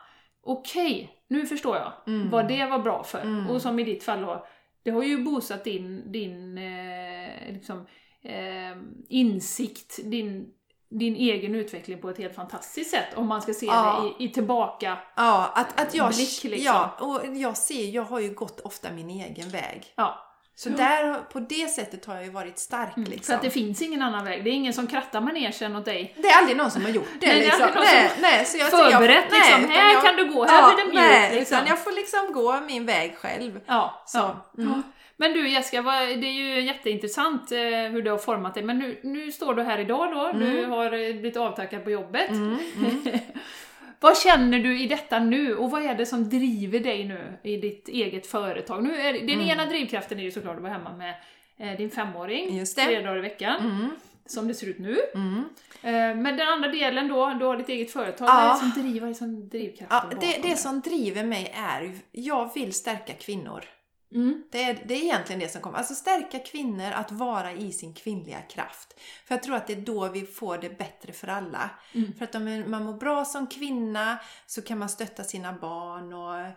[0.43, 2.30] okej, nu förstår jag Mm.
[2.30, 3.21] vad det var bra för.
[3.21, 3.49] Mm.
[3.49, 4.45] Och som i ditt fall då,
[4.84, 7.86] det har ju boostat din, din eh, liksom,
[8.23, 8.77] eh,
[9.09, 10.47] insikt, din,
[10.89, 14.01] din egen utveckling på ett helt fantastiskt sätt om man ska se Ja.
[14.17, 14.97] det i, i tillbaka.
[15.15, 16.59] Ja, att, att jag, Blick, liksom.
[16.65, 19.86] ja, och jag ser, jag har ju gått ofta min egen väg.
[19.95, 20.28] Ja,
[20.60, 23.10] Så där, på det sättet har jag ju varit stark mm.
[23.10, 23.26] liksom.
[23.26, 24.43] För att det finns ingen annan väg.
[24.43, 26.16] Det är ingen som krattar manegen åt dig.
[26.18, 27.68] Det är aldrig någon som har gjort det Nej, det är liksom.
[27.68, 30.62] någon nej, nej, så jag, Förberett jag, liksom, utan här jag- kan du gå, här
[30.62, 31.36] ja, blir det nej, mjukt.
[31.36, 31.57] Liksom.
[31.57, 33.60] utan jag får liksom gå min väg själv.
[33.66, 34.64] Ja, Så, ja.
[34.64, 34.84] mm.
[35.18, 37.57] Men du Jessica, det är ju jätteintressant eh,
[37.91, 38.64] hur du har format dig.
[38.64, 42.30] Men nu, nu står du här idag då, du har eh, blivit avtackad på jobbet.
[43.99, 47.57] Vad känner du i detta nu och vad är det som driver dig nu i
[47.57, 48.83] ditt eget företag?
[48.83, 49.49] Nu är, din Mm.
[49.49, 51.15] ena drivkraften är ju såklart att vara hemma med
[51.57, 53.89] eh, din femåring tre dagar i veckan, Mm,
[54.25, 54.97] som det ser ut nu.
[55.15, 55.43] mm.
[55.83, 55.91] Eh,
[56.21, 58.33] men den andra delen då, du har ditt eget företag, Ja.
[58.33, 61.23] vad är det som driver, vad är det som drivkraften Ja, det, det som driver
[61.23, 63.63] mig är jag vill stärka kvinnor.
[64.12, 64.43] Mm.
[64.51, 65.78] Det är, det är egentligen det som kommer.
[65.78, 68.99] Alltså stärka kvinnor att vara i sin kvinnliga kraft.
[69.26, 71.70] För jag tror att det är då vi får det bättre för alla.
[71.93, 72.14] Mm.
[72.14, 76.51] För att om man mår bra som kvinna så kan man stötta sina barn och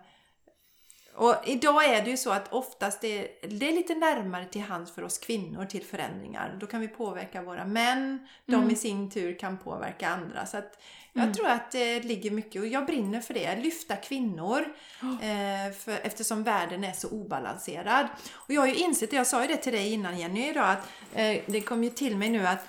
[1.14, 4.92] och idag är det ju så att oftast det, det är lite närmare till hands
[4.92, 6.56] för oss kvinnor till förändringar.
[6.60, 8.70] Då kan vi påverka våra män, de Mm.
[8.70, 10.46] i sin tur kan påverka andra.
[10.46, 10.82] Så att
[11.12, 11.34] jag Mm.
[11.34, 14.64] tror att det ligger mycket, och jag brinner för det, lyfta kvinnor.
[15.02, 18.06] Eh, för, eftersom världen är så obalanserad.
[18.32, 20.70] Och jag har ju insett det, jag sa ju det till dig innan Jenny idag,
[20.70, 22.66] att eh, det kom ju till mig nu att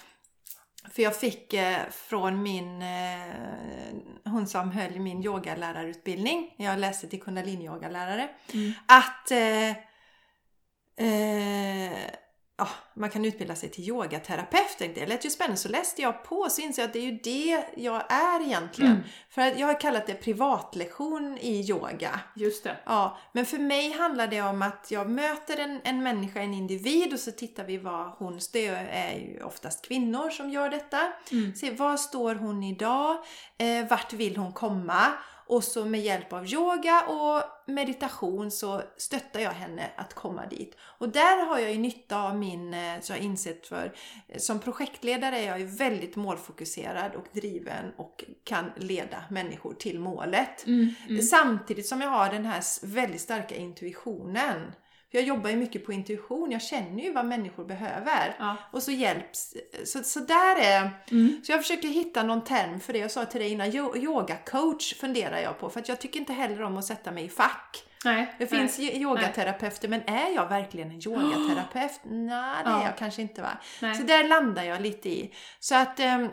[0.91, 3.33] för jag fick eh, från min, eh,
[4.25, 8.73] hon som höll min yogalärarutbildning, när jag läste till kundalini-yogalärare, Mm.
[8.85, 9.69] att eh,
[11.07, 11.97] eh,
[12.63, 14.77] ja, man kan utbilda sig till yogaterapeut.
[14.95, 15.57] Det lät ju spännande.
[15.57, 18.91] Så läste jag på så insåg jag att det är ju det jag är egentligen.
[18.91, 19.03] Mm.
[19.29, 22.19] För att jag har kallat det privatlektion i yoga.
[22.35, 22.77] Just det.
[22.85, 27.13] Ja, men för mig handlar det om att jag möter en, en människa, en individ
[27.13, 31.13] och så tittar vi vad hon, det är ju oftast kvinnor som gör detta.
[31.31, 31.55] Mm.
[31.55, 33.17] Se, var står hon idag?
[33.57, 35.13] Eh, vart vill hon komma?
[35.45, 40.77] Och så med hjälp av yoga och meditation så stöttar jag henne att komma dit.
[40.81, 43.93] Och där har jag ju nytta av min, eh, så jag insett för,
[44.27, 49.99] eh, som projektledare är jag ju väldigt målfokuserad och driven och kan leda människor till
[49.99, 50.67] målet.
[50.67, 50.95] Mm.
[51.09, 51.21] Mm.
[51.21, 54.71] Samtidigt som jag har den här väldigt starka intuitionen.
[55.13, 58.35] Jag jobbar ju mycket på intuition, jag känner ju vad människor behöver.
[58.39, 58.55] Ja.
[58.71, 59.53] Och så hjälps...
[59.85, 60.91] Så, så där är...
[61.11, 61.41] Mm.
[61.45, 62.99] Så jag försöker hitta någon term för det.
[62.99, 65.69] Jag sa till dig innan, yo- yogacoach funderar jag på.
[65.69, 67.83] För att jag tycker inte heller om att sätta mig i fack.
[68.05, 68.35] Nej.
[68.39, 68.59] Det nej.
[68.59, 71.91] finns y- yogaterapeuter, men är jag verkligen en yogaterapeut?
[72.03, 72.83] Nej, det är Ja.
[72.83, 73.57] jag kanske inte va.
[73.81, 73.95] Nej.
[73.95, 75.33] Så där landar jag lite i.
[75.59, 76.29] Så att ehm,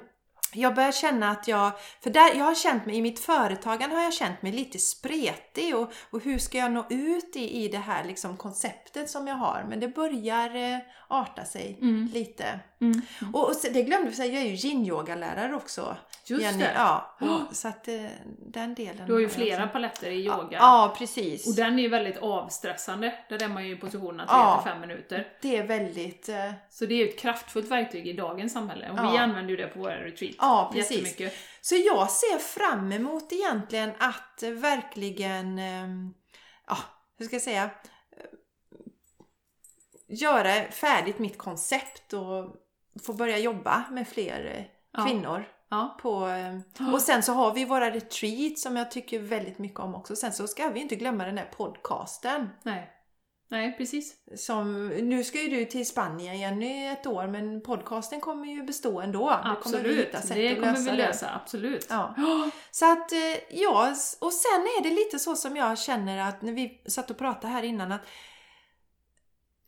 [0.52, 1.72] jag börjar känna att jag,
[2.02, 5.76] för där, jag har känt mig, i mitt företagande har jag känt mig lite spretig
[5.76, 9.34] och, och hur ska jag nå ut i, i det här liksom konceptet som jag
[9.34, 9.66] har?
[9.68, 10.78] Men det börjar eh,
[11.10, 12.10] arta sig Mm.
[12.14, 12.60] lite.
[12.80, 13.00] Mm.
[13.32, 15.96] Och, och det glömde jag säga, jag är ju yin-yogalärare också.
[16.26, 16.58] Just Jenny.
[16.58, 16.72] det.
[16.74, 17.94] Ja, och, så att eh,
[18.46, 19.06] den delen.
[19.06, 19.72] Du har ju flera också.
[19.72, 20.58] paletter i yoga.
[20.58, 21.46] Ja, precis.
[21.48, 23.14] Och den är ju väldigt avstressande.
[23.28, 24.60] Där är man ju i positionerna 3 Ja.
[24.62, 25.28] till 5 minuter.
[25.42, 26.28] Det är väldigt...
[26.28, 28.90] Eh, Så det är ju ett kraftfullt verktyg i dagens samhälle.
[28.90, 29.20] Och vi Ja.
[29.20, 30.34] använder ju det på våra retreat.
[30.38, 30.90] Ja, precis.
[30.96, 31.32] Jättemycket.
[31.60, 35.88] Så jag ser fram emot egentligen att verkligen, eh,
[36.68, 36.76] ja,
[37.18, 37.70] hur ska jag säga?
[40.10, 42.56] Göra färdigt mitt koncept och
[43.06, 45.04] få börja jobba med fler eh, Ja.
[45.06, 45.44] kvinnor.
[45.68, 45.98] Ja.
[46.02, 49.94] På, eh, och sen så har vi våra retreats som jag tycker väldigt mycket om
[49.94, 50.16] också.
[50.16, 52.48] Sen så ska vi inte glömma den här podcasten.
[52.62, 52.90] Nej.
[53.48, 54.14] Nej, precis.
[54.36, 58.62] Som, nu ska ju du till Spanien igen i ett år men podcasten kommer ju
[58.62, 59.28] bestå ändå.
[59.28, 59.98] Det kommer vi Absolut.
[60.08, 61.06] hitta sätt Det att kommer lösa vi det.
[61.06, 61.86] lösa, absolut.
[61.90, 62.14] Ja.
[62.70, 63.18] Så att, eh,
[63.50, 63.88] ja,
[64.20, 67.52] och sen är det lite så som jag känner att när vi satt och pratade
[67.52, 68.02] här innan att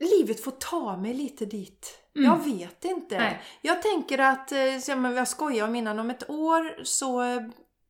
[0.02, 1.98] livet får ta mig lite dit.
[2.16, 2.30] Mm.
[2.30, 3.18] Jag vet inte.
[3.18, 3.42] Nej.
[3.60, 7.42] Jag tänker att, eh, som jag skojade om innan, om ett år så eh,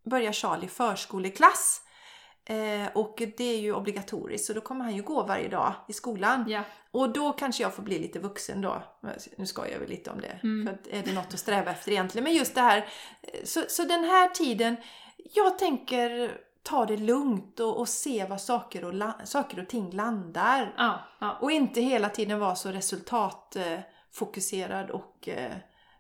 [0.05, 1.83] börjar Charlie förskoleklass.
[2.45, 5.93] Eh, och det är ju obligatoriskt så då kommer han ju gå varje dag i
[5.93, 6.45] skolan.
[6.49, 6.63] Ja.
[6.91, 8.83] Och då kanske jag får bli lite vuxen då.
[9.37, 10.41] Nu ska jag väl lite om det.
[10.43, 10.67] Mm.
[10.67, 12.25] För att är det något att sträva efter egentligen?
[12.25, 12.89] Men just det här.
[13.45, 14.77] Så, så den här tiden.
[15.17, 18.95] Jag tänker ta det lugnt och, och se vad saker och,
[19.29, 20.75] saker och ting landar.
[20.77, 21.39] Ja, ja.
[21.41, 25.53] Och inte hela tiden vara så resultatfokuserad och eh,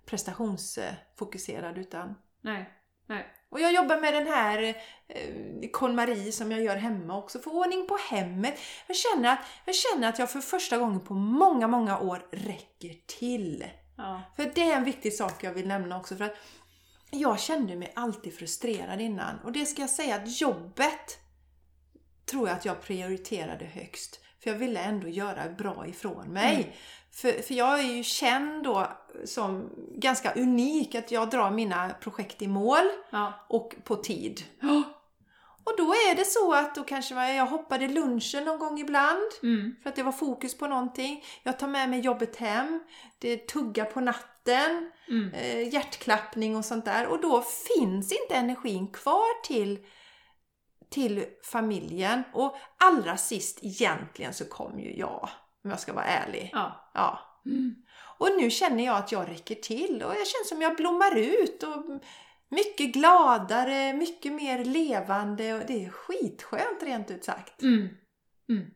[0.06, 2.70] prestationsfokuserad utan Nej.
[3.06, 3.26] Nej.
[3.50, 4.74] och jag jobbar med den här
[5.08, 7.38] eh, KonMari som jag gör hemma också.
[7.38, 8.58] Få ordning på hemmet.
[8.86, 12.94] Jag känner, att, jag känner att jag för första gången på många, många år räcker
[13.06, 13.64] till.
[13.96, 14.22] Ja.
[14.36, 16.16] För det är en viktig sak jag vill nämna också.
[16.16, 16.36] För att
[17.14, 19.38] jag kände mig alltid frustrerad innan.
[19.44, 21.18] Och det ska jag säga att jobbet
[22.30, 24.20] tror jag att jag prioriterade högst.
[24.42, 26.54] För jag ville ändå göra bra ifrån mig.
[26.54, 26.66] Mm.
[27.12, 28.88] För, för jag är ju känd då
[29.24, 33.32] som ganska unik att jag drar mina projekt i mål Ja.
[33.48, 34.42] och på tid.
[35.64, 39.76] Och då är det så att då kanske jag hoppade lunchen någon gång ibland Mm.
[39.82, 41.24] för att det var fokus på någonting.
[41.42, 42.80] Jag tar med mig jobbet hem,
[43.18, 44.28] det tuggar på natten,
[45.08, 45.34] Mm.
[45.34, 47.06] eh, hjärtklappning och sånt där.
[47.06, 49.78] Och då finns inte energin kvar till,
[50.90, 52.22] till familjen.
[52.32, 55.28] Och allra sist egentligen så kom ju jag,
[55.64, 56.50] om jag ska vara ärlig.
[56.52, 56.90] Ja.
[56.94, 57.42] Ja.
[57.46, 57.74] Mm.
[58.18, 61.62] Och nu känner jag att jag räcker till och jag känner som jag blommar ut
[61.62, 62.00] och
[62.48, 67.62] mycket gladare, mycket mer levande och det är skitskönt rent ut sagt.
[67.62, 67.88] Mm.
[68.48, 68.70] Mm.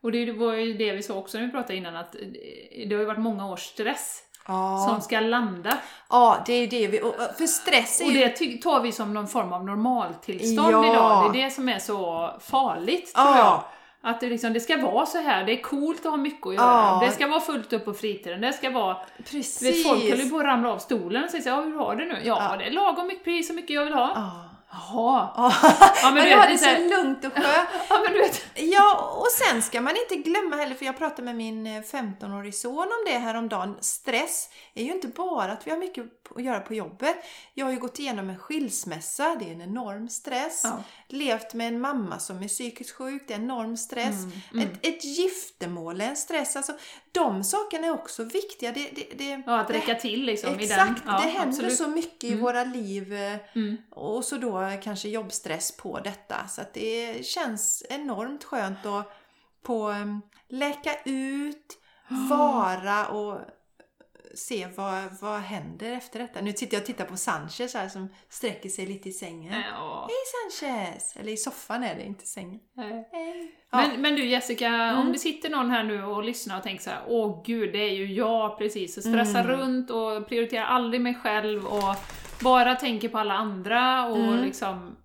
[0.00, 3.00] Och det var ju det vi sa också när vi pratade innan, att det har
[3.00, 5.78] ju varit många års stress Ja, som ska landa.
[6.10, 7.02] ja det är det vi...
[7.02, 8.28] och- För stress är Och det
[8.62, 10.92] tar vi som någon form av normaltillstånd Ja.
[10.92, 11.32] idag.
[11.32, 13.36] Det är det som är så farligt, tror Ja.
[13.38, 13.62] jag.
[14.02, 16.54] Att det, liksom, det ska vara så här, det är coolt att ha mycket att
[16.54, 16.66] göra.
[16.66, 17.02] Ja.
[17.06, 18.96] Det ska vara fullt upp på fritiden, det ska vara...
[19.30, 19.62] Precis.
[19.62, 22.04] Vet, folk höll ju på att ramla av stolen och säga ja, hur har du
[22.08, 22.18] nu?
[22.24, 22.56] Ja, Ja.
[22.56, 24.08] det är lagom mycket precis så mycket jag vill ha.
[24.72, 25.34] Ja.
[25.36, 25.52] Jaha.
[26.02, 26.10] Ja.
[26.10, 27.46] Men men jag är så här- lugnt och skönt.
[27.88, 28.42] Ja, men du vet.
[28.54, 32.52] Ja, och sen ska man inte glömma heller, för jag pratade med min eh, 15-årige
[32.52, 33.76] son om det här om dagen.
[33.80, 36.04] Stress är ju inte bara att vi har mycket
[36.36, 37.16] att göra på jobbet.
[37.54, 40.60] Jag har ju gått igenom en skilsmässa, det är en enorm stress.
[40.64, 40.82] Ja.
[41.08, 44.14] Levt med en mamma som är psykiskt sjuk, det är enorm stress.
[44.24, 44.68] Mm, mm.
[44.68, 46.56] Ett, ett giftermål är en stress.
[46.56, 46.72] Alltså,
[47.12, 48.72] de sakerna är också viktiga.
[48.72, 51.02] Det, det, det, Ja, att räcka till liksom Exakt.
[51.06, 51.76] Ja, det händer absolut.
[51.76, 52.40] så mycket i Mm.
[52.44, 53.12] våra liv.
[53.14, 53.76] eh, Mm.
[53.90, 56.48] och så då kanske jobbstress på detta.
[56.48, 59.12] Så att det känns enormt skönt att
[59.66, 61.78] få em, läka ut,
[62.30, 63.40] vara och
[64.34, 66.40] se vad, vad händer efter detta.
[66.40, 69.62] Nu sitter jag och tittar på Sanchez här som sträcker sig lite i sängen.
[69.72, 70.08] Ja.
[70.08, 71.16] Hej Sanchez!
[71.16, 72.60] Eller i soffan är det, inte sängen.
[72.76, 73.08] Nej.
[73.12, 73.54] Hej!
[73.70, 73.78] Ja.
[73.78, 73.90] Mm.
[73.92, 76.90] Men, men du Jessica, om det sitter någon här nu och lyssnar och tänker så
[76.90, 79.56] här: åh gud, det är ju jag precis, och stressar Mm.
[79.56, 81.96] runt och prioriterar aldrig mig själv och
[82.42, 84.44] bara tänker på alla andra och Mm.
[84.44, 84.96] liksom...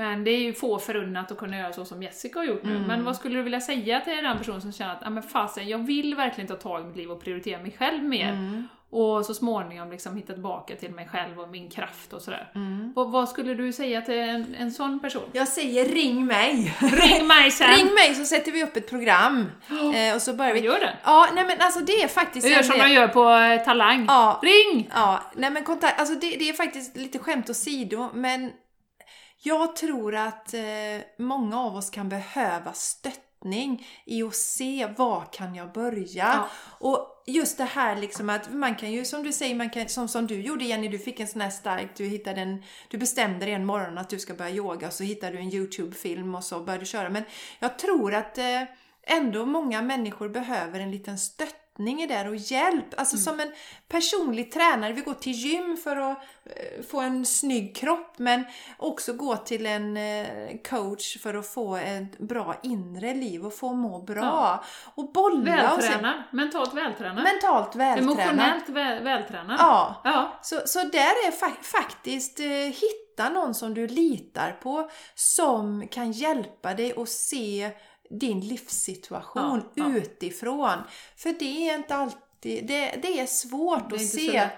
[0.00, 2.76] Men det är ju få förunnat att kunna göra så som Jessica har gjort nu.
[2.76, 2.82] Mm.
[2.88, 5.68] Men vad skulle du vilja säga till den personen som känner att, ja men fasen,
[5.68, 8.28] jag vill verkligen ta tag i mitt liv och prioritera mig själv mer.
[8.28, 8.68] Mm.
[8.90, 12.52] Och så småningom liksom hitta tillbaka till mig själv och min kraft och sådär.
[12.54, 12.92] Mm.
[12.96, 15.22] Vad, vad skulle du säga till en, en sån person?
[15.32, 16.76] Jag säger ring mig!
[16.80, 17.76] Ring mig sen!
[17.76, 19.50] ring mig så sätter vi upp ett program.
[19.94, 20.60] Eh, och så börjar vi.
[20.60, 20.96] Gör det!
[21.04, 22.46] Ja, nej men alltså det är faktiskt...
[22.46, 24.04] Jag gör som del- de gör på eh, Talang.
[24.08, 24.90] Ja, Ring!
[24.94, 28.50] Ja, nej men kontakt, alltså det, det är faktiskt lite skämt åsido, men
[29.42, 30.62] jag tror att eh,
[31.18, 36.06] många av oss kan behöva stöttning i att se var kan jag börja.
[36.14, 36.48] Ja.
[36.78, 40.08] Och just det här liksom att man kan ju som du säger, man kan, som,
[40.08, 43.46] som du gjorde Jenny, du fick en sån här stark, du hittade en, du bestämde
[43.46, 46.44] dig en morgon att du ska börja yoga och så hittade du en YouTube-film och
[46.44, 47.10] så började du köra.
[47.10, 47.22] Men
[47.58, 48.62] jag tror att eh,
[49.02, 52.84] ändå många människor behöver en liten stöttning i det och hjälp.
[52.96, 53.52] Alltså som en
[53.88, 54.92] personlig tränare.
[54.92, 58.44] Vi går till gym för att eh, få en snygg kropp men
[58.76, 60.26] också gå till en eh,
[60.68, 64.24] coach för att få ett bra inre liv och få må bra.
[64.24, 64.64] Ja.
[64.94, 65.88] Och bolla och se.
[65.88, 66.22] Vältränad.
[66.32, 67.24] Mentalt vältränad.
[67.24, 68.18] Mentalt vältränad.
[68.20, 69.56] Emotionellt väl, vältränad.
[69.58, 70.00] Ja.
[70.04, 70.38] Ja.
[70.42, 76.12] Så, så där är fa- faktiskt eh, hitta någon som du litar på som kan
[76.12, 77.70] hjälpa dig att se
[78.10, 79.96] din livssituation Ja, ja.
[79.96, 80.78] utifrån.
[81.16, 84.50] För det är inte alltid, det, det är svårt Det är att se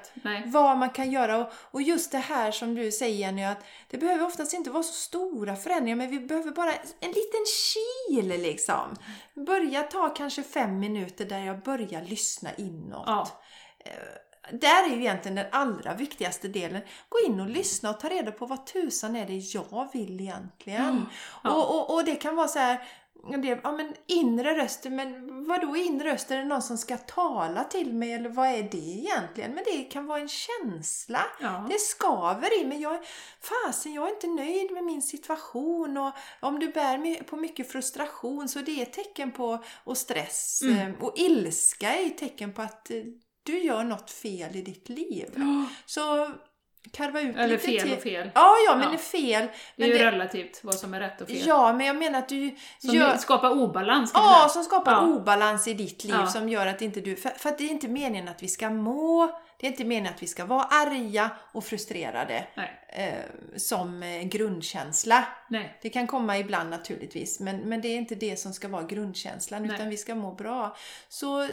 [0.47, 1.37] vad man kan göra.
[1.39, 4.83] Och, och just det här som du säger Jenny, att det behöver oftast inte vara
[4.83, 8.97] så stora förändringar, men vi behöver bara en liten kil liksom.
[9.35, 13.05] Börja ta kanske fem minuter där jag börjar lyssna inåt.
[13.07, 13.29] Ja.
[14.51, 16.83] Där är ju egentligen den allra viktigaste delen.
[17.09, 21.07] Gå in och lyssna och ta reda på vad tusan är det jag vill egentligen.
[21.45, 21.51] Ja.
[21.51, 22.89] Och, och, och det kan vara så här,
[23.43, 26.31] det, ja men inre rösten, men vad då inre röst?
[26.31, 29.55] Är det någon som ska tala till mig eller vad är det egentligen?
[29.55, 31.21] Men det kan vara en känsla.
[31.41, 31.67] Ja.
[31.71, 32.81] Det skaver i mig.
[32.83, 32.99] Jag,
[33.41, 38.49] fasen, jag är inte nöjd med min situation och om du bär på mycket frustration
[38.49, 40.63] så det är tecken på och stress.
[40.63, 40.79] Mm.
[40.79, 43.03] eh, Och ilska är tecken på att eh,
[43.43, 45.35] du gör något fel i ditt liv.
[45.87, 46.33] Så
[46.91, 48.31] karva ut Eller lite fel till- och fel.
[48.35, 48.89] Ja, ja, men Ja.
[48.89, 49.43] det är fel.
[49.77, 51.43] Det är Men ju det, relativt vad som är rätt och fel.
[51.47, 53.17] ja, men jag menar att du Som gör...
[53.17, 55.01] skapar obalans Ja, som skapar Ja.
[55.01, 56.27] obalans i ditt liv Ja.
[56.27, 57.17] som gör att inte du...
[57.17, 59.27] För, för att det är inte meningen att vi ska må,
[59.61, 62.47] det är inte meningen att vi ska vara arga och frustrerade
[62.89, 63.13] eh,
[63.57, 65.25] som eh, grundkänsla.
[65.49, 65.79] Nej.
[65.83, 69.63] Det kan komma ibland naturligtvis, men, men det är inte det som ska vara grundkänslan,
[69.63, 69.75] Nej.
[69.75, 70.77] utan vi ska må bra.
[71.09, 71.49] Så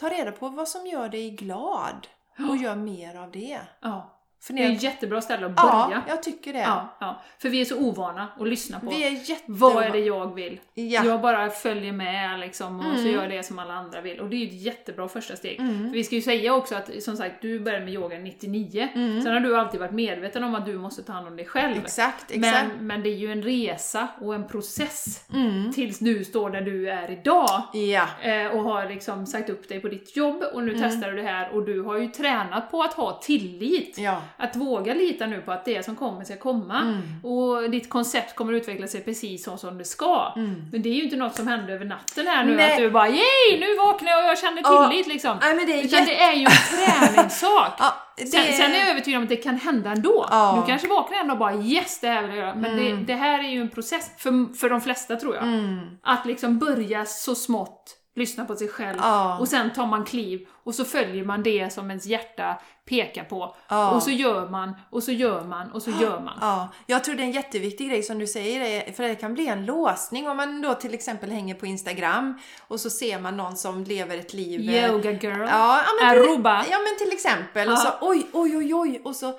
[0.00, 2.06] ta reda på vad som gör dig glad
[2.48, 3.58] och gör mer av det.
[3.80, 4.13] Ja.
[4.48, 6.02] Det är ett jättebra ställe att Ja, börja.
[6.08, 6.58] jag tycker det.
[6.58, 7.22] Ja, ja.
[7.38, 8.86] För vi är så ovana att lyssna på.
[8.90, 9.44] Vi är jätte...
[9.46, 10.60] Vad är det jag vill?
[10.74, 11.04] Ja.
[11.04, 13.12] Jag bara följer med liksom och så Mm.
[13.12, 14.20] gör det som alla andra vill.
[14.20, 15.60] Och det är ju ett jättebra första steg.
[15.60, 15.78] Mm.
[15.88, 18.88] För vi ska ju säga också att som sagt, du började med yoga 99.
[18.94, 19.22] Mm.
[19.22, 21.76] Sen har du alltid varit medveten om att du måste ta hand om dig själv.
[21.76, 22.68] Exakt, exakt.
[22.76, 25.72] Men, men det är ju en resa och en process Mm.
[25.72, 27.62] tills du står där du är idag.
[27.72, 28.06] Ja.
[28.22, 30.82] eh, Och har liksom sagt upp dig på ditt jobb och nu Mm.
[30.90, 33.98] testar du det här och du har ju tränat på att ha tillit.
[33.98, 34.22] Ja.
[34.36, 36.80] Att våga lita nu på att det som kommer ska komma.
[36.80, 37.24] Mm.
[37.24, 40.32] Och ditt koncept kommer utveckla sig precis så som det ska.
[40.36, 40.64] Mm.
[40.72, 42.70] Men det är ju inte något som händer över natten här nu, Nej.
[42.72, 45.38] att du bara yay, nu vaknar jag och jag känner tillit liksom.
[45.40, 46.10] Nej, men det är Utan jätte...
[46.12, 47.72] det är ju en träningssak.
[47.78, 48.26] Ja, det...
[48.26, 50.26] Sen, sen är jag övertygad om att det kan hända ändå.
[50.30, 50.58] Ja.
[50.60, 52.54] Du kanske vaknar en och bara yes, det här vill jag göra.
[52.54, 52.96] Men Mm.
[53.06, 55.44] det, det här är ju en process för, för de flesta tror jag.
[55.44, 55.80] Mm.
[56.02, 59.38] Att liksom börja så smått, lyssna på sig själv Ja.
[59.38, 63.56] och sen tar man kliv och så följer man det som ens hjärta pekar på.
[63.68, 63.90] Ja.
[63.90, 66.38] Och så gör man, och så gör man, och så gör man.
[66.40, 69.46] Ja, jag tror det är en jätteviktig grej som du säger, för det kan bli
[69.48, 72.38] en låsning om man då till exempel hänger på Instagram
[72.68, 74.70] och så ser man någon som lever ett liv...
[74.70, 75.40] eh, Yoga girl.
[75.50, 76.64] Ja, men, Aruba.
[76.70, 77.68] ja men till exempel.
[77.68, 79.00] Och så oj, oj, oj, oj.
[79.04, 79.38] Och så,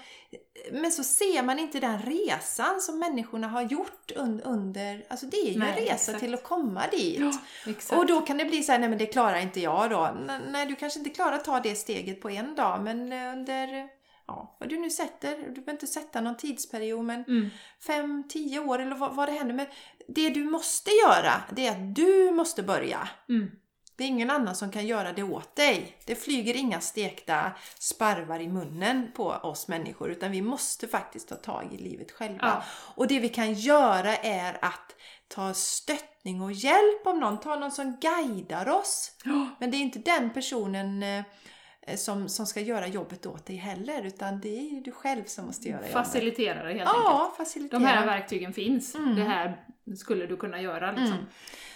[0.72, 5.06] men så ser man inte den resan som människorna har gjort un, under...
[5.10, 6.20] Alltså det är ju Nej, en resa exakt.
[6.20, 7.20] till att komma dit.
[7.90, 7.98] Ja.
[7.98, 10.04] Och då kan det bli så här, nej men det klarar inte jag då.
[10.06, 13.34] N- Nej, du kanske inte klarar att ta det steget på en dag, men eh,
[13.34, 13.88] under,
[14.28, 17.50] ja, vad du nu sätter, du behöver inte sätta någon tidsperiod, men Mm.
[17.88, 19.56] fem, tio år eller vad, vad det händer.
[19.56, 19.66] Men
[20.08, 23.08] det du måste göra, det är att du måste börja.
[23.30, 23.52] Mm.
[23.98, 25.98] Det är ingen annan som kan göra det åt dig.
[26.06, 31.36] Det flyger inga stekta sparvar i munnen på oss människor utan vi måste faktiskt ta
[31.36, 32.38] tag i livet själva.
[32.42, 32.64] Ja.
[32.96, 34.96] Och det vi kan göra är att
[35.28, 39.12] ta stöttning och hjälp av någon, ta någon som guidar oss.
[39.24, 39.50] Ja.
[39.60, 41.24] Men det är inte den personen eh,
[41.96, 45.46] som, som ska göra jobbet åt dig heller utan det är ju du själv som
[45.46, 45.94] måste göra jobbet.
[45.94, 47.06] Faciliterare helt enkelt.
[47.06, 47.80] Ja, facilitera.
[47.80, 48.96] De här verktygen finns.
[48.96, 49.16] Mm.
[49.16, 49.66] Det här
[49.98, 51.18] skulle du kunna göra liksom.
[51.18, 51.26] Mm.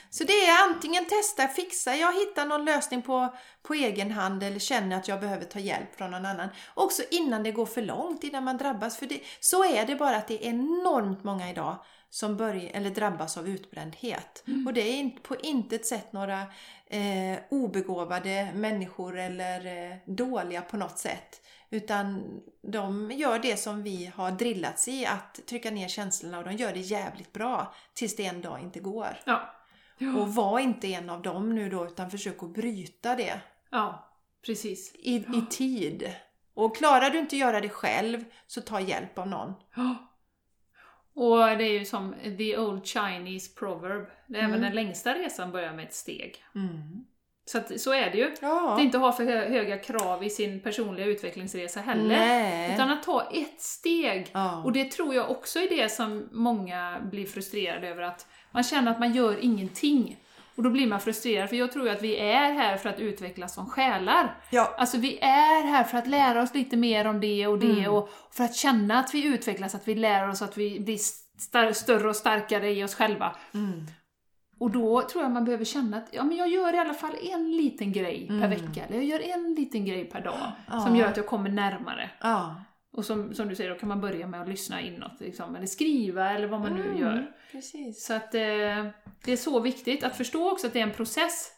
[0.10, 4.60] Så det är antingen testa, fixa, jag hittar någon lösning på, på egen hand eller
[4.60, 6.50] känner att jag behöver ta hjälp från någon annan.
[6.74, 8.98] Också innan det går för långt, innan man drabbas.
[8.98, 11.76] För det, så är det bara att det är enormt många idag
[12.10, 14.44] som börjar, eller drabbas av utbrändhet.
[14.66, 16.42] Och det är inte, på intet sätt några
[16.88, 21.42] eh, obegåvade människor eller eh, dåliga på något sätt.
[21.70, 22.24] Utan
[22.62, 26.74] de gör det som vi har drillats i, att trycka ner känslorna och de gör
[26.74, 29.20] det jävligt bra tills det en dag inte går.
[29.26, 29.56] Ja.
[30.00, 34.10] Och var inte en av dem nu då utan försök att bryta det ja,
[34.46, 34.96] precis.
[34.96, 36.16] i, i tid.
[36.54, 39.54] Och klarar du inte göra det själv så ta hjälp av någon.
[39.76, 39.96] Ja.
[41.14, 44.08] Och det är ju som the old Chinese proverb.
[44.30, 44.62] Även Mm.
[44.62, 46.44] den längsta resan börjar med ett steg.
[46.56, 47.06] Mm.
[47.52, 48.36] Så, att, så är det ju.
[48.42, 48.74] Ja.
[48.74, 52.18] Att inte ha för hö- höga krav i sin personliga utvecklingsresa heller.
[52.18, 52.74] Nej.
[52.74, 54.28] Utan att ta ett steg.
[54.32, 54.64] ja.
[54.64, 58.92] Och det tror jag också är det som många blir frustrerade över, att man känner
[58.92, 60.18] att man gör ingenting.
[60.56, 63.00] Och då blir man frustrerad, för jag tror ju att vi är här för att
[63.00, 64.38] utvecklas som själar.
[64.52, 64.76] ja.
[64.78, 67.94] Alltså vi är här för att lära oss lite mer om det och det Mm.
[67.94, 70.98] och för att känna att vi utvecklas, att vi lär oss att vi blir
[71.74, 73.36] större och starkare i oss själva.
[73.54, 73.86] Mm.
[74.60, 77.16] Och då tror jag man behöver känna att ja, men jag gör i alla fall
[77.34, 78.50] en liten grej per Mm.
[78.50, 80.80] vecka, eller jag gör en liten grej per dag Ja.
[80.80, 82.10] som gör att jag kommer närmare.
[82.22, 82.56] ja.
[82.92, 85.66] Och som, som du säger, då kan man börja med att lyssna inåt, liksom, eller
[85.68, 87.32] skriva eller vad man nu Mm, gör.
[87.52, 88.06] Precis.
[88.06, 88.42] Så att eh,
[89.26, 91.52] det är så viktigt att förstå också att det är en process.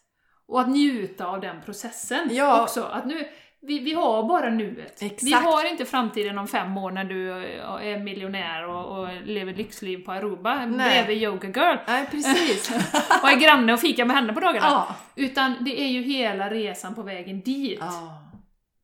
[0.47, 2.63] Och att njuta av den processen Ja.
[2.63, 2.83] också.
[2.83, 3.25] Att nu,
[3.63, 5.01] vi, vi har bara nuet.
[5.01, 5.23] Exakt.
[5.23, 9.53] Vi har inte framtiden om fem år när du eh, är miljonär och, och lever
[9.53, 11.03] lyxliv på Aruba Nej.
[11.03, 11.77] bredvid Yoga Girl.
[11.87, 12.71] Nej, precis.
[13.23, 14.67] Och är granne och fikar med henne på dagarna.
[14.67, 14.95] ja.
[15.15, 17.77] Utan det är ju hela resan på vägen dit.
[17.81, 18.17] ja.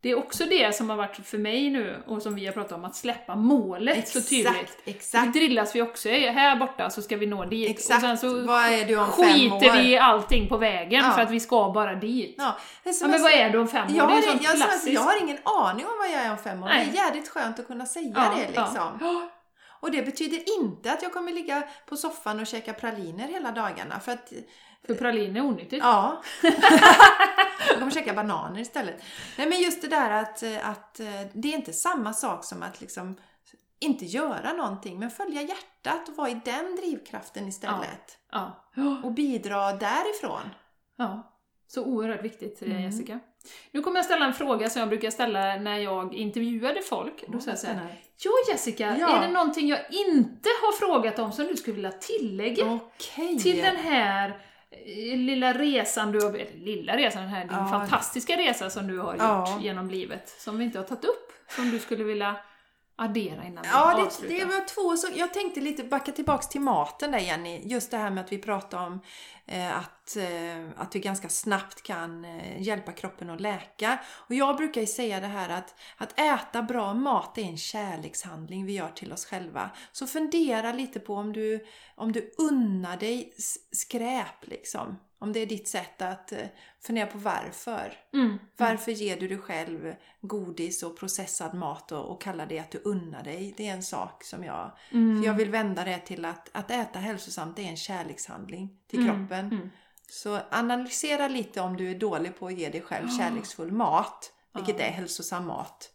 [0.01, 2.71] Det är också det som har varit för mig nu, och som vi har pratat
[2.71, 4.47] om, att släppa målet så tydligt.
[4.47, 5.33] Exakt, exakt.
[5.33, 6.09] Det drillas vi också.
[6.09, 7.69] Här borta så ska vi nå dit.
[7.69, 7.95] Exakt.
[7.95, 9.81] Och sen så Vad är du om fem skiter år?
[9.81, 11.11] vi i allting på vägen Ja.
[11.11, 12.35] för att vi ska bara dit.
[12.37, 13.95] Ja, Ja, men vad är du om fem år?
[13.97, 14.93] jag det är sånt jag, klassiskt.
[14.93, 16.67] jag har ingen aning om vad jag är om fem år.
[16.67, 16.87] Nej.
[16.91, 18.97] Det är jävligt skönt att kunna säga Ja, det liksom.
[19.01, 19.29] ja.
[19.79, 23.99] Och det betyder inte att jag kommer ligga på soffan och käka praliner hela dagarna.
[23.99, 24.31] För att,
[24.87, 25.83] För pralin är onyttigt.
[25.83, 26.21] ja.
[27.69, 29.03] jag kommer käka bananer istället.
[29.37, 32.63] Nej men just det där att, eh, att eh, det är inte samma sak som
[32.63, 33.15] att liksom
[33.79, 38.17] inte göra någonting men följa hjärtat och vara i den drivkraften istället.
[38.31, 38.63] Ja.
[39.03, 40.41] Och bidra därifrån.
[40.97, 41.33] ja.
[41.69, 42.77] Så oerhört viktigt Mm.
[42.77, 43.19] eh, Jessica.
[43.71, 47.23] Nu kommer jag ställa en fråga som jag brukar ställa när jag intervjuade folk.
[47.27, 49.17] Då säger jag så här, Ja Jessica, Ja.
[49.17, 53.39] är det någonting jag inte har frågat om som du skulle vilja tillägga Okej.
[53.39, 54.41] till den här
[55.15, 57.67] lilla resan du har, eller lilla resan, den här din Ja.
[57.69, 59.59] fantastiska resa som du har gjort Ja.
[59.61, 62.35] genom livet, som vi inte har tagit upp, som du skulle vilja
[62.97, 64.35] addera innan vi Ja, det, avslutar?
[64.35, 67.61] det var två så Jag tänkte lite backa tillbaks till maten där Jenny.
[67.65, 69.01] Just det här med att vi pratade om
[69.45, 73.99] eh, att, eh, att vi ganska snabbt kan eh, hjälpa kroppen att läka.
[74.09, 78.65] Och jag brukar ju säga det här att, att äta bra mat är en kärlekshandling
[78.65, 79.69] vi gör till oss själva.
[79.91, 81.65] Så fundera lite på om du,
[81.95, 83.33] om du unnar dig
[83.71, 84.97] skräp liksom.
[85.19, 86.39] Om det är ditt sätt att eh,
[86.81, 87.93] fundera på varför.
[88.13, 88.37] Mm.
[88.57, 92.81] Varför ger du dig själv godis och processad mat och, och kallar det att du
[92.83, 93.53] unnar dig?
[93.57, 94.71] Det är en sak som jag...
[94.91, 95.21] Mm.
[95.21, 99.45] För jag vill vända det till att, att äta hälsosamt är en kärlekshandling till kroppen.
[99.45, 99.69] Mm.
[100.09, 104.33] Så analysera lite om du är dålig på att ge dig själv kärleksfull mat.
[104.53, 105.91] Vilket är hälsosam mat.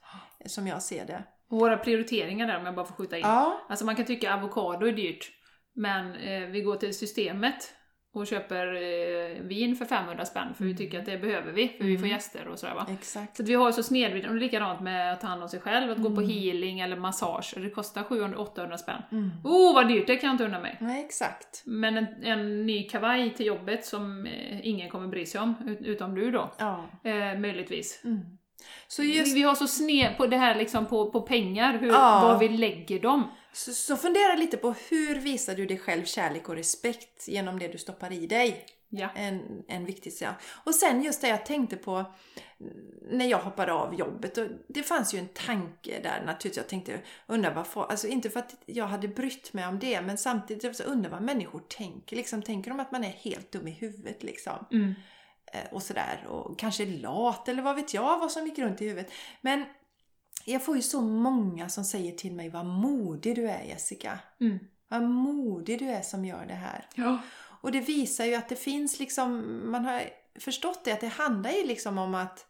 [0.47, 1.25] Som jag ser det.
[1.49, 3.23] Och Våra prioriteringar där, om jag bara får skjuta in.
[3.23, 5.33] Ja, Alltså man kan tycka avokado är dyrt,
[5.73, 7.75] men eh, vi går till systemet
[8.15, 11.85] och köper eh, vin för 500 spänn för vi tycker att det behöver vi, för
[11.85, 12.87] vi får gäster och sådär va.
[12.91, 13.37] exakt.
[13.37, 15.91] Så vi har ju så snedvriden, och likadant med att ta hand om sig själv,
[15.91, 16.31] att gå på Mm.
[16.31, 19.03] healing eller massage, det kostar 700-800 spänn.
[19.13, 19.31] Mm.
[19.45, 20.77] Oh vad dyrt, det kan jag inte unna mig.
[20.81, 21.63] Nej, exakt.
[21.67, 25.79] Men en, en ny kavaj till jobbet som eh, ingen kommer bry sig om, ut,
[25.81, 26.85] utom du då, Ja.
[27.05, 28.01] eh, möjligtvis.
[28.05, 28.21] Mm.
[28.89, 31.89] Så Vi, just vi har så sned på det här liksom på, på pengar, hur,
[31.89, 32.21] Ja.
[32.23, 33.25] var vi lägger dem.
[33.53, 37.69] Så, så fundera lite på hur visar du dig själv kärlek och respekt genom det
[37.69, 38.67] du stoppar i dig?
[38.95, 39.09] Ja.
[39.15, 40.35] En, en viktig sak.
[40.65, 42.05] Och sen just det jag tänkte på
[43.11, 44.39] när jag hoppade av jobbet.
[44.39, 46.57] Och det fanns ju en tanke där naturligtvis.
[46.57, 50.01] Jag tänkte, undrar vad folk, alltså inte för att jag hade brytt mig om det,
[50.01, 52.17] men samtidigt så undrar vad människor tänker.
[52.17, 54.67] Liksom, tänker de att man är helt dum i huvudet liksom?
[54.71, 54.95] Mm.
[55.53, 56.27] Eh, och sådär.
[56.29, 59.13] Och kanske lat eller vad vet jag vad som gick runt i huvudet.
[59.41, 59.65] Men
[60.45, 64.19] jag får ju så många som säger till mig vad modig du är Jessica.
[64.41, 64.59] Mm.
[64.89, 66.87] Vad modig du är som gör det här.
[66.95, 67.19] Ja.
[67.63, 70.03] Och det visar ju att det finns liksom, man har
[70.39, 72.47] förstått det, att det handlar ju liksom om att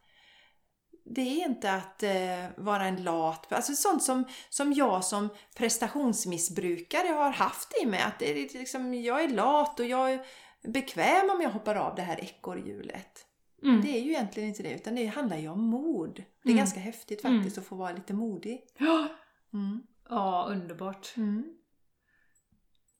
[1.04, 7.08] det är inte att eh, vara en lat, alltså sånt som, som jag som prestationsmissbrukare
[7.08, 8.00] har haft i mig.
[8.00, 10.26] Att det är liksom, jag är lat och jag är
[10.62, 13.26] bekväm om jag hoppar av det här ekorrhjulet.
[13.62, 13.80] Mm.
[13.82, 16.14] Det är ju egentligen inte det, utan det handlar ju om mod.
[16.16, 16.56] Det är Mm.
[16.58, 18.60] ganska häftigt faktiskt att få vara lite modig.
[18.78, 19.08] Ja.
[19.54, 19.82] Mm.
[20.08, 21.12] ja, underbart.
[21.16, 21.44] Mm.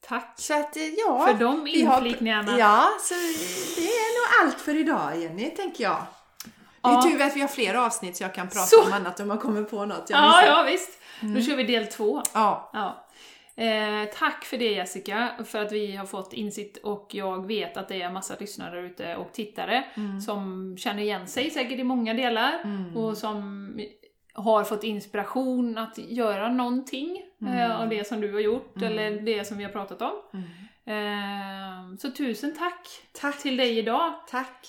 [0.01, 1.26] Tack Så att, eh, ja.
[1.26, 2.59] för de inflikningarna.
[2.59, 3.14] Ja, så
[3.76, 6.02] det är nog allt för idag Jenny, tänker jag.
[6.82, 7.02] Det är Ja.
[7.02, 8.82] tur att vi har fler avsnitt så jag kan prata Så.
[8.86, 10.90] om annat om man kommer på något jag ja, ja visst.
[11.20, 11.34] Mm.
[11.34, 12.22] Då kör vi del två.
[12.34, 12.70] ja.
[12.72, 13.06] Ja.
[13.57, 17.89] Eh, tack för det Jessica, för att vi har fått insikt och jag vet att
[17.89, 20.20] det är massa lyssnare ute och tittare Mm.
[20.20, 22.97] som känner igen sig säkert i många delar Mm.
[22.97, 23.81] och som
[24.35, 28.89] har fått inspiration att göra någonting eh, av det som du har gjort Mm.
[28.93, 30.12] eller det som vi har pratat om.
[30.33, 30.45] Mm.
[30.87, 33.39] Eh, så tusen tack, Tack.
[33.43, 34.12] till dig idag.
[34.31, 34.66] Tack.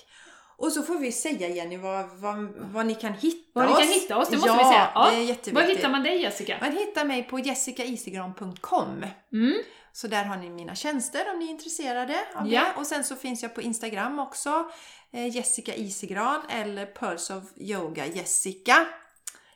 [0.57, 3.79] Och så får vi säga Jenny vad, vad, vad ni kan hitta Var ni oss.
[3.79, 4.91] kan hitta oss, det måste ja, vi säga.
[4.95, 5.09] Ja.
[5.11, 5.53] det är jätteviktigt.
[5.53, 6.57] Var hittar man dig Jessica?
[6.61, 9.05] Man hittar mig på jessicaisigran.com.
[9.33, 9.53] Mm.
[9.93, 12.61] Så där har ni mina tjänster om ni är intresserade av Ja.
[12.61, 12.79] det.
[12.79, 14.71] Och sen så finns jag på Instagram också.
[15.13, 18.85] Eh, Jessica Isigran eller Pulse of Yoga Jessica.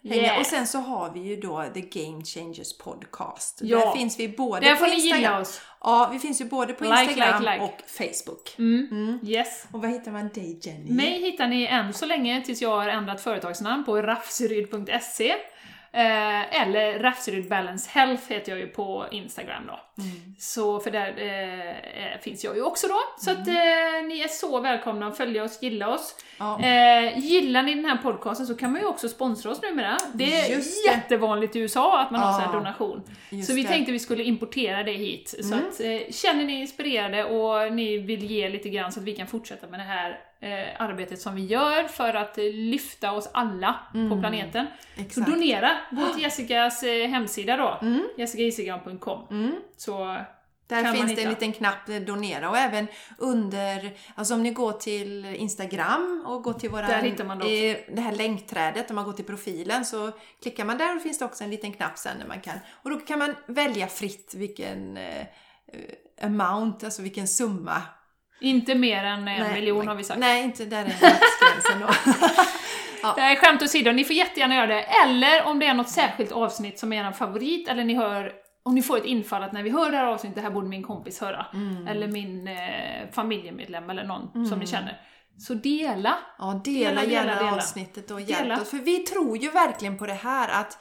[0.04, 0.40] Yes.
[0.40, 3.60] Och sen så har vi ju då The Game Changers Podcast.
[3.64, 3.78] Ja.
[3.80, 5.20] Där finns vi både Där på får ni Instagram.
[5.22, 5.62] gilla oss.
[5.82, 7.64] Ja, vi finns ju både på Like, Instagram like, like.
[7.64, 8.56] och Facebook.
[8.58, 8.88] Mm.
[8.92, 9.20] Mm.
[9.24, 9.66] Yes.
[9.72, 10.92] Och vad hittar man dig Jenny?
[10.92, 15.36] Mig hittar ni än så länge tills jag har ändrat företagsnamn på rafsryd.se
[15.92, 19.80] Eh, eller Rhapsody Balance Health heter jag ju på Instagram då.
[20.04, 20.36] Mm.
[20.40, 21.70] Så för där eh,
[22.14, 23.00] eh, finns jag ju också då.
[23.20, 23.54] Så att eh,
[24.08, 26.16] ni är så välkomna att följa oss, gilla oss.
[26.38, 26.60] Ja.
[26.64, 29.98] Eh, gillar ni den här podcasten så kan man ju också sponsra oss numera.
[30.14, 33.04] Det är Just jättevanligt i USA att man har Ja, sån här donation.
[33.30, 33.68] just Så vi det.
[33.70, 35.36] tänkte vi skulle importera det hit.
[35.42, 35.60] Så Mm.
[35.70, 39.16] att, eh, känner ni er inspirerade och ni vill ge lite grann så att vi
[39.16, 43.30] kan fortsätta med det här eh, arbetet som vi gör för att eh, lyfta oss
[43.34, 44.66] alla på planeten.
[44.68, 45.06] Så Mm.
[45.08, 45.28] Exakt.
[45.32, 45.72] donera!
[45.92, 48.04] Gå till Jessicas eh, hemsida då, Mm.
[48.18, 49.28] jessicaisigran.com.
[49.32, 49.56] Mm.
[49.78, 50.18] Så
[50.68, 52.88] Där finns det en liten knapp donera och även
[53.18, 56.88] under, alltså om ni går till Instagram och går till våra,
[57.96, 60.12] det här länkträdet, om man går till profilen så
[60.42, 62.90] klickar man där och finns det också en liten knapp sen där man kan, och
[62.90, 65.26] då kan man välja fritt vilken eh,
[66.22, 67.82] amount, alltså vilken summa.
[68.40, 70.20] Inte mer än en Nej, miljon har vi sagt.
[70.20, 72.12] Nej, inte där är maxgränsen då.
[73.18, 74.82] Nej, skämt åsido, ni får jättegärna göra det.
[74.82, 78.32] Eller om det är något särskilt avsnitt som är er favorit, eller ni hör
[78.64, 80.68] om ni får ett infall att när vi hör det här avsnittet, det här borde
[80.68, 81.46] min kompis höra.
[81.54, 81.88] Mm.
[81.88, 85.02] Eller min eh, familjemedlem eller någon som ni känner.
[85.40, 86.18] Så dela!
[86.38, 87.56] Ja, dela, Dela, dela, gärna dela.
[87.56, 88.70] avsnittet och hjälp oss.
[88.70, 90.78] För vi tror ju verkligen på det här att,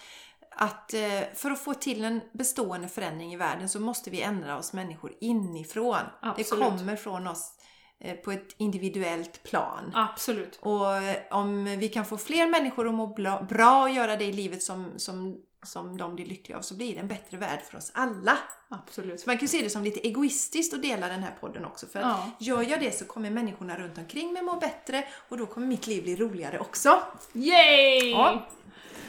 [0.59, 4.59] att eh, för att få till en bestående förändring i världen så måste vi ändra
[4.59, 5.97] oss människor inifrån.
[6.23, 6.51] Absolut.
[6.51, 7.53] Det kommer från oss
[8.01, 9.93] eh, på ett individuellt plan.
[9.95, 10.59] Absolut.
[10.63, 13.07] Och eh, om vi kan få fler människor att må
[13.49, 16.95] bra och göra det i livet som, som, som de blir lyckliga av så blir
[16.95, 18.39] det en bättre värld för oss alla.
[18.69, 19.21] Absolut.
[19.21, 21.87] Så man kan se det som lite egoistiskt att dela den här podden också.
[21.87, 22.31] För Ja.
[22.39, 25.87] gör jag det så kommer människorna runt omkring mig må bättre och då kommer mitt
[25.87, 27.03] liv bli roligare också.
[27.33, 28.11] Yay!
[28.11, 28.47] Ja.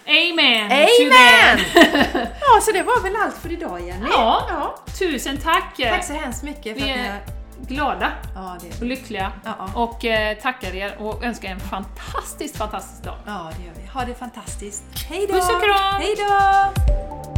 [0.08, 0.66] Amen!
[0.72, 1.66] Amen!
[2.42, 4.08] ja, så det var väl allt för idag Jenny.
[4.12, 4.46] Ja.
[4.50, 4.76] ja.
[5.00, 5.78] Tusen tack!
[5.78, 7.20] Tack så hemskt mycket för Vi att ni är har...
[7.68, 9.70] glada Ja, det, och lyckliga Ja.
[9.76, 13.16] och eh, tackar er och önskar en fantastiskt fantastisk dag.
[13.26, 13.88] ja, det gör vi.
[13.94, 14.84] Ha det fantastiskt.
[15.10, 15.34] Hej då!
[15.34, 16.02] Puss och kram!
[16.02, 17.37] Hej då!